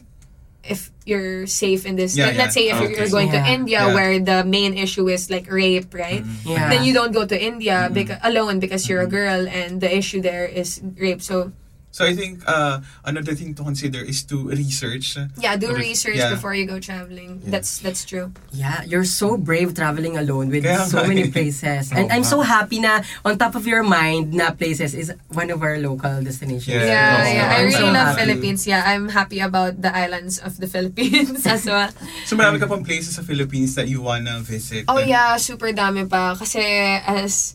if 0.64 0.96
you're 1.04 1.44
safe 1.44 1.84
in 1.84 2.00
this 2.00 2.16
Yeah, 2.16 2.32
yeah. 2.32 2.40
let's 2.40 2.56
say 2.56 2.72
if 2.72 2.80
you're, 2.80 2.88
Okay. 2.88 3.04
you're 3.04 3.12
going 3.12 3.28
to 3.36 3.42
Yeah. 3.44 3.52
India 3.52 3.82
Yeah. 3.84 3.92
where 3.94 4.16
the 4.24 4.48
main 4.48 4.80
issue 4.80 5.12
is 5.12 5.28
like 5.28 5.52
rape 5.52 5.92
right 5.92 6.24
Yeah. 6.48 6.72
then 6.72 6.88
you 6.88 6.96
don't 6.96 7.12
go 7.12 7.28
to 7.28 7.36
India 7.36 7.92
beca- 7.92 8.24
alone 8.24 8.64
because 8.64 8.88
you're 8.88 9.04
a 9.04 9.12
girl 9.12 9.44
and 9.44 9.84
the 9.84 9.92
issue 9.92 10.24
there 10.24 10.48
is 10.48 10.80
rape 10.96 11.20
so 11.20 11.52
So 11.94 12.02
I 12.10 12.18
think 12.18 12.42
uh, 12.50 12.82
another 13.06 13.38
thing 13.38 13.54
to 13.54 13.62
consider 13.62 14.02
is 14.02 14.26
to 14.34 14.50
research. 14.50 15.14
yeah 15.38 15.54
do 15.54 15.70
Re- 15.70 15.94
research 15.94 16.18
yeah. 16.18 16.34
before 16.34 16.58
you 16.58 16.66
go 16.66 16.82
traveling 16.82 17.38
that's 17.46 17.78
that's 17.86 18.02
true 18.02 18.34
Yeah, 18.50 18.82
you're 18.90 19.06
so 19.06 19.38
brave 19.38 19.78
traveling 19.78 20.18
alone 20.18 20.50
with 20.50 20.66
Kaya 20.66 20.90
so 20.90 21.06
many 21.06 21.30
eh. 21.30 21.32
places. 21.32 21.94
Oh, 21.94 21.96
And 22.02 22.10
I'm 22.10 22.26
so 22.26 22.42
happy 22.42 22.82
na 22.82 23.06
on 23.22 23.38
top 23.38 23.54
of 23.54 23.70
your 23.70 23.86
mind 23.86 24.34
na 24.34 24.58
places 24.58 24.98
is 24.98 25.14
one 25.30 25.54
of 25.54 25.62
our 25.62 25.78
local 25.78 26.18
destinations. 26.26 26.82
Yeah. 26.82 26.90
yeah 26.90 27.14
Oh, 27.14 27.30
yeah 27.30 27.48
I 27.54 27.60
really 27.70 27.78
so 27.78 27.94
love 27.94 28.10
happy. 28.18 28.20
Philippines 28.26 28.66
yeah 28.66 28.82
I'm 28.90 29.14
happy 29.14 29.38
about 29.38 29.78
the 29.78 29.94
islands 29.94 30.42
of 30.42 30.58
the 30.58 30.66
Philippines 30.74 31.46
as 31.46 31.70
well 31.70 31.94
So 32.26 32.34
marami 32.34 32.58
ka 32.58 32.66
pang 32.66 32.82
places 32.82 33.16
sa 33.16 33.22
Philippines 33.22 33.78
that 33.78 33.86
you 33.86 34.02
wanna 34.02 34.42
visit. 34.42 34.90
oh 34.90 34.98
yeah 34.98 35.38
super 35.38 35.70
dami 35.70 36.10
pa 36.10 36.34
kasi 36.34 36.58
as 37.06 37.54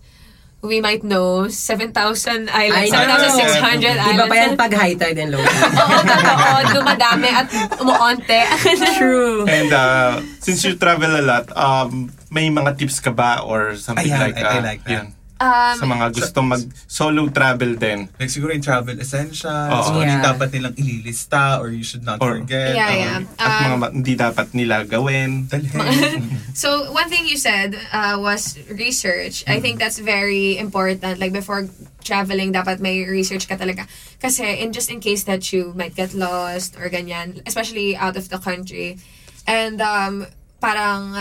we 0.58 0.80
might 0.80 1.06
know 1.06 1.46
7,000 1.46 2.50
I 2.50 2.66
islands 2.66 2.90
know. 2.90 2.98
7,600 2.98 3.94
islands 3.94 4.10
Iba 4.10 4.24
pa 4.26 4.34
yan 4.34 4.52
pag 4.58 4.72
high 4.74 4.96
tide 4.98 5.18
and 5.18 5.30
low 5.30 5.38
tide. 5.38 5.70
Oo, 5.70 5.98
totoo. 6.02 6.56
Dumadami 6.74 7.30
at 7.30 7.46
umuonte. 7.78 8.40
True. 8.98 9.46
And 9.46 9.70
uh, 9.70 10.18
since 10.42 10.66
you 10.66 10.74
travel 10.74 11.14
a 11.14 11.22
lot, 11.22 11.46
um, 11.54 12.10
may 12.30 12.50
mga 12.50 12.74
tips 12.74 12.98
ka 12.98 13.14
ba 13.14 13.38
or 13.40 13.78
something 13.78 14.10
Ayan, 14.10 14.18
like 14.18 14.36
I- 14.36 14.42
uh, 14.42 14.50
I 14.50 14.58
like 14.60 14.82
that. 14.82 14.90
yun, 14.90 15.06
um, 15.38 15.74
sa 15.74 15.86
mga 15.86 16.06
gustong 16.12 16.46
mag 16.46 16.62
solo 16.84 17.26
travel 17.30 17.74
din? 17.74 18.10
Like 18.14 18.28
siguro 18.28 18.50
yung 18.50 18.62
travel 18.62 18.98
essentials, 18.98 19.46
Oo. 19.88 19.96
ano 19.96 20.02
yung 20.02 20.18
Yeah. 20.18 20.30
dapat 20.34 20.48
nilang 20.50 20.74
ililista 20.74 21.58
or 21.58 21.70
you 21.70 21.82
should 21.82 22.02
not 22.02 22.18
Or- 22.18 22.38
forget. 22.38 22.74
Yeah, 22.74 22.90
or- 22.90 22.98
yeah. 22.98 23.18
At 23.38 23.48
mga 23.62 23.70
Um, 23.70 23.80
ma- 23.80 23.94
hindi 23.94 24.14
dapat 24.14 24.46
nila 24.52 24.82
gawin. 24.84 25.46
So 26.58 26.90
one 26.90 27.06
thing 27.08 27.26
you 27.26 27.38
said 27.38 27.78
uh, 27.92 28.18
was 28.18 28.58
research. 28.66 29.46
I 29.46 29.60
think 29.62 29.78
that's 29.78 29.98
very 29.98 30.58
important. 30.58 31.22
Like 31.22 31.30
before 31.32 31.70
traveling, 32.02 32.50
dapat 32.50 32.80
may 32.80 33.06
research 33.06 33.46
ka 33.46 33.54
talaga. 33.54 33.86
Kasi 34.18 34.42
in 34.58 34.74
just 34.74 34.90
in 34.90 34.98
case 34.98 35.22
that 35.24 35.52
you 35.54 35.70
might 35.78 35.94
get 35.94 36.14
lost 36.14 36.74
or 36.74 36.90
ganyan, 36.90 37.38
especially 37.46 37.94
out 37.94 38.18
of 38.18 38.26
the 38.26 38.42
country. 38.42 38.98
And 39.46 39.78
um, 39.78 40.26
parang 40.58 41.14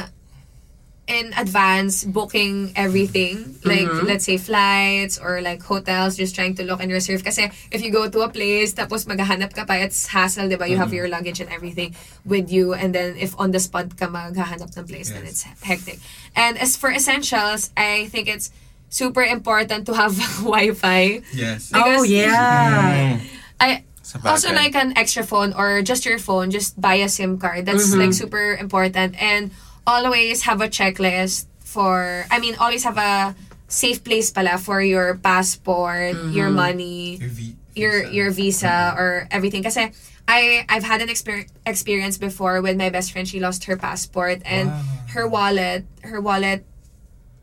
in 1.08 1.32
advance 1.38 2.04
booking 2.04 2.74
everything. 2.76 3.56
Like 3.64 3.88
mm-hmm. 3.88 4.06
let's 4.06 4.26
say 4.26 4.38
flights 4.38 5.18
or 5.18 5.42
like 5.42 5.64
hotels 5.64 6.18
just 6.18 6.36
trying 6.36 6.56
to 6.56 6.64
look 6.64 6.84
and 6.84 6.92
reserve. 6.92 7.24
Kasi 7.24 7.50
if 7.72 7.82
you 7.82 7.92
go 7.92 8.10
to 8.10 8.20
a 8.22 8.30
place 8.30 8.76
tapos 8.76 9.08
maghahanap 9.08 9.56
ka 9.56 9.64
pa 9.64 9.80
it's 9.80 10.08
hassle 10.08 10.52
diba? 10.52 10.68
You 10.68 10.76
have 10.76 10.92
mm-hmm. 10.92 10.96
your 10.96 11.08
luggage 11.08 11.40
and 11.40 11.50
everything 11.50 11.96
with 12.28 12.52
you. 12.52 12.76
And 12.76 12.94
then 12.94 13.16
if 13.16 13.40
on 13.40 13.52
the 13.52 13.60
spot 13.60 13.96
ka 13.96 14.12
maghahanap 14.12 14.76
ng 14.76 14.88
place 14.88 15.10
then 15.10 15.24
it's 15.24 15.48
hectic. 15.64 16.04
And 16.36 16.60
as 16.60 16.76
for 16.76 16.92
essentials 16.92 17.72
I 17.80 18.12
think 18.12 18.28
it's 18.28 18.52
super 18.90 19.24
important 19.24 19.88
to 19.88 19.94
have 19.96 20.16
Wi-Fi. 20.44 21.24
Yes. 21.34 21.72
Oh, 21.74 22.04
yeah. 22.04 23.20
Mm. 23.20 23.28
I 23.60 23.84
also 24.24 24.54
like 24.54 24.76
an 24.76 24.98
extra 24.98 25.24
phone 25.24 25.52
or 25.54 25.82
just 25.82 26.06
your 26.06 26.20
phone 26.20 26.52
just 26.52 26.80
buy 26.80 26.96
a 26.96 27.10
sim 27.10 27.38
card. 27.40 27.66
That's 27.66 27.96
like 27.96 28.14
super 28.14 28.56
important. 28.56 29.16
And 29.22 29.52
always 29.88 30.44
have 30.44 30.60
a 30.60 30.68
checklist 30.68 31.48
for 31.64 32.26
i 32.30 32.38
mean 32.40 32.54
always 32.60 32.84
have 32.84 33.00
a 33.00 33.32
safe 33.72 34.04
place 34.04 34.30
pala 34.32 34.60
for 34.60 34.82
your 34.84 35.16
passport 35.18 36.16
your 36.36 36.52
money 36.52 37.16
Your, 37.18 37.30
vi- 37.32 37.56
your 37.76 37.96
visa. 38.04 38.14
your 38.14 38.30
visa 38.32 38.76
or 39.00 39.10
everything 39.32 39.64
kasi 39.64 39.92
I 40.28 40.68
I've 40.68 40.84
had 40.84 41.00
an 41.00 41.08
exper- 41.08 41.48
experience 41.64 42.20
before 42.20 42.60
with 42.60 42.76
my 42.76 42.92
best 42.92 43.16
friend 43.16 43.24
she 43.24 43.40
lost 43.40 43.64
her 43.72 43.80
passport 43.80 44.44
and 44.44 44.68
Wow. 44.68 44.84
her 45.16 45.26
wallet 45.28 45.88
her 46.04 46.20
wallet 46.20 46.68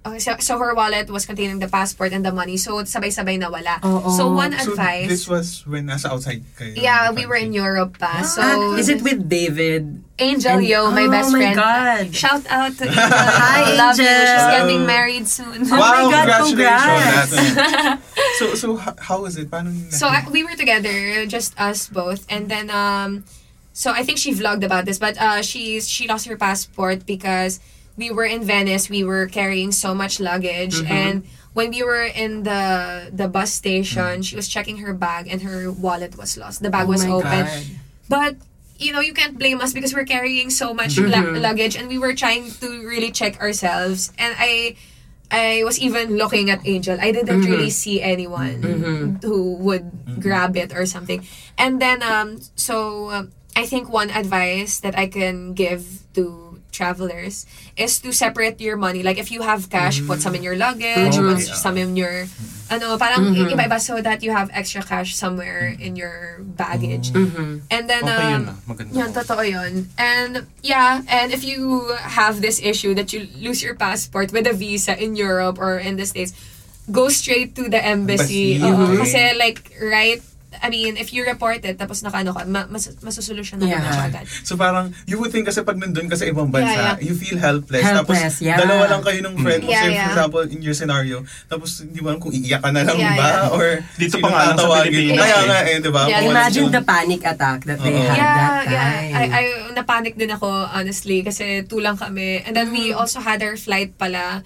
Okay, 0.04 0.20
so, 0.20 0.36
so 0.36 0.60
her 0.60 0.76
wallet 0.76 1.08
was 1.08 1.24
containing 1.24 1.64
the 1.64 1.68
passport 1.72 2.12
and 2.12 2.20
the 2.20 2.28
money. 2.28 2.60
So, 2.60 2.76
sabay-sabay 2.84 3.40
nawala. 3.40 3.80
Oo. 3.80 4.12
So, 4.12 4.28
one 4.36 4.52
So 4.52 4.76
advice... 4.76 5.08
this 5.08 5.24
was 5.24 5.64
when 5.64 5.88
nasa 5.88 6.12
outside 6.12 6.44
kayo. 6.60 6.76
Yeah, 6.76 7.08
we 7.16 7.24
were 7.24 7.40
in 7.40 7.56
Europe 7.56 7.96
pa. 7.96 8.20
So, 8.20 8.44
Ah, 8.44 8.76
is 8.76 8.92
it 8.92 9.00
with 9.00 9.32
David? 9.32 10.03
Angel 10.18 10.58
And- 10.58 10.66
Yo, 10.66 10.84
Oh 10.86 10.90
my 10.92 11.08
best 11.08 11.32
my 11.32 11.38
friend. 11.38 11.56
God. 11.56 12.14
Shout 12.14 12.46
out 12.48 12.72
to 12.78 12.84
Angel. 12.88 13.02
Hi, 13.02 13.72
I 13.72 13.76
love 13.76 13.98
you. 13.98 14.04
She's 14.04 14.30
Angel. 14.30 14.68
getting 14.68 14.86
married 14.86 15.26
soon. 15.26 15.62
Oh 15.72 15.76
my 15.76 16.06
God, 16.10 16.46
congratulations. 16.46 17.34
congrats. 17.34 18.38
so, 18.38 18.54
so 18.54 18.76
how 18.76 19.22
was 19.22 19.36
it? 19.36 19.50
Paano 19.50 19.74
so, 19.92 20.06
I, 20.06 20.24
we 20.30 20.44
were 20.44 20.54
together, 20.54 21.26
just 21.26 21.58
us 21.60 21.88
both. 21.88 22.24
And 22.30 22.48
then, 22.48 22.70
um, 22.70 23.24
so 23.72 23.90
I 23.90 24.04
think 24.04 24.18
she 24.18 24.32
vlogged 24.32 24.64
about 24.64 24.84
this, 24.84 24.98
but 25.00 25.18
uh, 25.18 25.42
she's 25.42 25.88
she 25.88 26.06
lost 26.06 26.26
her 26.28 26.36
passport 26.36 27.06
because 27.06 27.58
we 27.96 28.12
were 28.12 28.24
in 28.24 28.44
Venice. 28.44 28.88
We 28.88 29.02
were 29.02 29.26
carrying 29.26 29.72
so 29.72 29.94
much 29.94 30.20
luggage. 30.20 30.78
And 30.86 31.26
when 31.54 31.70
we 31.70 31.82
were 31.82 32.04
in 32.06 32.44
the 32.44 33.10
the 33.12 33.26
bus 33.26 33.50
station, 33.50 34.22
she 34.22 34.36
was 34.36 34.46
checking 34.46 34.78
her 34.78 34.94
bag 34.94 35.26
and 35.26 35.42
her 35.42 35.72
wallet 35.72 36.16
was 36.16 36.36
lost. 36.38 36.62
The 36.62 36.68
Oh 36.68 36.70
bag 36.70 36.86
was 36.86 37.04
my 37.04 37.10
open. 37.10 37.46
God. 37.50 37.62
But 38.08 38.34
you 38.78 38.92
know, 38.92 39.00
you 39.00 39.12
can't 39.14 39.38
blame 39.38 39.60
us 39.60 39.72
because 39.72 39.94
we're 39.94 40.04
carrying 40.08 40.50
so 40.50 40.74
much 40.74 40.96
Mm-hmm. 40.96 41.40
luggage 41.42 41.76
and 41.76 41.88
we 41.88 41.98
were 41.98 42.14
trying 42.14 42.50
to 42.60 42.68
really 42.86 43.10
check 43.10 43.40
ourselves. 43.40 44.12
And 44.18 44.34
I 44.38 44.76
I 45.30 45.62
was 45.64 45.78
even 45.80 46.16
looking 46.16 46.50
at 46.50 46.62
Angel. 46.66 46.98
I 47.00 47.10
didn't 47.12 47.42
Mm-hmm. 47.42 47.50
really 47.50 47.70
see 47.70 48.02
anyone 48.02 49.18
who 49.22 49.56
would 49.62 49.90
grab 50.20 50.56
it 50.56 50.74
or 50.74 50.86
something. 50.86 51.26
And 51.58 51.80
then 51.80 52.02
um 52.02 52.38
so 52.54 53.10
um, 53.10 53.32
I 53.56 53.66
think 53.66 53.88
one 53.88 54.10
advice 54.10 54.80
that 54.82 54.98
I 54.98 55.06
can 55.06 55.54
give 55.54 56.02
to 56.18 56.58
travelers 56.74 57.46
is 57.78 58.02
to 58.02 58.10
separate 58.10 58.58
your 58.60 58.74
money. 58.76 59.02
Like 59.06 59.16
if 59.18 59.30
you 59.30 59.42
have 59.46 59.70
cash, 59.70 60.02
put 60.06 60.18
some 60.20 60.34
in 60.34 60.42
your 60.42 60.58
luggage, 60.58 61.14
Mhm. 61.14 61.30
put 61.30 61.46
Yeah. 61.46 61.54
some 61.54 61.78
in 61.78 61.94
your 61.94 62.26
ano, 62.70 62.96
parang 62.96 63.32
Mhm. 63.32 63.52
iba-iba 63.52 63.76
so 63.80 64.00
that 64.00 64.22
you 64.22 64.32
have 64.32 64.48
extra 64.52 64.80
cash 64.82 65.14
somewhere 65.14 65.74
in 65.76 65.96
your 65.96 66.40
baggage. 66.56 67.12
Mhm. 67.12 67.68
And 67.68 67.84
then 67.86 68.02
Okay 68.04 68.30
yun 68.30 68.42
um. 68.48 68.56
Maganda. 68.64 68.92
yun, 68.94 69.10
totoo 69.12 69.44
yun. 69.44 69.72
And 70.00 70.46
yeah, 70.62 71.04
and 71.06 71.32
if 71.32 71.44
you 71.44 71.92
have 71.96 72.40
this 72.40 72.60
issue 72.62 72.94
that 72.96 73.12
you 73.12 73.28
lose 73.36 73.60
your 73.62 73.74
passport 73.74 74.32
with 74.32 74.46
a 74.48 74.54
visa 74.56 74.96
in 74.96 75.14
Europe 75.14 75.60
or 75.60 75.76
in 75.76 75.96
the 75.96 76.06
States, 76.06 76.32
go 76.88 77.08
straight 77.08 77.56
to 77.56 77.68
the 77.68 77.80
embassy. 77.80 78.60
Embassy, 78.60 78.64
Oo, 78.64 78.84
okay. 78.92 78.96
Kasi 79.00 79.20
like, 79.36 79.72
right, 79.80 80.20
I 80.56 80.68
mean, 80.68 80.94
if 80.94 81.10
you 81.10 81.22
report 81.22 81.60
it, 81.60 81.74
tapos 81.74 82.00
nakano 82.00 82.30
ka, 82.30 82.44
ma- 82.44 82.66
mas, 82.66 82.90
masusolusyon 82.98 83.58
na 83.58 83.66
Yeah. 83.66 83.80
naman 83.80 83.98
agad. 84.08 84.24
So 84.42 84.54
parang, 84.54 84.92
you 85.04 85.16
would 85.16 85.30
think 85.30 85.44
kasi 85.44 85.60
pag 85.60 85.74
nandun 85.74 86.06
ka 86.06 86.14
sa 86.14 86.24
ibang 86.24 86.48
bansa, 86.48 86.70
Yeah, 86.70 86.86
yeah. 86.92 86.96
you 87.00 87.12
feel 87.12 87.36
helpless. 87.36 87.82
Helpless, 87.82 88.36
tapos, 88.36 88.40
yeah. 88.40 88.56
dalawa 88.56 88.86
lang 88.88 89.02
kayo 89.02 89.18
ng 89.20 89.34
friend 89.36 89.62
mo. 89.62 89.68
Yeah, 89.68 89.80
say, 89.80 89.90
yeah. 89.90 90.00
for 90.00 90.10
example, 90.12 90.44
in 90.44 90.60
your 90.60 90.72
scenario, 90.72 91.16
tapos 91.44 91.82
hindi 91.82 91.98
mo 91.98 92.08
alam 92.08 92.18
kung 92.18 92.30
iiyak 92.30 92.60
ka 92.60 92.70
na 92.70 92.82
lang 92.82 92.96
Yeah, 92.96 93.14
ba? 93.14 93.26
yeah. 93.26 93.50
Or 93.50 93.66
Dito 93.94 94.16
pa 94.18 94.28
nga 94.28 94.42
lang 94.46 94.56
sa? 94.56 94.66
Pilipinas 94.84 95.18
Kaya 95.18 95.34
eh. 95.34 95.44
nga 95.44 95.58
eh, 95.64 95.76
di 95.78 95.90
ba? 95.90 96.02
Yeah, 96.04 96.20
Kung 96.20 96.30
Imagine 96.30 96.64
ano- 96.64 96.74
the 96.74 96.82
panic 96.84 97.22
attack 97.22 97.58
that 97.64 97.78
they 97.78 97.90
Oo. 97.90 98.02
had 98.02 98.14
yeah, 98.14 98.34
that 98.34 98.52
time. 98.60 98.72
yeah. 98.72 99.14
I, 99.14 99.24
I 99.30 99.44
napanic 99.72 100.14
din 100.14 100.30
ako, 100.30 100.46
honestly, 100.68 101.20
kasi 101.20 101.44
tulang 101.64 101.94
kami. 101.94 102.40
And 102.40 102.52
then 102.52 102.68
we 102.68 102.84
Mm-hmm. 102.86 103.00
also 103.00 103.18
had 103.18 103.40
our 103.40 103.56
flight 103.56 103.96
pala 103.96 104.44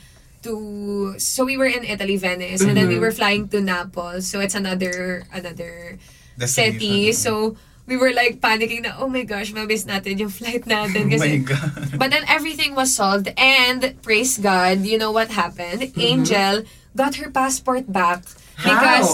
to, 0.48 1.14
so 1.20 1.44
we 1.44 1.56
were 1.60 1.68
in 1.68 1.84
Italy, 1.84 2.16
Venice, 2.16 2.64
and 2.64 2.72
then 2.76 2.88
we 2.88 2.96
Mhm. 2.96 3.04
were 3.04 3.12
flying 3.12 3.48
to 3.52 3.60
Naples. 3.60 4.24
So 4.26 4.40
it's 4.40 4.56
another, 4.56 5.28
another 5.32 6.00
city. 6.48 7.12
So 7.12 7.56
we 7.86 7.96
were 7.96 8.12
like 8.12 8.40
panicking 8.40 8.82
na, 8.88 8.96
oh 8.98 9.08
my 9.08 9.24
gosh, 9.24 9.52
mamiss 9.52 9.84
natin 9.84 10.18
yung 10.18 10.32
flight 10.32 10.64
natin. 10.64 11.08
Oh 11.12 11.20
my 11.20 11.38
Kasi, 11.38 11.38
God. 11.44 11.98
but 12.00 12.08
then 12.10 12.24
everything 12.28 12.74
was 12.74 12.92
solved. 12.92 13.28
And 13.36 13.96
praise 14.02 14.36
God, 14.40 14.84
you 14.88 14.96
know 14.96 15.12
what 15.12 15.30
happened? 15.32 15.92
Mm-hmm. 15.92 16.00
Angel 16.00 16.54
got 16.96 17.16
her 17.20 17.28
passport 17.30 17.88
back. 17.92 18.24
How? 18.56 18.64
Because, 18.74 19.10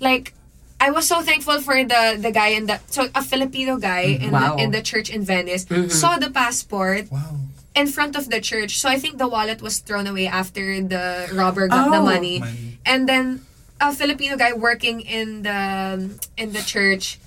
like, 0.00 0.32
I 0.76 0.92
was 0.92 1.08
so 1.08 1.24
thankful 1.24 1.60
for 1.64 1.80
the 1.80 2.20
the 2.20 2.28
guy 2.30 2.52
in 2.52 2.68
the 2.68 2.76
so 2.92 3.08
a 3.16 3.24
Filipino 3.24 3.80
guy 3.80 4.20
in 4.20 4.28
Wow. 4.28 4.60
the 4.60 4.62
in 4.62 4.68
the 4.76 4.84
church 4.84 5.08
in 5.08 5.24
Venice 5.24 5.64
Mhm. 5.72 5.88
saw 5.88 6.20
the 6.20 6.28
passport 6.28 7.08
Wow. 7.08 7.45
In 7.76 7.86
front 7.86 8.16
of 8.16 8.30
the 8.30 8.40
church. 8.40 8.78
So 8.80 8.88
I 8.88 8.98
think 8.98 9.18
the 9.18 9.28
wallet 9.28 9.60
was 9.60 9.78
thrown 9.78 10.06
away 10.08 10.26
after 10.26 10.80
the 10.80 11.28
robber 11.34 11.68
got 11.68 11.90
the 11.92 12.00
Oh. 12.00 12.02
money. 12.02 12.40
Money. 12.40 12.78
And 12.86 13.06
then 13.08 13.44
a 13.80 13.92
Filipino 13.92 14.36
guy 14.36 14.52
working 14.56 15.00
in 15.04 15.42
the 15.42 16.08
in 16.40 16.52
the 16.56 16.62
church 16.64 17.18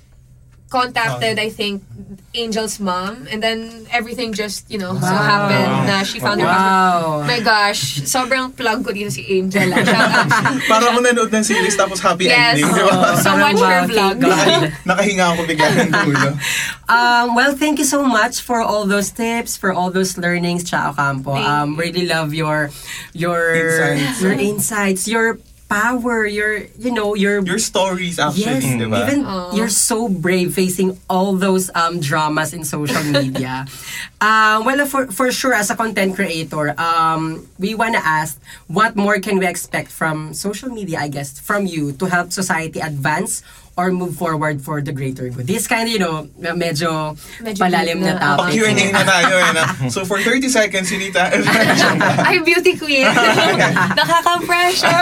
contacted 0.70 1.40
I 1.40 1.50
think 1.50 1.82
Angel's 2.30 2.78
mom 2.80 3.26
and 3.34 3.42
then 3.42 3.90
everything 3.90 4.34
just 4.34 4.70
you 4.70 4.78
know 4.78 4.94
so 4.94 5.10
Wow. 5.10 5.26
happened 5.26 5.74
na 5.90 6.06
she 6.06 6.22
found 6.22 6.38
her 6.40 6.46
passport. 6.46 7.26
Wow. 7.26 7.28
My 7.28 7.40
gosh, 7.42 8.06
sobrang 8.06 8.54
plug 8.54 8.86
ko 8.86 8.94
dito 8.94 9.10
si 9.10 9.26
Angel. 9.34 9.66
ah. 9.66 9.82
Shout 9.82 10.12
out. 10.14 10.30
Para 10.70 10.94
mo 10.94 11.02
nanood 11.02 11.34
ng 11.34 11.42
series 11.42 11.74
tapos 11.74 11.98
happy 12.00 12.30
Yes. 12.30 12.62
ending, 12.62 12.70
di 12.70 12.84
ba? 12.86 13.18
So 13.18 13.34
Parang 13.34 13.42
watch 13.42 13.60
her 13.60 13.82
wow, 13.82 13.90
vlog. 13.90 14.16
thank 14.22 14.30
God. 14.30 14.62
Nakahinga 14.86 15.26
ako 15.26 15.42
bigla 15.46 15.68
ng 15.74 15.92
dulo. 16.06 16.30
Um, 16.90 17.38
well, 17.38 17.54
thank 17.54 17.78
you 17.78 17.86
so 17.86 18.02
much 18.02 18.42
for 18.42 18.66
all 18.66 18.82
those 18.90 19.14
tips, 19.14 19.54
for 19.54 19.70
all 19.70 19.94
those 19.94 20.18
learnings, 20.18 20.66
Chao 20.66 20.90
Campo. 20.90 21.38
Thank 21.38 21.46
Um, 21.46 21.78
really 21.78 22.10
love 22.10 22.34
your 22.34 22.74
your 23.14 23.54
Insights. 23.54 24.18
your 24.26 24.34
insights, 24.34 25.04
your 25.06 25.38
power, 25.70 26.26
your 26.26 26.66
you 26.82 26.92
know 26.92 27.14
your 27.14 27.40
Your 27.46 27.62
stories 27.62 28.18
actually, 28.18 28.60
Yes, 28.60 28.90
ba? 28.90 29.06
even 29.06 29.24
Aw. 29.24 29.54
you're 29.56 29.70
so 29.72 30.10
brave 30.10 30.54
facing 30.58 30.98
all 31.10 31.38
those 31.38 31.70
um 31.78 32.02
dramas 32.02 32.52
in 32.54 32.66
social 32.66 33.04
media. 33.06 33.70
uh, 34.22 34.60
well, 34.66 34.82
for 34.90 35.08
for 35.14 35.32
sure, 35.32 35.54
as 35.54 35.70
a 35.70 35.78
content 35.78 36.18
creator, 36.18 36.74
um, 36.82 37.48
we 37.62 37.78
wanna 37.78 38.02
ask, 38.02 38.42
what 38.68 38.98
more 38.98 39.22
can 39.22 39.38
we 39.38 39.46
expect 39.46 39.94
from 39.94 40.34
social 40.34 40.70
media? 40.74 41.00
I 41.00 41.08
guess 41.08 41.38
from 41.40 41.70
you 41.70 41.94
to 42.02 42.06
help 42.10 42.34
society 42.34 42.82
advance 42.82 43.46
or 43.80 43.96
move 43.96 44.20
forward 44.20 44.60
for 44.60 44.84
the 44.84 44.92
greater 44.92 45.32
good. 45.32 45.48
This 45.48 45.64
kind 45.72 45.88
of 45.88 45.94
you 45.96 46.04
know 46.04 46.28
medyo, 46.36 47.16
Medyo 47.40 47.64
palalim 47.64 48.04
na 48.04 48.20
na. 48.20 48.36
topic. 48.36 48.60
Pa-Q&A 48.60 48.92
na 48.92 49.04
tayo 49.08 49.34
eh. 49.40 49.52
Na. 49.56 49.64
So 49.96 50.04
for 50.04 50.20
30 50.20 50.52
seconds, 50.52 50.92
Sinita. 50.92 51.32
Ay, 52.28 52.44
beauty 52.44 52.76
queen. 52.76 53.08
Nakaka-pressure. 54.00 55.00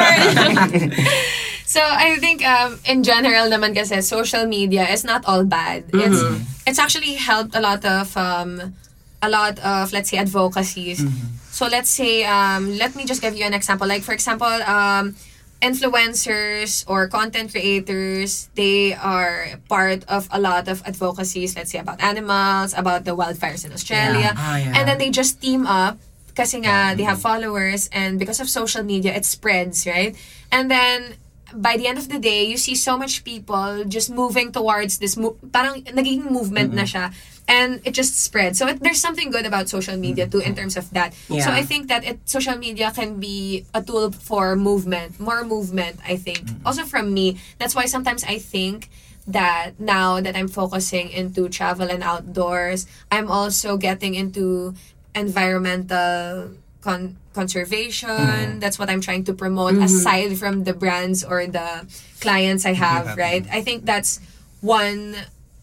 so, 1.65 1.81
I 1.81 2.21
think 2.21 2.45
um, 2.45 2.77
in 2.85 3.01
general 3.01 3.49
naman 3.49 3.73
kasi, 3.73 3.97
social 4.05 4.45
media 4.45 4.85
is 4.93 5.01
not 5.01 5.25
all 5.25 5.41
bad. 5.41 5.89
It's 5.89 6.21
it's 6.69 6.77
actually 6.77 7.17
helped 7.17 7.57
a 7.57 7.61
lot 7.65 7.81
of 7.81 8.13
um, 8.13 8.77
a 9.25 9.29
lot 9.33 9.57
of 9.65 9.89
let's 9.89 10.13
say 10.13 10.21
advocacies. 10.21 11.01
So 11.49 11.65
let's 11.65 11.89
say 11.89 12.21
um, 12.29 12.77
let 12.77 12.93
me 12.93 13.09
just 13.09 13.25
give 13.25 13.33
you 13.33 13.41
an 13.49 13.57
example. 13.57 13.89
Like 13.89 14.05
for 14.05 14.13
example, 14.13 14.53
um, 14.69 15.17
influencers 15.61 16.83
or 16.87 17.07
content 17.07 17.51
creators, 17.51 18.49
they 18.55 18.93
are 18.93 19.59
part 19.69 20.03
of 20.07 20.27
a 20.31 20.39
lot 20.39 20.67
of 20.67 20.83
advocacies, 20.85 21.55
let's 21.55 21.71
say 21.71 21.79
about 21.79 22.01
animals, 22.01 22.73
about 22.77 23.05
the 23.05 23.15
wildfires 23.15 23.65
in 23.65 23.71
Australia. 23.73 24.31
Yeah. 24.33 24.37
Ah, 24.37 24.57
yeah. 24.57 24.73
And 24.77 24.87
then 24.87 24.97
they 24.97 25.09
just 25.09 25.41
team 25.41 25.65
up 25.65 25.97
kasi 26.35 26.61
nga 26.61 26.93
they 26.93 27.01
have 27.01 27.17
followers 27.17 27.89
and 27.91 28.19
because 28.19 28.39
of 28.39 28.49
social 28.49 28.83
media 28.83 29.13
it 29.15 29.25
spreads, 29.25 29.87
right? 29.87 30.13
And 30.51 30.69
then 30.69 31.17
by 31.55 31.77
the 31.77 31.87
end 31.87 31.97
of 31.97 32.09
the 32.09 32.19
day, 32.19 32.43
you 32.45 32.57
see 32.57 32.75
so 32.75 32.97
much 32.97 33.23
people 33.23 33.83
just 33.87 34.11
moving 34.11 34.51
towards 34.51 34.99
this 34.99 35.17
mo- 35.17 35.37
parang 35.49 35.81
naging 35.95 36.29
movement 36.29 36.75
na 36.75 36.83
siya 36.85 37.09
and 37.47 37.81
it 37.85 37.93
just 37.93 38.19
spreads. 38.21 38.59
So 38.59 38.67
it, 38.67 38.81
there's 38.81 38.99
something 38.99 39.31
good 39.31 39.45
about 39.45 39.69
social 39.69 39.95
media 39.97 40.27
too 40.27 40.39
in 40.39 40.55
terms 40.55 40.75
of 40.77 40.89
that. 40.91 41.13
So 41.29 41.51
I 41.51 41.63
think 41.63 41.87
that 41.87 42.03
it 42.03 42.19
social 42.25 42.57
media 42.57 42.91
can 42.91 43.19
be 43.19 43.65
a 43.73 43.81
tool 43.81 44.11
for 44.11 44.55
movement, 44.55 45.19
more 45.19 45.43
movement, 45.43 45.99
I 46.05 46.17
think. 46.17 46.43
Also 46.65 46.83
from 46.83 47.13
me, 47.13 47.39
that's 47.57 47.75
why 47.75 47.85
sometimes 47.85 48.23
I 48.23 48.37
think 48.39 48.89
that 49.27 49.79
now 49.79 50.21
that 50.21 50.35
I'm 50.35 50.47
focusing 50.47 51.09
into 51.09 51.49
travel 51.49 51.89
and 51.89 52.01
outdoors, 52.03 52.87
I'm 53.11 53.29
also 53.29 53.75
getting 53.77 54.15
into 54.15 54.73
environmental 55.15 56.51
con- 56.81 57.17
conservation. 57.33 58.59
That's 58.59 58.79
what 58.79 58.89
I'm 58.89 59.01
trying 59.01 59.25
to 59.25 59.33
promote 59.33 59.75
aside 59.75 60.37
from 60.37 60.63
the 60.63 60.73
brands 60.73 61.23
or 61.23 61.45
the 61.45 61.85
clients 62.19 62.65
I 62.65 62.73
have, 62.73 63.07
have. 63.07 63.17
right? 63.17 63.45
I 63.51 63.61
think 63.61 63.85
that's 63.85 64.19
one 64.61 65.15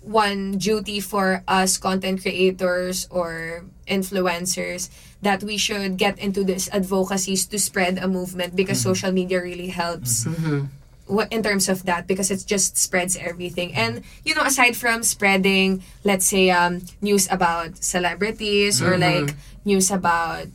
one 0.05 0.59
duty 0.59 1.01
for 1.01 1.43
us 1.49 1.77
content 1.79 2.21
creators 2.23 3.09
or 3.11 3.65
influencers 3.89 4.91
that 5.23 5.43
we 5.43 5.57
should 5.57 5.97
get 5.97 6.19
into 6.19 6.45
this 6.45 6.69
advocacies 6.73 7.47
to 7.47 7.59
spread 7.59 7.99
a 7.99 8.07
movement 8.07 8.55
because 8.55 8.79
mm-hmm. 8.79 8.93
social 8.93 9.13
media 9.13 9.43
really 9.43 9.69
helps 9.69 10.25
mm-hmm. 10.25 10.69
mm-hmm. 10.69 11.15
wha- 11.15 11.29
in 11.31 11.43
terms 11.43 11.69
of 11.69 11.85
that 11.85 12.07
because 12.07 12.31
it 12.31 12.45
just 12.47 12.77
spreads 12.77 13.17
everything. 13.17 13.75
And 13.75 14.05
you 14.25 14.35
know 14.35 14.43
aside 14.43 14.77
from 14.77 15.03
spreading 15.03 15.83
let's 16.05 16.27
say 16.27 16.51
um 16.51 16.83
news 17.01 17.27
about 17.31 17.83
celebrities 17.83 18.83
or 18.83 18.97
like 18.99 19.35
news 19.65 19.91
about 19.91 20.47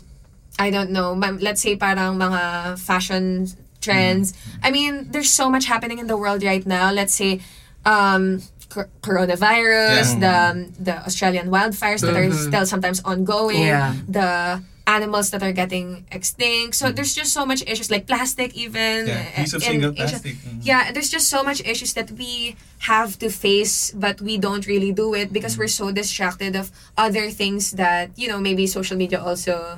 I 0.59 0.69
don't 0.69 0.91
know 0.91 1.13
let's 1.13 1.61
say 1.61 1.75
parang 1.75 2.21
mga 2.21 2.77
fashion 2.77 3.49
trends. 3.81 4.33
I 4.61 4.69
mean 4.69 5.09
there's 5.09 5.31
so 5.31 5.49
much 5.49 5.65
happening 5.65 5.97
in 5.97 6.07
the 6.07 6.17
world 6.17 6.43
right 6.43 6.65
now. 6.65 6.93
Let's 6.93 7.13
say 7.17 7.41
um 7.85 8.45
cor- 8.69 8.89
coronavirus 9.01 10.19
the 10.19 10.29
um, 10.29 10.57
the 10.79 10.95
Australian 11.05 11.49
wildfires 11.49 12.01
that 12.01 12.15
are 12.15 12.29
mm-hmm. 12.29 12.47
still 12.49 12.65
sometimes 12.65 13.01
ongoing 13.03 13.67
Yeah. 13.67 13.93
the 14.07 14.61
animals 14.87 15.29
that 15.29 15.43
are 15.43 15.53
getting 15.53 16.05
extinct 16.11 16.73
so 16.73 16.89
mm. 16.89 16.95
there's 16.95 17.13
just 17.13 17.31
so 17.31 17.45
much 17.45 17.61
issues 17.69 17.91
like 17.91 18.07
plastic 18.07 18.57
even 18.57 19.05
Yeah, 19.05 19.37
eh, 19.37 19.41
use 19.45 19.53
of 19.53 19.61
eh, 19.61 19.69
single 19.69 19.91
Asia. 19.93 20.17
plastic. 20.17 20.35
Mhm. 20.41 20.65
Yeah, 20.65 20.91
there's 20.91 21.11
just 21.13 21.29
so 21.29 21.43
much 21.45 21.61
issues 21.61 21.93
that 21.93 22.09
we 22.17 22.55
have 22.89 23.19
to 23.21 23.29
face, 23.29 23.93
but 23.93 24.17
we 24.21 24.41
don't 24.41 24.65
really 24.65 24.91
do 24.91 25.13
it 25.13 25.29
because 25.29 25.53
mm. 25.55 25.59
we're 25.61 25.75
so 25.81 25.91
distracted 25.93 26.55
of 26.57 26.71
other 26.97 27.29
things 27.29 27.77
that 27.77 28.09
you 28.17 28.27
know 28.27 28.39
maybe 28.41 28.65
social 28.65 28.97
media 28.97 29.21
also 29.21 29.77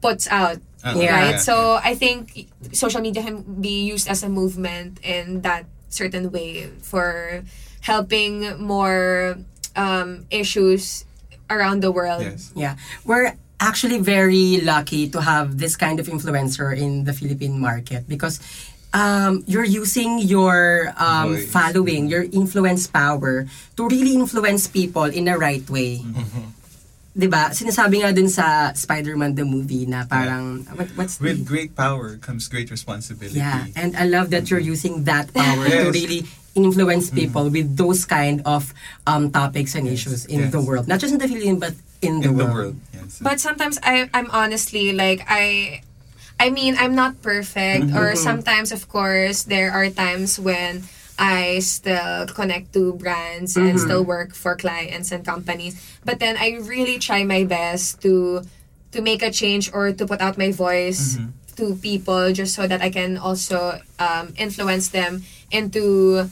puts 0.00 0.26
out. 0.30 0.58
Uh, 0.82 0.98
Yeah. 0.98 1.14
Right. 1.14 1.40
So 1.40 1.78
I 1.78 1.94
think 1.94 2.50
social 2.74 3.00
media 3.00 3.22
can 3.22 3.42
be 3.62 3.86
used 3.86 4.10
as 4.10 4.22
a 4.22 4.28
movement 4.28 4.98
in 5.06 5.42
that 5.46 5.66
certain 5.92 6.30
way 6.32 6.66
for 6.80 7.42
helping 7.80 8.60
more 8.60 9.36
um, 9.76 10.26
issues 10.30 11.04
around 11.50 11.82
the 11.82 11.92
world. 11.92 12.22
Yes. 12.22 12.52
Yeah. 12.54 12.76
We're 13.04 13.36
actually 13.60 13.98
very 13.98 14.60
lucky 14.60 15.08
to 15.10 15.20
have 15.20 15.58
this 15.58 15.76
kind 15.76 16.00
of 16.00 16.06
influencer 16.06 16.76
in 16.76 17.04
the 17.04 17.12
Philippine 17.12 17.60
market 17.60 18.08
because 18.08 18.40
um, 18.92 19.44
you're 19.46 19.64
using 19.64 20.18
your 20.18 20.92
um, 20.96 21.36
following, 21.36 22.08
your 22.08 22.24
influence 22.24 22.86
power 22.86 23.46
to 23.76 23.88
really 23.88 24.14
influence 24.14 24.66
people 24.66 25.04
in 25.04 25.24
the 25.24 25.38
right 25.38 25.68
way. 25.70 25.98
Mm-hmm. 25.98 26.61
'Di 27.12 27.28
ba? 27.28 27.52
Sinasabi 27.52 28.00
nga 28.00 28.08
dun 28.12 28.28
sa 28.28 28.72
Spider-Man 28.72 29.36
the 29.36 29.44
movie 29.44 29.84
na 29.84 30.08
parang 30.08 30.64
what, 30.72 30.88
what's 30.96 31.20
With 31.20 31.44
the, 31.44 31.44
great 31.44 31.76
power 31.76 32.16
comes 32.16 32.48
great 32.48 32.72
responsibility. 32.72 33.36
Yeah, 33.36 33.68
and 33.76 33.92
I 33.96 34.08
love 34.08 34.32
that 34.32 34.48
you're 34.48 34.64
using 34.64 35.04
that 35.04 35.28
power 35.32 35.68
to 35.68 35.92
Yes. 35.92 35.92
really 35.92 36.20
influence 36.56 37.08
people 37.12 37.48
with 37.48 37.76
those 37.76 38.04
kind 38.04 38.40
of 38.44 38.72
um, 39.08 39.28
topics 39.32 39.72
and 39.76 39.88
issues 39.88 40.24
in 40.28 40.48
yes. 40.48 40.52
the 40.52 40.60
world, 40.60 40.88
not 40.88 41.00
just 41.00 41.12
in 41.12 41.20
the 41.20 41.28
Philippines 41.28 41.60
but 41.60 41.72
in 42.00 42.20
the 42.20 42.28
in 42.32 42.36
the 42.36 42.44
world. 42.48 42.76
world. 42.76 42.76
Yes. 42.96 43.20
But 43.20 43.40
sometimes 43.40 43.76
I 43.84 44.08
I'm 44.16 44.32
honestly 44.32 44.92
like 44.96 45.20
I 45.28 45.80
I 46.40 46.48
mean 46.48 46.76
I'm 46.80 46.96
not 46.96 47.20
perfect 47.20 47.92
Mm-hmm. 47.92 47.96
or 47.96 48.16
sometimes 48.16 48.72
of 48.72 48.88
course 48.88 49.44
there 49.44 49.68
are 49.72 49.88
times 49.92 50.40
when 50.40 50.84
I 51.18 51.60
still 51.60 52.26
connect 52.26 52.72
to 52.74 52.94
brands 52.94 53.56
and 53.56 53.68
Mm-hmm. 53.76 53.84
still 53.84 54.04
work 54.04 54.34
for 54.34 54.56
clients 54.56 55.12
and 55.12 55.24
companies. 55.24 55.76
But 56.04 56.18
then 56.18 56.36
I 56.36 56.58
really 56.62 56.98
try 56.98 57.24
my 57.24 57.44
best 57.44 58.00
to 58.02 58.42
to 58.92 59.00
make 59.00 59.22
a 59.22 59.30
change 59.30 59.72
or 59.72 59.92
to 59.92 60.04
put 60.06 60.20
out 60.20 60.36
my 60.36 60.52
voice 60.52 61.16
Mm-hmm. 61.16 61.30
to 61.60 61.76
people 61.84 62.32
just 62.32 62.54
so 62.56 62.66
that 62.66 62.80
I 62.80 62.88
can 62.90 63.16
also 63.20 63.76
um, 64.00 64.32
influence 64.40 64.88
them 64.88 65.22
into 65.52 66.26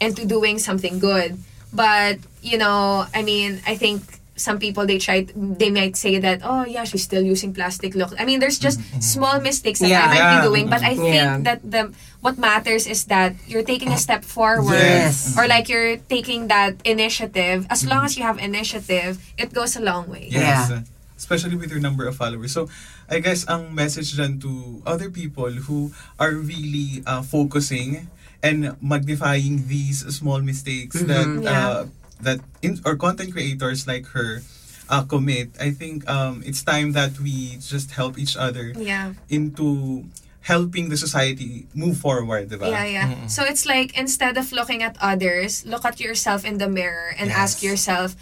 into 0.00 0.24
doing 0.26 0.58
something 0.58 0.98
good. 0.98 1.36
But 1.72 2.18
you 2.42 2.56
know, 2.58 3.06
I 3.14 3.22
mean, 3.22 3.60
I 3.68 3.76
think 3.76 4.02
some 4.34 4.58
people 4.58 4.88
they 4.88 4.96
try 4.98 5.28
they 5.36 5.70
might 5.70 5.94
say 5.94 6.18
that 6.18 6.40
oh 6.42 6.64
yeah 6.64 6.82
she's 6.88 7.04
still 7.04 7.20
using 7.22 7.52
plastic 7.52 7.94
look 7.94 8.10
i 8.18 8.24
mean 8.24 8.40
there's 8.40 8.58
just 8.58 8.80
small 8.98 9.38
mistakes 9.44 9.78
that 9.84 9.92
Yeah. 9.92 10.02
i 10.02 10.08
might 10.08 10.24
be 10.40 10.48
doing 10.48 10.66
but 10.72 10.80
i 10.82 10.96
think 10.96 11.14
Yeah. 11.14 11.36
that 11.44 11.60
the 11.62 11.92
what 12.22 12.38
matters 12.38 12.86
is 12.86 13.04
that 13.10 13.34
you're 13.50 13.66
taking 13.66 13.90
a 13.90 13.98
step 13.98 14.22
forward 14.24 14.72
Yes. 14.78 15.34
or 15.36 15.46
like 15.50 15.68
you're 15.68 15.98
taking 16.08 16.48
that 16.48 16.78
initiative 16.86 17.66
as 17.68 17.84
long 17.84 18.06
as 18.06 18.16
you 18.16 18.22
have 18.22 18.38
initiative 18.38 19.18
it 19.36 19.52
goes 19.52 19.74
a 19.76 19.82
long 19.82 20.08
way 20.08 20.28
Yes. 20.30 20.70
Yeah. 20.70 20.82
Especially 21.18 21.54
with 21.54 21.70
your 21.70 21.78
number 21.78 22.08
of 22.10 22.18
followers. 22.18 22.50
So, 22.50 22.66
I 23.06 23.22
guess 23.22 23.46
ang 23.46 23.70
message 23.78 24.18
dyan 24.18 24.42
to 24.42 24.82
other 24.82 25.06
people 25.06 25.54
who 25.70 25.94
are 26.18 26.34
really 26.34 26.98
uh, 27.06 27.22
focusing 27.22 28.10
and 28.42 28.74
magnifying 28.82 29.70
these 29.70 30.02
small 30.10 30.42
mistakes 30.42 30.98
that 30.98 31.30
Yeah. 31.38 31.46
uh, 31.46 31.82
that 32.26 32.42
in, 32.58 32.82
or 32.82 32.98
content 32.98 33.30
creators 33.30 33.86
like 33.86 34.10
her 34.18 34.42
uh, 34.90 35.06
commit. 35.06 35.54
I 35.62 35.70
think 35.70 36.02
um, 36.10 36.42
it's 36.42 36.66
time 36.66 36.90
that 36.98 37.14
we 37.22 37.54
just 37.62 37.94
help 37.94 38.18
each 38.18 38.34
other 38.34 38.74
yeah 38.74 39.14
into 39.30 40.02
helping 40.42 40.88
the 40.90 40.96
society 40.96 41.66
move 41.74 41.96
forward, 41.98 42.50
diba? 42.50 42.70
Yeah, 42.70 42.84
yeah. 42.84 43.26
So 43.26 43.44
it's 43.44 43.64
like 43.66 43.96
instead 43.96 44.36
of 44.36 44.50
looking 44.52 44.82
at 44.82 44.96
others, 45.00 45.64
look 45.66 45.84
at 45.84 46.00
yourself 46.00 46.44
in 46.44 46.58
the 46.58 46.68
mirror 46.68 47.14
and 47.18 47.30
ask 47.30 47.62
Yes. 47.62 47.70
yourself, 47.70 48.16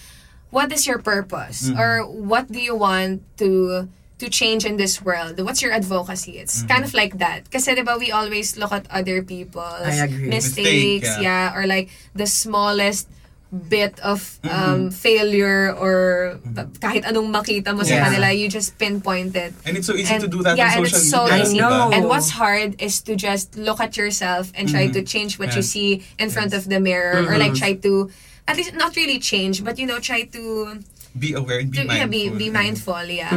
what 0.50 0.72
is 0.72 0.86
your 0.86 0.98
purpose 0.98 1.70
Mhm. 1.70 1.78
or 1.78 1.92
what 2.06 2.50
do 2.52 2.60
you 2.60 2.74
want 2.76 3.22
to 3.38 3.88
to 4.20 4.28
change 4.28 4.68
in 4.68 4.76
this 4.76 5.00
world? 5.00 5.40
What's 5.40 5.64
your 5.64 5.72
advocacy? 5.72 6.36
It's 6.36 6.60
kind 6.68 6.84
of 6.84 6.92
like 6.92 7.16
that. 7.24 7.48
Kasi 7.48 7.72
diba 7.72 7.96
we 7.96 8.12
always 8.12 8.52
look 8.60 8.68
at 8.68 8.84
other 8.92 9.24
people's 9.24 9.96
mistakes, 10.20 11.08
Mistake, 11.08 11.24
yeah. 11.24 11.56
or 11.56 11.64
like 11.64 11.88
the 12.12 12.28
smallest 12.28 13.08
bit 13.50 13.98
of 14.00 14.38
um, 14.46 14.90
failure 14.94 15.74
or 15.74 16.38
kahit 16.78 17.02
anong 17.02 17.34
makita 17.34 17.74
mo 17.74 17.82
sa 17.82 17.98
Yeah. 17.98 18.06
kanila, 18.06 18.30
you 18.30 18.46
just 18.46 18.78
pinpoint 18.78 19.34
it. 19.34 19.50
And 19.66 19.74
it's 19.74 19.90
so 19.90 19.98
easy 19.98 20.14
And- 20.14 20.22
to 20.22 20.30
do 20.30 20.38
that 20.46 20.54
yeah, 20.54 20.78
on 20.78 20.86
and 20.86 20.86
social 20.86 20.98
it's 21.02 21.10
so 21.10 21.20
media. 21.26 21.42
easy. 21.42 21.58
diba? 21.58 21.66
I 21.66 21.70
know. 21.70 21.90
And 21.90 22.02
what's 22.06 22.30
hard 22.38 22.78
is 22.78 23.02
to 23.10 23.18
just 23.18 23.58
look 23.58 23.82
at 23.82 23.98
yourself 23.98 24.54
and 24.54 24.70
try 24.70 24.86
to 24.86 25.02
change 25.02 25.42
what 25.42 25.50
you 25.58 25.66
Yes. 25.66 25.74
see 25.74 25.90
in 26.22 26.30
front 26.30 26.54
of 26.54 26.70
the 26.70 26.78
mirror 26.78 27.26
or 27.26 27.34
like 27.42 27.58
try 27.58 27.74
to 27.74 28.06
at 28.46 28.54
least 28.54 28.74
not 28.78 28.94
really 28.94 29.18
change 29.18 29.62
but 29.66 29.78
you 29.82 29.86
know 29.86 29.98
try 29.98 30.22
to, 30.30 30.78
Be 31.18 31.34
aware 31.34 31.58
and 31.58 31.74
be 31.74 31.82
to 31.82 31.90
mindful. 31.90 31.98
yeah, 31.98 32.06
be, 32.06 32.22
be 32.38 32.48
mindful 32.54 33.02
yeah. 33.10 33.34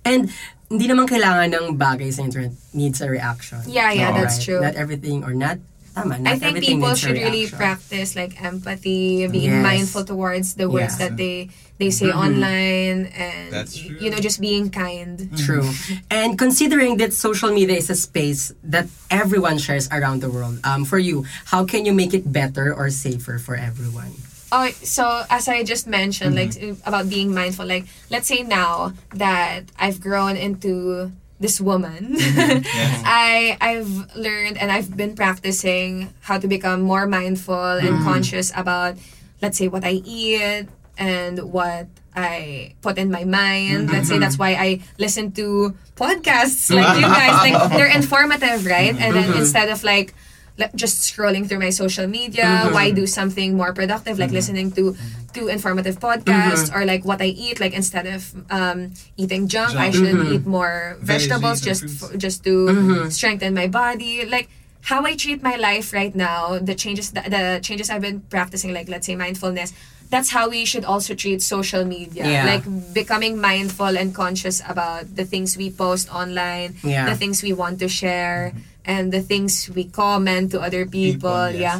And 0.00 0.32
hindi 0.72 0.86
naman 0.88 1.04
kailangan 1.04 1.52
ng 1.52 1.76
bagay 1.76 2.08
sa 2.08 2.24
internet 2.24 2.56
needs 2.72 3.04
a 3.04 3.08
reaction. 3.10 3.60
Yeah, 3.68 3.92
yeah, 3.92 4.16
that's 4.16 4.40
true. 4.40 4.64
Not 4.64 4.80
everything 4.80 5.24
or 5.28 5.36
not 5.36 5.58
tama, 5.94 6.18
not 6.18 6.32
I 6.32 6.38
think 6.38 6.60
people 6.60 6.94
should 6.94 7.16
really 7.18 7.46
practice 7.46 8.16
like 8.16 8.40
empathy, 8.42 9.26
being 9.28 9.50
Yes. 9.50 9.62
mindful 9.62 10.04
towards 10.04 10.54
the 10.54 10.68
words 10.70 10.98
Yeah. 10.98 11.08
that 11.08 11.16
they 11.16 11.50
they 11.78 11.90
say 11.90 12.12
mm-hmm. 12.12 12.26
online, 12.36 13.00
and 13.16 13.48
That's 13.52 13.76
true. 13.76 13.96
you 14.00 14.10
know 14.10 14.20
just 14.20 14.40
being 14.40 14.68
kind. 14.68 15.30
True. 15.36 15.64
Mm. 15.64 16.02
And 16.10 16.30
considering 16.38 16.98
that 17.00 17.12
social 17.16 17.50
media 17.50 17.76
is 17.76 17.88
a 17.88 17.96
space 17.96 18.52
that 18.62 18.86
everyone 19.10 19.56
shares 19.56 19.88
around 19.88 20.20
the 20.20 20.28
world, 20.30 20.60
um, 20.64 20.84
for 20.84 20.98
you, 20.98 21.24
how 21.48 21.64
can 21.64 21.84
you 21.88 21.92
make 21.96 22.12
it 22.12 22.28
better 22.30 22.68
or 22.74 22.90
safer 22.90 23.38
for 23.40 23.56
everyone? 23.56 24.12
Oh, 24.52 24.68
so 24.82 25.22
as 25.30 25.46
I 25.48 25.62
just 25.62 25.86
mentioned, 25.86 26.34
like 26.34 26.50
mm-hmm. 26.50 26.82
about 26.86 27.08
being 27.08 27.32
mindful, 27.32 27.66
like 27.66 27.86
let's 28.10 28.26
say 28.26 28.42
now 28.42 28.92
that 29.14 29.70
I've 29.78 30.00
grown 30.00 30.36
into 30.36 31.12
this 31.40 31.60
woman, 31.60 32.14
mm-hmm. 32.14 32.62
Yes. 32.62 33.02
I 33.04 33.56
I've 33.60 34.14
learned 34.14 34.58
and 34.60 34.70
I've 34.70 34.94
been 34.94 35.16
practicing 35.16 36.12
how 36.20 36.38
to 36.38 36.46
become 36.46 36.82
more 36.82 37.06
mindful 37.08 37.80
and 37.80 37.96
mm-hmm. 37.96 38.04
conscious 38.04 38.52
about, 38.54 38.96
let's 39.40 39.56
say, 39.56 39.66
what 39.66 39.82
I 39.82 40.04
eat 40.04 40.68
and 41.00 41.40
what 41.50 41.88
I 42.14 42.74
put 42.82 42.98
in 42.98 43.10
my 43.10 43.24
mind. 43.24 43.90
Let's 43.90 44.08
say 44.08 44.20
that's 44.20 44.36
mm-hmm. 44.36 44.60
why 44.60 44.60
I 44.60 44.80
listen 45.00 45.32
to 45.40 45.74
podcasts 45.96 46.68
like 46.76 47.00
you 47.00 47.08
guys. 47.08 47.40
Like 47.40 47.72
they're 47.72 47.90
informative, 47.90 48.66
right? 48.66 48.94
And 48.94 49.16
then 49.16 49.32
instead 49.32 49.70
of 49.72 49.82
like 49.82 50.14
like, 50.58 50.74
just 50.74 51.00
scrolling 51.00 51.48
through 51.48 51.58
my 51.58 51.70
social 51.70 52.06
media, 52.06 52.68
why 52.70 52.90
do 52.90 53.06
something 53.06 53.56
more 53.56 53.72
productive 53.72 54.18
like 54.18 54.30
listening 54.30 54.70
to 54.72 54.94
to 55.34 55.48
informative 55.48 55.98
podcasts 56.00 56.68
mm-hmm. 56.70 56.76
or 56.76 56.84
like 56.84 57.04
what 57.04 57.20
I 57.22 57.26
eat 57.26 57.60
like 57.60 57.72
instead 57.74 58.06
of 58.06 58.34
um, 58.50 58.92
eating 59.16 59.48
junk, 59.48 59.76
I 59.76 59.90
Junk. 59.90 59.94
should 59.94 60.16
mm-hmm. 60.16 60.34
eat 60.34 60.46
more 60.46 60.96
vegetables 61.00 61.60
Veggies 61.60 61.64
just 61.64 61.82
f- 62.02 62.18
just 62.18 62.44
to 62.44 62.66
mm-hmm. 62.66 63.08
strengthen 63.08 63.54
my 63.54 63.68
body 63.68 64.24
like 64.26 64.48
how 64.82 65.04
I 65.04 65.14
treat 65.14 65.42
my 65.42 65.56
life 65.56 65.92
right 65.92 66.14
now 66.14 66.58
the 66.58 66.74
changes 66.74 67.12
the, 67.12 67.22
the 67.22 67.60
changes 67.62 67.90
I've 67.90 68.00
been 68.02 68.20
practicing 68.20 68.72
like 68.72 68.88
let's 68.88 69.06
say 69.06 69.14
mindfulness 69.16 69.72
that's 70.10 70.30
how 70.30 70.48
we 70.50 70.64
should 70.64 70.84
also 70.84 71.14
treat 71.14 71.40
social 71.40 71.84
media 71.84 72.26
Yeah. 72.26 72.44
like 72.44 72.64
becoming 72.92 73.40
mindful 73.40 73.96
and 73.96 74.14
conscious 74.14 74.60
about 74.66 75.14
the 75.14 75.24
things 75.24 75.56
we 75.56 75.70
post 75.70 76.12
online 76.12 76.76
Yeah. 76.82 77.06
the 77.06 77.14
things 77.14 77.42
we 77.42 77.52
want 77.52 77.78
to 77.80 77.88
share 77.88 78.52
and 78.84 79.12
the 79.12 79.20
things 79.22 79.70
we 79.70 79.84
comment 79.84 80.50
to 80.52 80.60
other 80.60 80.84
people, 80.86 81.30
People, 81.30 81.50
yes. 81.50 81.60
yeah 81.60 81.78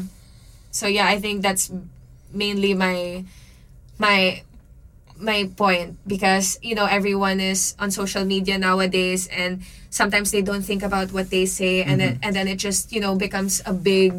so 0.70 0.86
yeah 0.86 1.06
I 1.08 1.18
think 1.18 1.42
that's 1.42 1.70
mainly 2.32 2.74
my 2.74 3.24
my 4.00 4.40
my 5.20 5.44
point 5.52 6.00
because 6.08 6.56
you 6.64 6.72
know 6.72 6.88
everyone 6.88 7.38
is 7.44 7.76
on 7.76 7.92
social 7.92 8.24
media 8.24 8.56
nowadays 8.56 9.28
and 9.28 9.60
sometimes 9.92 10.32
they 10.32 10.40
don't 10.40 10.64
think 10.64 10.80
about 10.82 11.12
what 11.12 11.28
they 11.28 11.44
say 11.44 11.84
and 11.84 12.00
then 12.00 12.16
and 12.24 12.32
then 12.32 12.48
it 12.48 12.56
just 12.56 12.88
you 12.88 13.00
know 13.04 13.12
becomes 13.14 13.60
a 13.68 13.72
big 13.76 14.16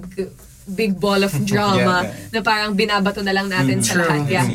big 0.70 1.02
ball 1.02 1.26
of 1.26 1.34
drama 1.50 2.06
Yeah, 2.06 2.14
yeah, 2.14 2.30
na 2.38 2.40
parang 2.46 2.78
binabato 2.78 3.26
na 3.26 3.34
lang 3.34 3.50
natin 3.50 3.82
sa 3.82 3.98
True. 3.98 4.06
lahat 4.06 4.30
yeah 4.30 4.46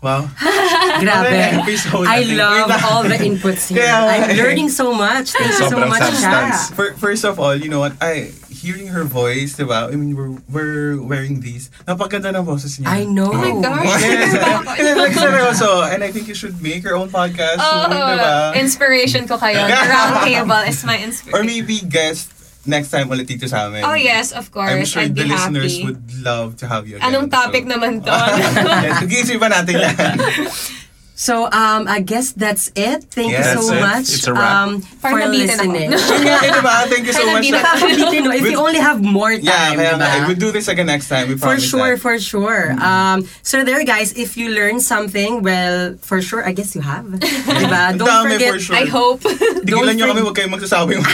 Wow. 0.00 0.32
Grabe. 1.00 1.60
I 2.08 2.24
love 2.32 2.72
all 2.88 3.02
the 3.04 3.20
inputs 3.20 3.68
here. 3.68 3.84
Kaya 3.84 4.08
I'm 4.08 4.30
eh. 4.32 4.40
learning 4.40 4.72
so 4.72 4.96
much. 4.96 5.36
Thank 5.36 5.60
you 5.60 5.68
so 5.68 5.76
much, 5.76 6.00
substance. 6.00 6.72
Fir- 6.72 6.96
First 6.96 7.24
of 7.24 7.36
all, 7.36 7.52
you 7.52 7.68
know 7.68 7.80
what? 7.80 7.92
I 8.00 8.32
hearing 8.48 8.88
her 8.88 9.04
voice, 9.04 9.56
diba? 9.56 9.92
I 9.92 9.96
mean, 9.96 10.16
we're, 10.16 10.36
we're 10.48 11.00
wearing 11.00 11.40
these. 11.40 11.68
Napaganda 11.84 12.32
ng 12.32 12.44
boses 12.44 12.80
niya. 12.80 12.88
I 12.88 13.04
know. 13.04 13.28
oh 13.28 13.36
my 13.36 13.52
gosh 13.60 14.00
Yes. 14.00 14.36
and 14.80 14.96
like, 15.00 15.12
seryoso. 15.12 15.84
And 15.84 16.04
I 16.04 16.12
think 16.12 16.28
you 16.28 16.36
should 16.36 16.60
make 16.60 16.84
your 16.84 16.96
own 16.96 17.08
podcast 17.08 17.60
oh, 17.60 17.88
soon, 17.88 17.96
diba? 17.96 18.56
inspiration 18.56 19.28
ko 19.28 19.36
kayo 19.36 19.64
the 19.68 19.84
round 19.88 20.16
table 20.24 20.60
is 20.64 20.84
my 20.84 20.96
inspiration 20.96 21.36
Or 21.36 21.44
maybe 21.44 21.80
guest 21.80 22.39
next 22.68 22.92
time 22.92 23.08
ulit 23.08 23.24
dito 23.24 23.48
sa 23.48 23.68
amin. 23.68 23.84
oh 23.84 23.96
yes 23.96 24.32
of 24.36 24.52
course 24.52 24.68
I'm 24.68 24.84
sure 24.84 25.04
I'd 25.04 25.16
the 25.16 25.24
listeners 25.24 25.80
happy 25.80 25.84
would 25.88 26.02
love 26.20 26.60
to 26.60 26.68
have 26.68 26.84
you 26.84 27.00
again. 27.00 27.08
anong 27.08 27.32
topic 27.32 27.64
so. 27.64 27.72
naman 27.72 28.04
to 28.04 28.12
yes, 28.84 29.00
Mag-iisipan 29.00 29.50
natin 29.52 29.74
yan. 29.80 29.96
So, 31.20 31.44
um, 31.52 31.84
I 31.84 32.00
guess 32.00 32.32
that's 32.32 32.72
it. 32.72 33.04
Thank 33.12 33.36
Yes, 33.36 33.52
you 33.52 33.60
so 33.60 33.68
that's 33.68 33.76
it. 33.76 33.80
much 33.84 34.08
It's 34.16 34.24
a 34.24 34.32
wrap. 34.32 34.40
um, 34.56 34.80
for 34.80 35.12
Parang 35.12 35.28
nabitin 35.28 35.52
ako. 35.52 35.68
listening. 35.68 35.88
Yun 36.48 36.52
diba? 36.56 36.74
Thank 36.88 37.04
you 37.04 37.12
so 37.12 37.20
Kaya 37.20 37.32
much. 37.36 37.44
nandito 37.44 37.52
na- 37.52 37.60
Nakakabitin, 37.60 38.20
no? 38.24 38.30
If 38.32 38.44
we 38.48 38.56
only 38.56 38.80
have 38.80 38.98
more 39.04 39.28
Yeah, 39.36 39.52
time, 39.52 39.76
kaya 39.76 39.92
nga. 40.00 40.08
diba? 40.08 40.16
eh, 40.16 40.24
We'll 40.24 40.40
do 40.40 40.48
this 40.48 40.72
again 40.72 40.88
next 40.88 41.12
time. 41.12 41.28
We 41.28 41.36
For 41.36 41.52
promise 41.52 41.68
sure, 41.68 41.92
that. 41.92 42.00
for 42.00 42.16
sure. 42.16 42.72
Um, 42.80 43.28
so 43.44 43.60
there, 43.68 43.84
guys, 43.84 44.16
if 44.16 44.40
you 44.40 44.48
learn 44.48 44.80
something, 44.80 45.44
well, 45.44 46.00
for 46.00 46.24
sure, 46.24 46.40
I 46.40 46.56
guess 46.56 46.72
you 46.72 46.80
have. 46.80 47.04
diba? 47.04 47.92
Ang 47.92 47.98
Don't 48.00 48.08
dami 48.08 48.40
forget, 48.40 48.56
for 48.56 48.60
sure. 48.64 48.76
I 48.80 48.88
hope 48.88 49.20
Tigilan 49.68 50.00
nyo 50.00 50.08
Don't 50.08 50.16
kami, 50.16 50.20
huwag 50.24 50.36
kayong 50.40 50.54
magsasabi 50.56 50.96
mo. 50.96 51.04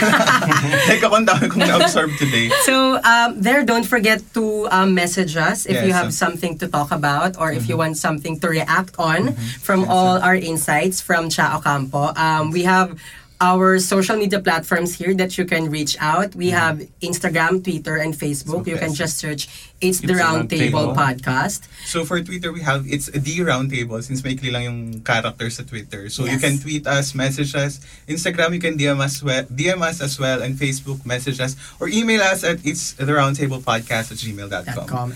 like 0.87 1.03
ako, 1.03 1.19
ang 1.19 1.27
dami 1.27 1.51
kong 1.51 1.67
na-absorb 1.67 2.15
today. 2.15 2.47
So 2.63 2.95
um, 3.03 3.35
there, 3.35 3.67
don't 3.67 3.83
forget 3.83 4.23
to 4.39 4.71
um, 4.71 4.95
message 4.95 5.35
us 5.35 5.67
if 5.67 5.83
you 5.83 5.91
Yes. 5.91 5.99
have 5.99 6.09
something 6.15 6.55
to 6.63 6.71
talk 6.71 6.95
about 6.95 7.35
or 7.35 7.51
if 7.51 7.67
you 7.67 7.75
want 7.75 7.99
something 7.99 8.39
to 8.39 8.47
react 8.47 8.95
on 8.95 9.35
from 9.59 9.83
all 9.83 9.96
our 10.21 10.35
insights 10.35 11.01
from 11.01 11.29
Cha 11.29 11.57
Ocampo. 11.57 12.13
Um, 12.15 12.51
we 12.51 12.63
have 12.63 12.99
our 13.39 13.77
social 13.77 14.17
media 14.17 14.39
platforms 14.39 14.97
here 14.97 15.13
that 15.13 15.37
you 15.37 15.45
can 15.45 15.69
reach 15.69 15.95
out. 16.01 16.33
We 16.33 16.49
have 16.49 16.81
Instagram, 17.05 17.61
Twitter, 17.63 17.97
and 17.97 18.13
Facebook. 18.17 18.65
So, 18.65 18.71
you 18.71 18.77
can 18.77 18.93
just 18.93 19.17
search 19.17 19.45
It's, 19.77 20.01
the 20.01 20.07
the 20.09 20.15
Round 20.17 20.49
Round 20.49 20.97
podcast. 20.97 21.69
So 21.85 22.01
for 22.01 22.17
Twitter, 22.25 22.49
we 22.49 22.65
have 22.65 22.89
it's 22.89 23.13
the 23.13 23.35
Roundtable 23.45 24.01
since 24.01 24.25
maikli 24.25 24.49
lang 24.49 24.63
yung 24.65 24.79
characters 25.05 25.61
sa 25.61 25.63
Twitter. 25.69 26.09
So 26.09 26.25
you 26.25 26.41
Yes. 26.41 26.41
can 26.41 26.57
tweet 26.57 26.89
us, 26.89 27.13
message 27.13 27.53
us. 27.53 27.77
Instagram, 28.09 28.57
you 28.57 28.59
can 28.59 28.73
DM 28.73 28.97
us, 28.97 29.21
well, 29.21 29.45
DM 29.45 29.85
us 29.85 30.01
as 30.01 30.17
well. 30.17 30.41
And 30.41 30.57
Facebook, 30.57 31.05
message 31.05 31.37
us. 31.37 31.53
Or 31.77 31.85
email 31.93 32.25
us 32.25 32.41
at 32.41 32.57
it's 32.65 32.97
the 32.97 33.13
roundtable 33.13 33.61
podcast 33.61 34.09
at 34.09 34.17
gmail.com. 34.17 34.89
.com. 34.89 35.13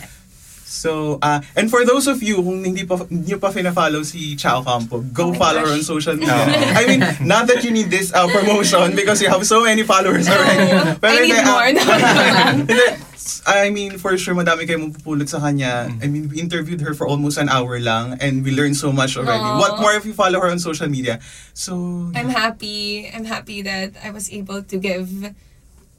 So, 0.71 1.19
uh, 1.19 1.43
and 1.59 1.67
for 1.67 1.83
those 1.83 2.07
of 2.07 2.23
you 2.23 2.39
kung 2.39 2.63
hindi 2.63 2.87
pa 2.87 2.95
hindi 3.03 3.35
pa 3.35 3.51
fina-follow 3.51 4.07
si 4.07 4.39
Chao 4.39 4.63
Campo, 4.63 5.03
go 5.11 5.29
Oh 5.29 5.35
follow 5.35 5.67
her 5.67 5.75
on 5.75 5.83
gosh. 5.83 5.91
social 5.91 6.15
media. 6.15 6.47
I 6.79 6.87
mean, 6.87 7.03
not 7.27 7.51
that 7.51 7.67
you 7.67 7.75
need 7.75 7.91
this 7.91 8.15
uh, 8.15 8.31
promotion 8.31 8.95
because 8.95 9.19
you 9.19 9.27
have 9.27 9.43
so 9.43 9.67
many 9.67 9.83
followers 9.83 10.31
already. 10.31 10.71
I 10.71 11.11
hindi, 11.11 11.35
need 11.35 11.43
uh, 11.43 11.51
more. 11.51 11.67
No, 11.75 12.87
I 13.45 13.69
mean, 13.69 13.99
for 13.99 14.15
sure, 14.17 14.33
madami 14.33 14.63
kayong 14.63 14.95
mapupulot 14.95 15.27
sa 15.27 15.43
kanya. 15.43 15.91
I 16.01 16.07
mean, 16.07 16.31
we 16.31 16.39
interviewed 16.39 16.81
her 16.81 16.95
for 16.95 17.05
almost 17.05 17.37
an 17.37 17.51
hour 17.51 17.75
lang 17.77 18.17
and 18.23 18.39
we 18.39 18.55
learned 18.55 18.79
so 18.79 18.95
much 18.95 19.19
already. 19.19 19.43
Aw. 19.43 19.59
What 19.59 19.83
more 19.83 19.93
if 19.93 20.07
you 20.07 20.15
follow 20.15 20.39
her 20.39 20.49
on 20.49 20.57
social 20.57 20.87
media? 20.87 21.19
So, 21.53 22.09
I'm 22.15 22.31
happy. 22.31 23.11
I'm 23.11 23.27
happy 23.27 23.61
that 23.61 23.93
I 23.99 24.09
was 24.09 24.31
able 24.31 24.63
to 24.63 24.75
give 24.79 25.35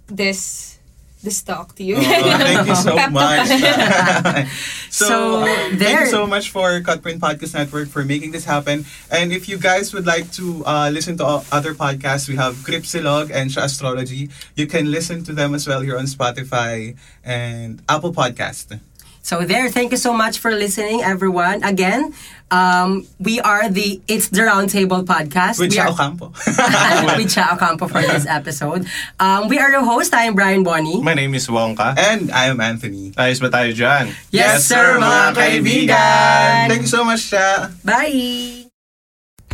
this 0.08 0.78
this 1.22 1.42
talk 1.42 1.74
to 1.76 1.84
you. 1.84 1.96
Oh, 1.96 2.02
thank 2.02 2.66
you 2.66 2.74
so 2.88 2.96
much. 3.10 3.48
so, 4.90 5.06
So, 5.06 5.40
uh, 5.42 5.46
thank 5.78 6.00
you 6.00 6.06
so 6.06 6.26
much 6.26 6.50
for 6.50 6.80
Cutprint 6.80 7.18
Podcast 7.18 7.54
Network 7.54 7.88
for 7.88 8.04
making 8.04 8.32
this 8.32 8.44
happen. 8.44 8.84
And 9.10 9.32
if 9.32 9.48
you 9.48 9.58
guys 9.58 9.94
would 9.94 10.06
like 10.06 10.30
to 10.32 10.62
uh, 10.66 10.90
listen 10.92 11.16
to 11.18 11.42
other 11.50 11.74
podcasts, 11.74 12.28
we 12.28 12.36
have 12.36 12.54
Crypsilog 12.66 13.30
and 13.30 13.50
Sha 13.50 13.64
Astrology. 13.64 14.30
You 14.56 14.66
can 14.66 14.90
listen 14.90 15.24
to 15.24 15.32
them 15.32 15.54
as 15.54 15.66
well 15.66 15.80
here 15.80 15.96
on 15.98 16.06
Spotify 16.06 16.96
and 17.24 17.82
Apple 17.88 18.12
Podcast. 18.12 18.78
So 19.22 19.46
there, 19.46 19.70
thank 19.70 19.92
you 19.94 19.96
so 19.96 20.12
much 20.12 20.38
for 20.42 20.50
listening, 20.50 21.00
everyone. 21.02 21.62
Again, 21.62 22.12
um, 22.50 23.06
we 23.22 23.38
are 23.40 23.70
the 23.70 24.02
It's 24.10 24.28
the 24.28 24.42
Roundtable 24.42 25.06
podcast. 25.06 25.58
With 25.62 25.72
Chao 25.72 25.94
Campo. 25.94 26.34
with 27.16 27.30
Chao 27.30 27.54
Campo 27.56 27.86
for 27.86 28.02
this 28.02 28.26
episode. 28.26 28.84
Um, 29.22 29.46
we 29.48 29.58
are 29.62 29.70
your 29.70 29.84
host. 29.86 30.12
I 30.12 30.24
am 30.26 30.34
Brian 30.34 30.62
Bonnie. 30.66 31.00
My 31.00 31.14
name 31.14 31.34
is 31.34 31.46
Wonka. 31.46 31.94
and 31.96 32.30
I 32.34 32.46
am 32.50 32.60
Anthony. 32.60 33.14
Ayos 33.14 33.38
ba 33.40 33.48
tayo 33.48 33.70
dyan? 33.70 34.10
Yes, 34.34 34.66
sir, 34.66 34.98
mga 34.98 35.38
kaibigan. 35.38 36.66
Thank 36.68 36.82
you 36.82 36.92
so 36.92 37.06
much, 37.06 37.30
Sha. 37.30 37.70
Bye! 37.86 38.61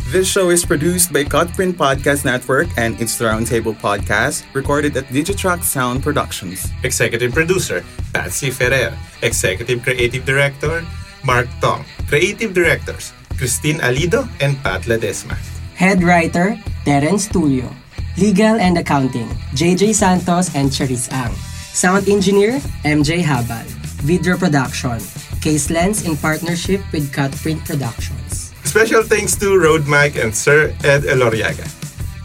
This 0.09 0.25
show 0.25 0.49
is 0.49 0.65
produced 0.65 1.13
by 1.13 1.21
Cutprint 1.21 1.77
Podcast 1.77 2.25
Network 2.25 2.65
and 2.81 2.97
It's 2.97 3.21
Roundtable 3.21 3.77
Podcast, 3.77 4.41
recorded 4.57 4.97
at 4.97 5.05
Digitrack 5.13 5.61
Sound 5.61 6.01
Productions. 6.01 6.65
Executive 6.81 7.29
Producer, 7.29 7.85
Patsy 8.11 8.49
Ferrer. 8.49 8.97
Executive 9.21 9.85
Creative 9.85 10.25
Director, 10.25 10.81
Mark 11.21 11.45
Tong. 11.61 11.85
Creative 12.09 12.49
Directors, 12.49 13.13
Christine 13.37 13.77
Alido 13.85 14.25
and 14.41 14.57
Pat 14.65 14.89
Ledesma. 14.89 15.37
Head 15.77 16.01
writer, 16.01 16.57
Terence 16.85 17.29
Tulio. 17.29 17.69
Legal 18.17 18.57
and 18.57 18.81
Accounting, 18.81 19.29
JJ 19.53 19.93
Santos 19.93 20.49
and 20.57 20.73
Cherise 20.73 21.05
Ang. 21.13 21.37
Sound 21.77 22.09
engineer, 22.09 22.57
MJ 22.81 23.21
Habal. 23.21 23.69
Video 24.01 24.41
production, 24.41 24.97
Case 25.37 25.69
Lens 25.69 26.01
in 26.01 26.17
partnership 26.17 26.81
with 26.89 27.13
Cutprint 27.13 27.61
Productions. 27.61 28.38
Special 28.69 29.01
thanks 29.01 29.35
to 29.37 29.57
Road 29.57 29.87
Mike 29.87 30.15
and 30.15 30.29
Sir 30.29 30.69
Ed 30.83 31.01
Eloriaga. 31.01 31.65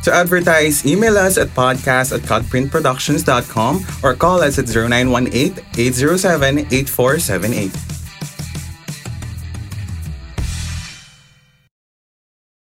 To 0.05 0.13
advertise, 0.13 0.85
email 0.85 1.17
us 1.17 1.39
at 1.39 1.49
podcast 1.57 2.13
at 2.13 2.21
cutprintproductions.com 2.21 3.87
or 4.03 4.15
call 4.15 4.43
us 4.43 4.59
at 4.59 4.69
0918 4.69 5.57
807 5.79 6.59
8478. 6.69 7.94